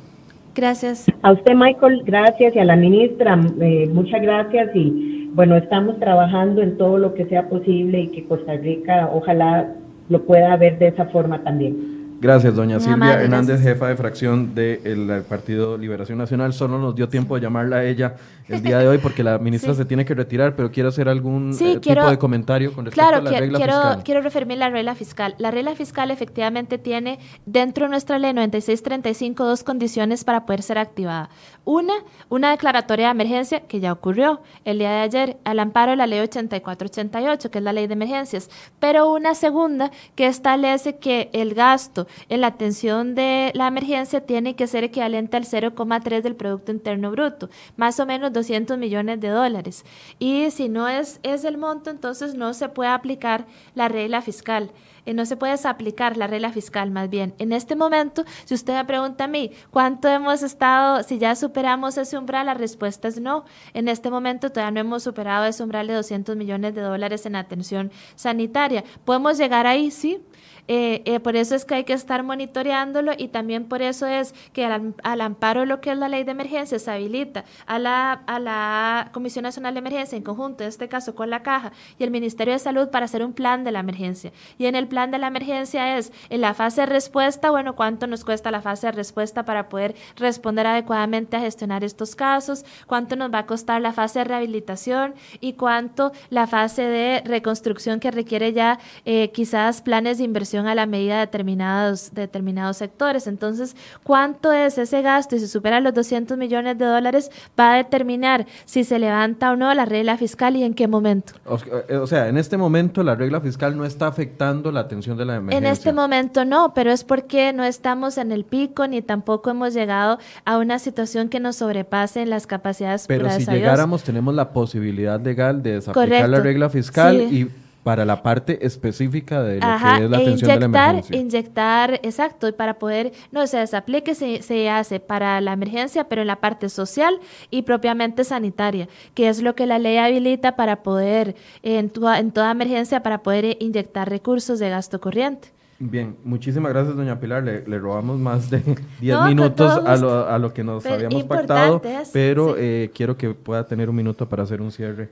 Gracias. 0.54 1.08
A 1.24 1.32
usted, 1.32 1.56
Michael, 1.56 2.04
gracias 2.06 2.56
y 2.56 2.60
a 2.60 2.66
la 2.66 2.76
ministra, 2.76 3.40
eh, 3.60 3.90
muchas 3.92 4.22
gracias 4.22 4.74
y 4.76 5.15
bueno, 5.36 5.58
estamos 5.58 6.00
trabajando 6.00 6.62
en 6.62 6.78
todo 6.78 6.98
lo 6.98 7.14
que 7.14 7.26
sea 7.26 7.50
posible 7.50 8.00
y 8.00 8.08
que 8.08 8.24
Costa 8.24 8.54
Rica 8.54 9.10
ojalá 9.12 9.76
lo 10.08 10.22
pueda 10.24 10.56
ver 10.56 10.80
de 10.80 10.88
esa 10.88 11.08
forma 11.08 11.44
también. 11.44 11.95
Gracias, 12.20 12.56
doña 12.56 12.80
Silvia 12.80 13.22
Hernández, 13.22 13.62
jefa 13.62 13.88
de 13.88 13.96
fracción 13.96 14.56
del 14.56 15.24
Partido 15.28 15.78
Liberación 15.78 16.18
Nacional. 16.18 16.54
Solo 16.54 16.80
nos 16.80 16.96
dio 16.96 17.10
tiempo 17.10 17.36
de 17.36 17.42
llamarla 17.42 17.78
a 17.78 17.84
ella 17.86 18.16
el 18.48 18.62
día 18.62 18.78
de 18.80 18.88
hoy 18.88 18.98
porque 19.00 19.24
la 19.24 19.38
ministra 19.38 19.74
se 19.76 19.86
tiene 19.86 20.06
que 20.06 20.14
retirar, 20.14 20.56
pero 20.56 20.72
quiero 20.72 20.90
hacer 20.90 21.10
algún 21.10 21.52
eh, 21.60 21.80
tipo 21.80 22.10
de 22.10 22.18
comentario 22.18 22.74
con 22.74 22.86
respecto 22.86 23.08
a 23.08 23.22
la 23.22 23.40
regla 23.40 23.58
quiero, 23.58 23.74
fiscal. 23.74 24.04
Quiero 24.04 24.22
referirme 24.22 24.54
a 24.54 24.58
la 24.58 24.70
regla 24.70 24.96
fiscal. 24.96 25.36
La 25.38 25.52
regla 25.52 25.76
fiscal 25.76 26.12
efectivamente 26.12 26.78
tiene 26.78 27.20
dentro 27.46 27.86
de 27.86 27.90
nuestra 27.92 28.18
ley 28.20 28.34
9635 28.34 29.46
dos 29.46 29.64
condiciones 29.64 30.24
para 30.24 30.46
poder 30.46 30.62
ser 30.62 30.78
activada. 30.78 31.30
Una, 31.64 31.94
una 32.30 32.52
declaratoria 32.52 33.08
de 33.08 33.12
emergencia 33.12 33.62
que 33.62 33.80
ya 33.80 33.92
ocurrió 33.92 34.42
el 34.64 34.80
día 34.80 34.92
de 34.92 35.00
ayer 35.00 35.38
al 35.44 35.60
amparo 35.60 35.92
de 35.92 35.98
la 35.98 36.08
ley 36.08 36.20
8488, 36.20 37.52
que 37.52 37.58
es 37.58 37.64
la 37.64 37.74
ley 37.74 37.88
de 37.88 37.94
emergencias, 37.94 38.50
pero 38.80 39.12
una 39.12 39.34
segunda 39.36 39.92
que 40.16 40.28
establece 40.28 40.98
que 40.98 41.30
el 41.34 41.56
gasto 41.56 42.05
en 42.30 42.42
la 42.42 42.48
atención 42.48 43.16
de 43.16 43.52
la 43.54 43.68
emergencia 43.68 44.26
tiene 44.26 44.56
que 44.56 44.68
ser 44.68 44.84
equivalente 44.84 45.38
al 45.38 45.46
0,3 45.46 46.22
del 46.22 46.36
Producto 46.36 46.72
Interno 46.72 47.12
Bruto, 47.12 47.50
más 47.78 48.00
o 48.00 48.06
menos 48.06 48.34
200 48.34 48.78
millones 48.78 49.20
de 49.20 49.30
dólares. 49.30 49.86
Y 50.20 50.52
si 50.52 50.70
no 50.70 50.88
es, 50.88 51.20
es 51.24 51.44
el 51.46 51.58
monto, 51.58 51.90
entonces 51.90 52.36
no 52.36 52.54
se 52.54 52.70
puede 52.70 52.90
aplicar 52.90 53.46
la 53.74 53.88
regla 53.88 54.22
fiscal. 54.22 54.72
Eh, 55.06 55.14
no 55.14 55.26
se 55.26 55.38
puede 55.38 55.56
aplicar 55.66 56.18
la 56.18 56.28
regla 56.28 56.52
fiscal 56.52 56.92
más 56.92 57.10
bien. 57.10 57.34
En 57.38 57.54
este 57.54 57.76
momento, 57.76 58.26
si 58.46 58.54
usted 58.54 58.74
me 58.74 58.86
pregunta 58.86 59.26
a 59.26 59.28
mí, 59.28 59.52
¿cuánto 59.72 60.08
hemos 60.08 60.44
estado, 60.44 61.04
si 61.04 61.20
ya 61.20 61.36
superamos 61.36 61.98
ese 61.98 62.18
umbral? 62.18 62.48
La 62.48 62.54
respuesta 62.54 63.08
es 63.08 63.20
no. 63.20 63.46
En 63.74 63.88
este 63.88 64.10
momento 64.10 64.52
todavía 64.52 64.72
no 64.72 64.80
hemos 64.80 65.04
superado 65.04 65.46
ese 65.46 65.64
umbral 65.64 65.88
de 65.88 65.94
200 65.94 66.36
millones 66.36 66.74
de 66.76 66.82
dólares 66.82 67.26
en 67.26 67.36
atención 67.36 67.92
sanitaria. 68.16 68.84
¿Podemos 69.06 69.38
llegar 69.38 69.68
ahí? 69.68 69.92
Sí. 69.92 70.22
Eh, 70.68 71.04
eh, 71.06 71.20
por 71.20 71.36
eso 71.36 71.56
es 71.56 71.64
que 71.64 71.76
hay 71.76 71.84
que 71.84 71.94
estar 71.94 72.24
monitoreándolo 72.24 73.12
y 73.18 73.28
también 73.28 73.66
por 73.66 73.82
eso 73.82 74.08
es 74.08 74.34
que 74.52 74.66
al, 74.66 75.22
amparo 75.22 75.62
de 75.62 75.66
lo 75.68 75.80
que 75.80 75.92
es 75.92 75.98
la 75.98 76.10
ley 76.10 76.24
de 76.24 76.32
emergencia 76.32 76.80
se 76.80 76.90
habilita 76.92 77.46
a 77.68 77.78
la, 77.78 78.14
a 78.26 78.40
la 78.40 79.10
Comisión 79.14 79.44
Nacional 79.44 79.76
de 79.76 79.80
Emergencia 79.80 80.18
en 80.18 80.24
conjunto, 80.24 80.64
en 80.64 80.70
este 80.70 80.88
caso 80.88 81.14
con 81.14 81.30
la 81.30 81.44
Caja 81.44 81.72
y 82.00 82.04
el 82.04 82.12
Ministerio 82.12 82.54
de 82.54 82.60
Salud 82.60 82.90
para 82.90 83.06
hacer 83.06 83.24
un 83.24 83.34
plan 83.34 83.64
de 83.64 83.72
la 83.72 83.80
emergencia. 83.80 84.32
Y 84.58 84.66
en 84.66 84.76
el 84.76 84.88
plan 84.88 85.12
de 85.12 85.20
la 85.20 85.28
emergencia 85.28 85.98
es 85.98 86.12
en 86.30 86.42
la 86.42 86.54
fase 86.54 86.82
de 86.82 86.88
respuesta, 86.88 87.52
bueno, 87.52 87.76
cuánto 87.76 88.08
nos 88.08 88.26
cuesta 88.26 88.50
la 88.50 88.62
fase 88.62 88.88
de 88.88 88.94
respuesta 88.94 89.46
para 89.46 89.70
poder 89.70 89.96
responder 90.16 90.66
adecuadamente 90.66 91.38
a 91.38 91.42
gestionar 91.42 91.84
estos 91.84 92.16
casos, 92.16 92.66
cuánto 92.88 93.16
nos 93.16 93.32
va 93.32 93.40
a 93.40 93.46
costar 93.46 93.82
la 93.82 93.94
fase 93.94 94.20
de 94.20 94.26
rehabilitación 94.26 95.14
y 95.40 95.54
cuánto 95.54 96.12
la 96.30 96.48
fase 96.48 96.84
de 96.84 97.22
reconstrucción 97.26 98.00
que 98.00 98.12
requiere 98.12 98.54
ya 98.54 98.80
eh, 99.06 99.32
quizás 99.32 99.82
planes 99.82 100.18
de 100.18 100.24
inversión 100.24 100.55
a 100.56 100.76
la 100.76 100.86
medida 100.86 101.16
de 101.16 101.20
determinados, 101.22 102.14
determinados 102.14 102.78
sectores. 102.78 103.28
Entonces, 103.28 103.76
¿cuánto 104.04 104.54
es 104.54 104.78
ese 104.78 105.02
gasto? 105.02 105.36
Y 105.36 105.40
si 105.40 105.48
supera 105.48 105.80
los 105.82 105.94
200 105.94 106.38
millones 106.38 106.78
de 106.78 106.86
dólares, 106.86 107.30
va 107.60 107.74
a 107.74 107.78
determinar 107.78 108.46
si 108.66 108.84
se 108.84 108.98
levanta 109.00 109.52
o 109.52 109.56
no 109.56 109.74
la 109.74 109.86
regla 109.86 110.18
fiscal 110.18 110.56
y 110.56 110.64
en 110.64 110.74
qué 110.74 110.88
momento. 110.88 111.34
O, 111.46 111.58
eh, 111.58 112.08
sea, 112.08 112.30
en 112.30 112.38
este 112.38 112.58
momento 112.58 113.04
la 113.04 113.16
regla 113.16 113.42
fiscal 113.42 113.76
no 113.78 113.86
está 113.86 114.08
afectando 114.08 114.72
la 114.72 114.82
atención 114.82 115.18
de 115.18 115.26
la 115.26 115.36
emergencia. 115.36 115.58
En 115.68 115.72
este 115.72 115.92
momento 115.92 116.46
no, 116.46 116.74
pero 116.74 116.92
es 116.92 117.04
porque 117.04 117.52
no 117.54 117.64
estamos 117.66 118.18
en 118.18 118.32
el 118.32 118.46
pico 118.46 118.88
ni 118.88 119.02
tampoco 119.02 119.50
hemos 119.50 119.74
llegado 119.74 120.20
a 120.46 120.58
una 120.58 120.80
situación 120.80 121.30
que 121.30 121.40
nos 121.40 121.58
sobrepase 121.58 122.22
en 122.22 122.30
las 122.30 122.48
capacidades. 122.48 123.06
Pero 123.08 123.30
si 123.30 123.46
llegáramos, 123.46 124.04
tenemos 124.04 124.34
la 124.34 124.50
posibilidad 124.50 125.20
legal 125.20 125.62
de 125.62 125.74
desaplicar 125.74 126.30
la 126.30 126.40
regla 126.40 126.70
fiscal 126.70 127.22
y 127.22 127.50
para 127.86 128.04
la 128.04 128.24
parte 128.24 128.66
específica 128.66 129.44
de 129.44 129.60
lo 129.60 129.62
que 129.62 130.06
es 130.06 130.10
la 130.10 130.18
e 130.18 130.22
atención 130.24 130.50
de 130.50 130.60
la 130.60 130.66
emergencia. 130.66 131.16
Inyectar, 131.16 132.00
exacto, 132.02 132.48
y 132.48 132.52
para 132.52 132.80
poder, 132.80 133.12
no 133.32 133.46
se 133.46 133.58
desaplique, 133.58 134.16
se, 134.16 134.42
se 134.42 134.72
hace 134.72 135.00
para 135.00 135.40
la 135.40 135.54
emergencia, 135.54 136.10
pero 136.10 136.22
en 136.22 136.28
la 136.28 136.38
parte 136.38 136.70
social 136.70 137.20
y 137.52 137.62
propiamente 137.62 138.24
sanitaria, 138.24 138.90
que 139.14 139.30
es 139.30 139.44
lo 139.44 139.54
que 139.54 139.68
la 139.68 139.78
ley 139.78 139.98
habilita 139.98 140.56
para 140.56 140.82
poder, 140.82 141.36
en, 141.62 141.92
en 142.18 142.32
toda 142.32 142.50
emergencia, 142.52 143.04
para 143.04 143.22
poder 143.22 143.56
inyectar 143.60 144.10
recursos 144.10 144.58
de 144.58 144.72
gasto 144.72 145.00
corriente. 145.00 145.50
Bien, 145.78 146.16
muchísimas 146.24 146.74
gracias, 146.74 146.96
doña 146.96 147.20
Pilar. 147.20 147.44
Le, 147.44 147.78
robamos 147.78 148.18
más 148.18 148.50
de 148.50 148.64
10 149.00 149.26
minutos 149.28 149.72
a 149.86 149.96
lo, 149.98 150.28
a 150.28 150.40
lo, 150.40 150.52
que 150.56 150.64
nos 150.64 150.84
habíamos 150.88 151.24
pactado, 151.26 151.84
pero 152.12 152.56
eh, 152.58 152.90
quiero 152.96 153.16
que 153.16 153.36
pueda 153.36 153.68
tener 153.68 153.92
un 153.92 153.96
minuto 153.96 154.28
para 154.28 154.42
hacer 154.42 154.60
un 154.60 154.72
cierre 154.72 155.10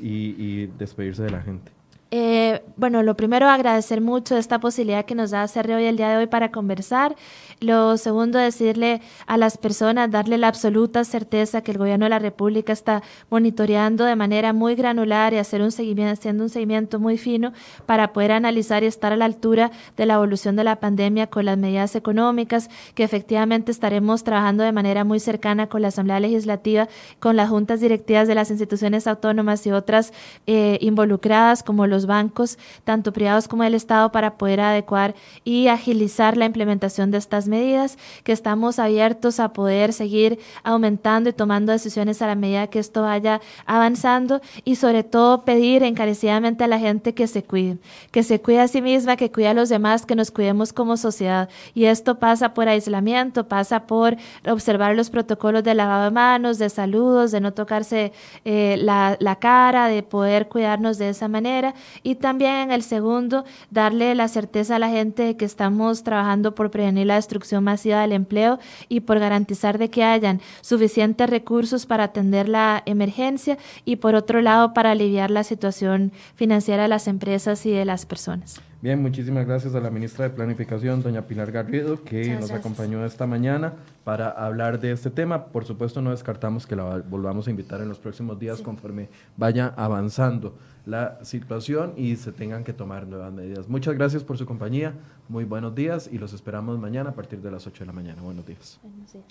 y, 0.00 0.34
y 0.38 0.66
despedirse 0.78 1.22
de 1.24 1.30
la 1.30 1.42
gente. 1.42 1.75
Eh, 2.10 2.62
bueno, 2.76 3.02
lo 3.02 3.16
primero, 3.16 3.48
agradecer 3.48 4.00
mucho 4.00 4.36
esta 4.36 4.60
posibilidad 4.60 5.04
que 5.04 5.14
nos 5.14 5.32
da 5.32 5.42
hacer 5.42 5.70
hoy 5.72 5.84
el 5.84 5.96
día 5.96 6.08
de 6.10 6.16
hoy 6.18 6.26
para 6.26 6.50
conversar. 6.52 7.16
Lo 7.60 7.96
segundo, 7.96 8.38
decirle 8.38 9.00
a 9.26 9.38
las 9.38 9.56
personas, 9.56 10.10
darle 10.10 10.36
la 10.36 10.48
absoluta 10.48 11.04
certeza 11.04 11.62
que 11.62 11.70
el 11.70 11.78
gobierno 11.78 12.04
de 12.04 12.10
la 12.10 12.18
República 12.18 12.70
está 12.70 13.02
monitoreando 13.30 14.04
de 14.04 14.14
manera 14.14 14.52
muy 14.52 14.74
granular 14.74 15.32
y 15.32 15.38
hacer 15.38 15.62
un 15.62 15.72
seguimiento, 15.72 16.12
haciendo 16.12 16.44
un 16.44 16.50
seguimiento 16.50 17.00
muy 17.00 17.16
fino 17.16 17.54
para 17.86 18.12
poder 18.12 18.32
analizar 18.32 18.82
y 18.82 18.86
estar 18.86 19.14
a 19.14 19.16
la 19.16 19.24
altura 19.24 19.70
de 19.96 20.04
la 20.04 20.14
evolución 20.14 20.54
de 20.54 20.64
la 20.64 20.80
pandemia 20.80 21.28
con 21.28 21.46
las 21.46 21.56
medidas 21.56 21.96
económicas, 21.96 22.68
que 22.94 23.04
efectivamente 23.04 23.72
estaremos 23.72 24.22
trabajando 24.22 24.62
de 24.62 24.72
manera 24.72 25.04
muy 25.04 25.18
cercana 25.18 25.66
con 25.66 25.80
la 25.80 25.88
Asamblea 25.88 26.20
Legislativa, 26.20 26.88
con 27.20 27.36
las 27.36 27.48
juntas 27.48 27.80
directivas 27.80 28.28
de 28.28 28.34
las 28.34 28.50
instituciones 28.50 29.06
autónomas 29.06 29.66
y 29.66 29.72
otras 29.72 30.12
eh, 30.46 30.76
involucradas 30.82 31.62
como 31.62 31.86
los 31.86 32.04
bancos, 32.04 32.58
tanto 32.84 33.14
privados 33.14 33.48
como 33.48 33.62
del 33.62 33.74
Estado, 33.74 34.12
para 34.12 34.36
poder 34.36 34.60
adecuar 34.60 35.14
y 35.42 35.68
agilizar 35.68 36.36
la 36.36 36.44
implementación 36.44 37.10
de 37.10 37.16
estas 37.16 37.45
medidas, 37.48 37.98
que 38.24 38.32
estamos 38.32 38.78
abiertos 38.78 39.40
a 39.40 39.52
poder 39.52 39.92
seguir 39.92 40.38
aumentando 40.62 41.30
y 41.30 41.32
tomando 41.32 41.72
decisiones 41.72 42.22
a 42.22 42.26
la 42.26 42.34
medida 42.34 42.66
que 42.66 42.78
esto 42.78 43.02
vaya 43.02 43.40
avanzando 43.64 44.40
y 44.64 44.76
sobre 44.76 45.04
todo 45.04 45.44
pedir 45.44 45.82
encarecidamente 45.82 46.64
a 46.64 46.68
la 46.68 46.78
gente 46.78 47.14
que 47.14 47.26
se 47.26 47.42
cuide, 47.42 47.78
que 48.10 48.22
se 48.22 48.40
cuide 48.40 48.60
a 48.60 48.68
sí 48.68 48.82
misma, 48.82 49.16
que 49.16 49.30
cuide 49.30 49.48
a 49.48 49.54
los 49.54 49.68
demás, 49.68 50.06
que 50.06 50.14
nos 50.14 50.30
cuidemos 50.30 50.72
como 50.72 50.96
sociedad. 50.96 51.48
Y 51.74 51.84
esto 51.84 52.18
pasa 52.18 52.54
por 52.54 52.68
aislamiento, 52.68 53.48
pasa 53.48 53.86
por 53.86 54.16
observar 54.46 54.96
los 54.96 55.10
protocolos 55.10 55.64
de 55.64 55.74
lavado 55.74 56.04
de 56.04 56.10
manos, 56.10 56.58
de 56.58 56.68
saludos, 56.70 57.30
de 57.30 57.40
no 57.40 57.52
tocarse 57.52 58.12
eh, 58.44 58.76
la, 58.78 59.36
cara, 59.40 59.88
de 59.88 60.02
poder 60.02 60.48
cuidarnos 60.48 60.98
de 60.98 61.10
esa 61.10 61.28
manera 61.28 61.74
y 62.02 62.16
también 62.16 62.54
en 62.56 62.70
el 62.70 62.82
segundo, 62.82 63.44
darle 63.70 64.14
la 64.14 64.28
certeza 64.28 64.76
a 64.76 64.78
la 64.78 64.88
gente 64.88 65.22
de 65.22 65.36
que 65.36 65.44
estamos 65.44 66.02
trabajando 66.02 66.54
por 66.54 66.70
prevenir 66.70 67.06
la 67.06 67.16
destrucción 67.16 67.35
masiva 67.60 68.00
del 68.00 68.12
empleo 68.12 68.58
y 68.88 69.00
por 69.00 69.18
garantizar 69.18 69.78
de 69.78 69.90
que 69.90 70.04
hayan 70.04 70.40
suficientes 70.60 71.28
recursos 71.28 71.86
para 71.86 72.04
atender 72.04 72.48
la 72.48 72.82
emergencia 72.86 73.58
y 73.84 73.96
por 73.96 74.14
otro 74.14 74.40
lado 74.40 74.74
para 74.74 74.92
aliviar 74.92 75.30
la 75.30 75.44
situación 75.44 76.12
financiera 76.34 76.84
de 76.84 76.88
las 76.88 77.08
empresas 77.08 77.64
y 77.66 77.70
de 77.70 77.84
las 77.84 78.06
personas. 78.06 78.60
Bien, 78.82 79.00
muchísimas 79.00 79.46
gracias 79.46 79.74
a 79.74 79.80
la 79.80 79.90
ministra 79.90 80.28
de 80.28 80.34
Planificación, 80.34 81.02
doña 81.02 81.22
Pilar 81.22 81.50
Garrido, 81.50 82.04
que 82.04 82.36
nos 82.36 82.50
acompañó 82.50 83.04
esta 83.06 83.26
mañana 83.26 83.72
para 84.04 84.28
hablar 84.28 84.78
de 84.78 84.92
este 84.92 85.10
tema. 85.10 85.46
Por 85.46 85.64
supuesto, 85.64 86.02
no 86.02 86.10
descartamos 86.10 86.66
que 86.66 86.76
la 86.76 86.98
volvamos 86.98 87.46
a 87.48 87.50
invitar 87.50 87.80
en 87.80 87.88
los 87.88 87.98
próximos 87.98 88.38
días 88.38 88.60
conforme 88.60 89.08
vaya 89.36 89.72
avanzando 89.76 90.54
la 90.84 91.18
situación 91.24 91.94
y 91.96 92.16
se 92.16 92.32
tengan 92.32 92.64
que 92.64 92.74
tomar 92.74 93.06
nuevas 93.06 93.32
medidas. 93.32 93.66
Muchas 93.66 93.94
gracias 93.94 94.22
por 94.22 94.36
su 94.36 94.44
compañía, 94.44 94.92
muy 95.28 95.44
buenos 95.44 95.74
días 95.74 96.08
y 96.12 96.18
los 96.18 96.34
esperamos 96.34 96.78
mañana 96.78 97.10
a 97.10 97.14
partir 97.14 97.40
de 97.40 97.50
las 97.50 97.66
8 97.66 97.82
de 97.82 97.86
la 97.86 97.92
mañana. 97.92 98.20
Buenos 98.20 98.44
días. 98.44 98.78
Buenos 98.82 99.12
días. 99.12 99.24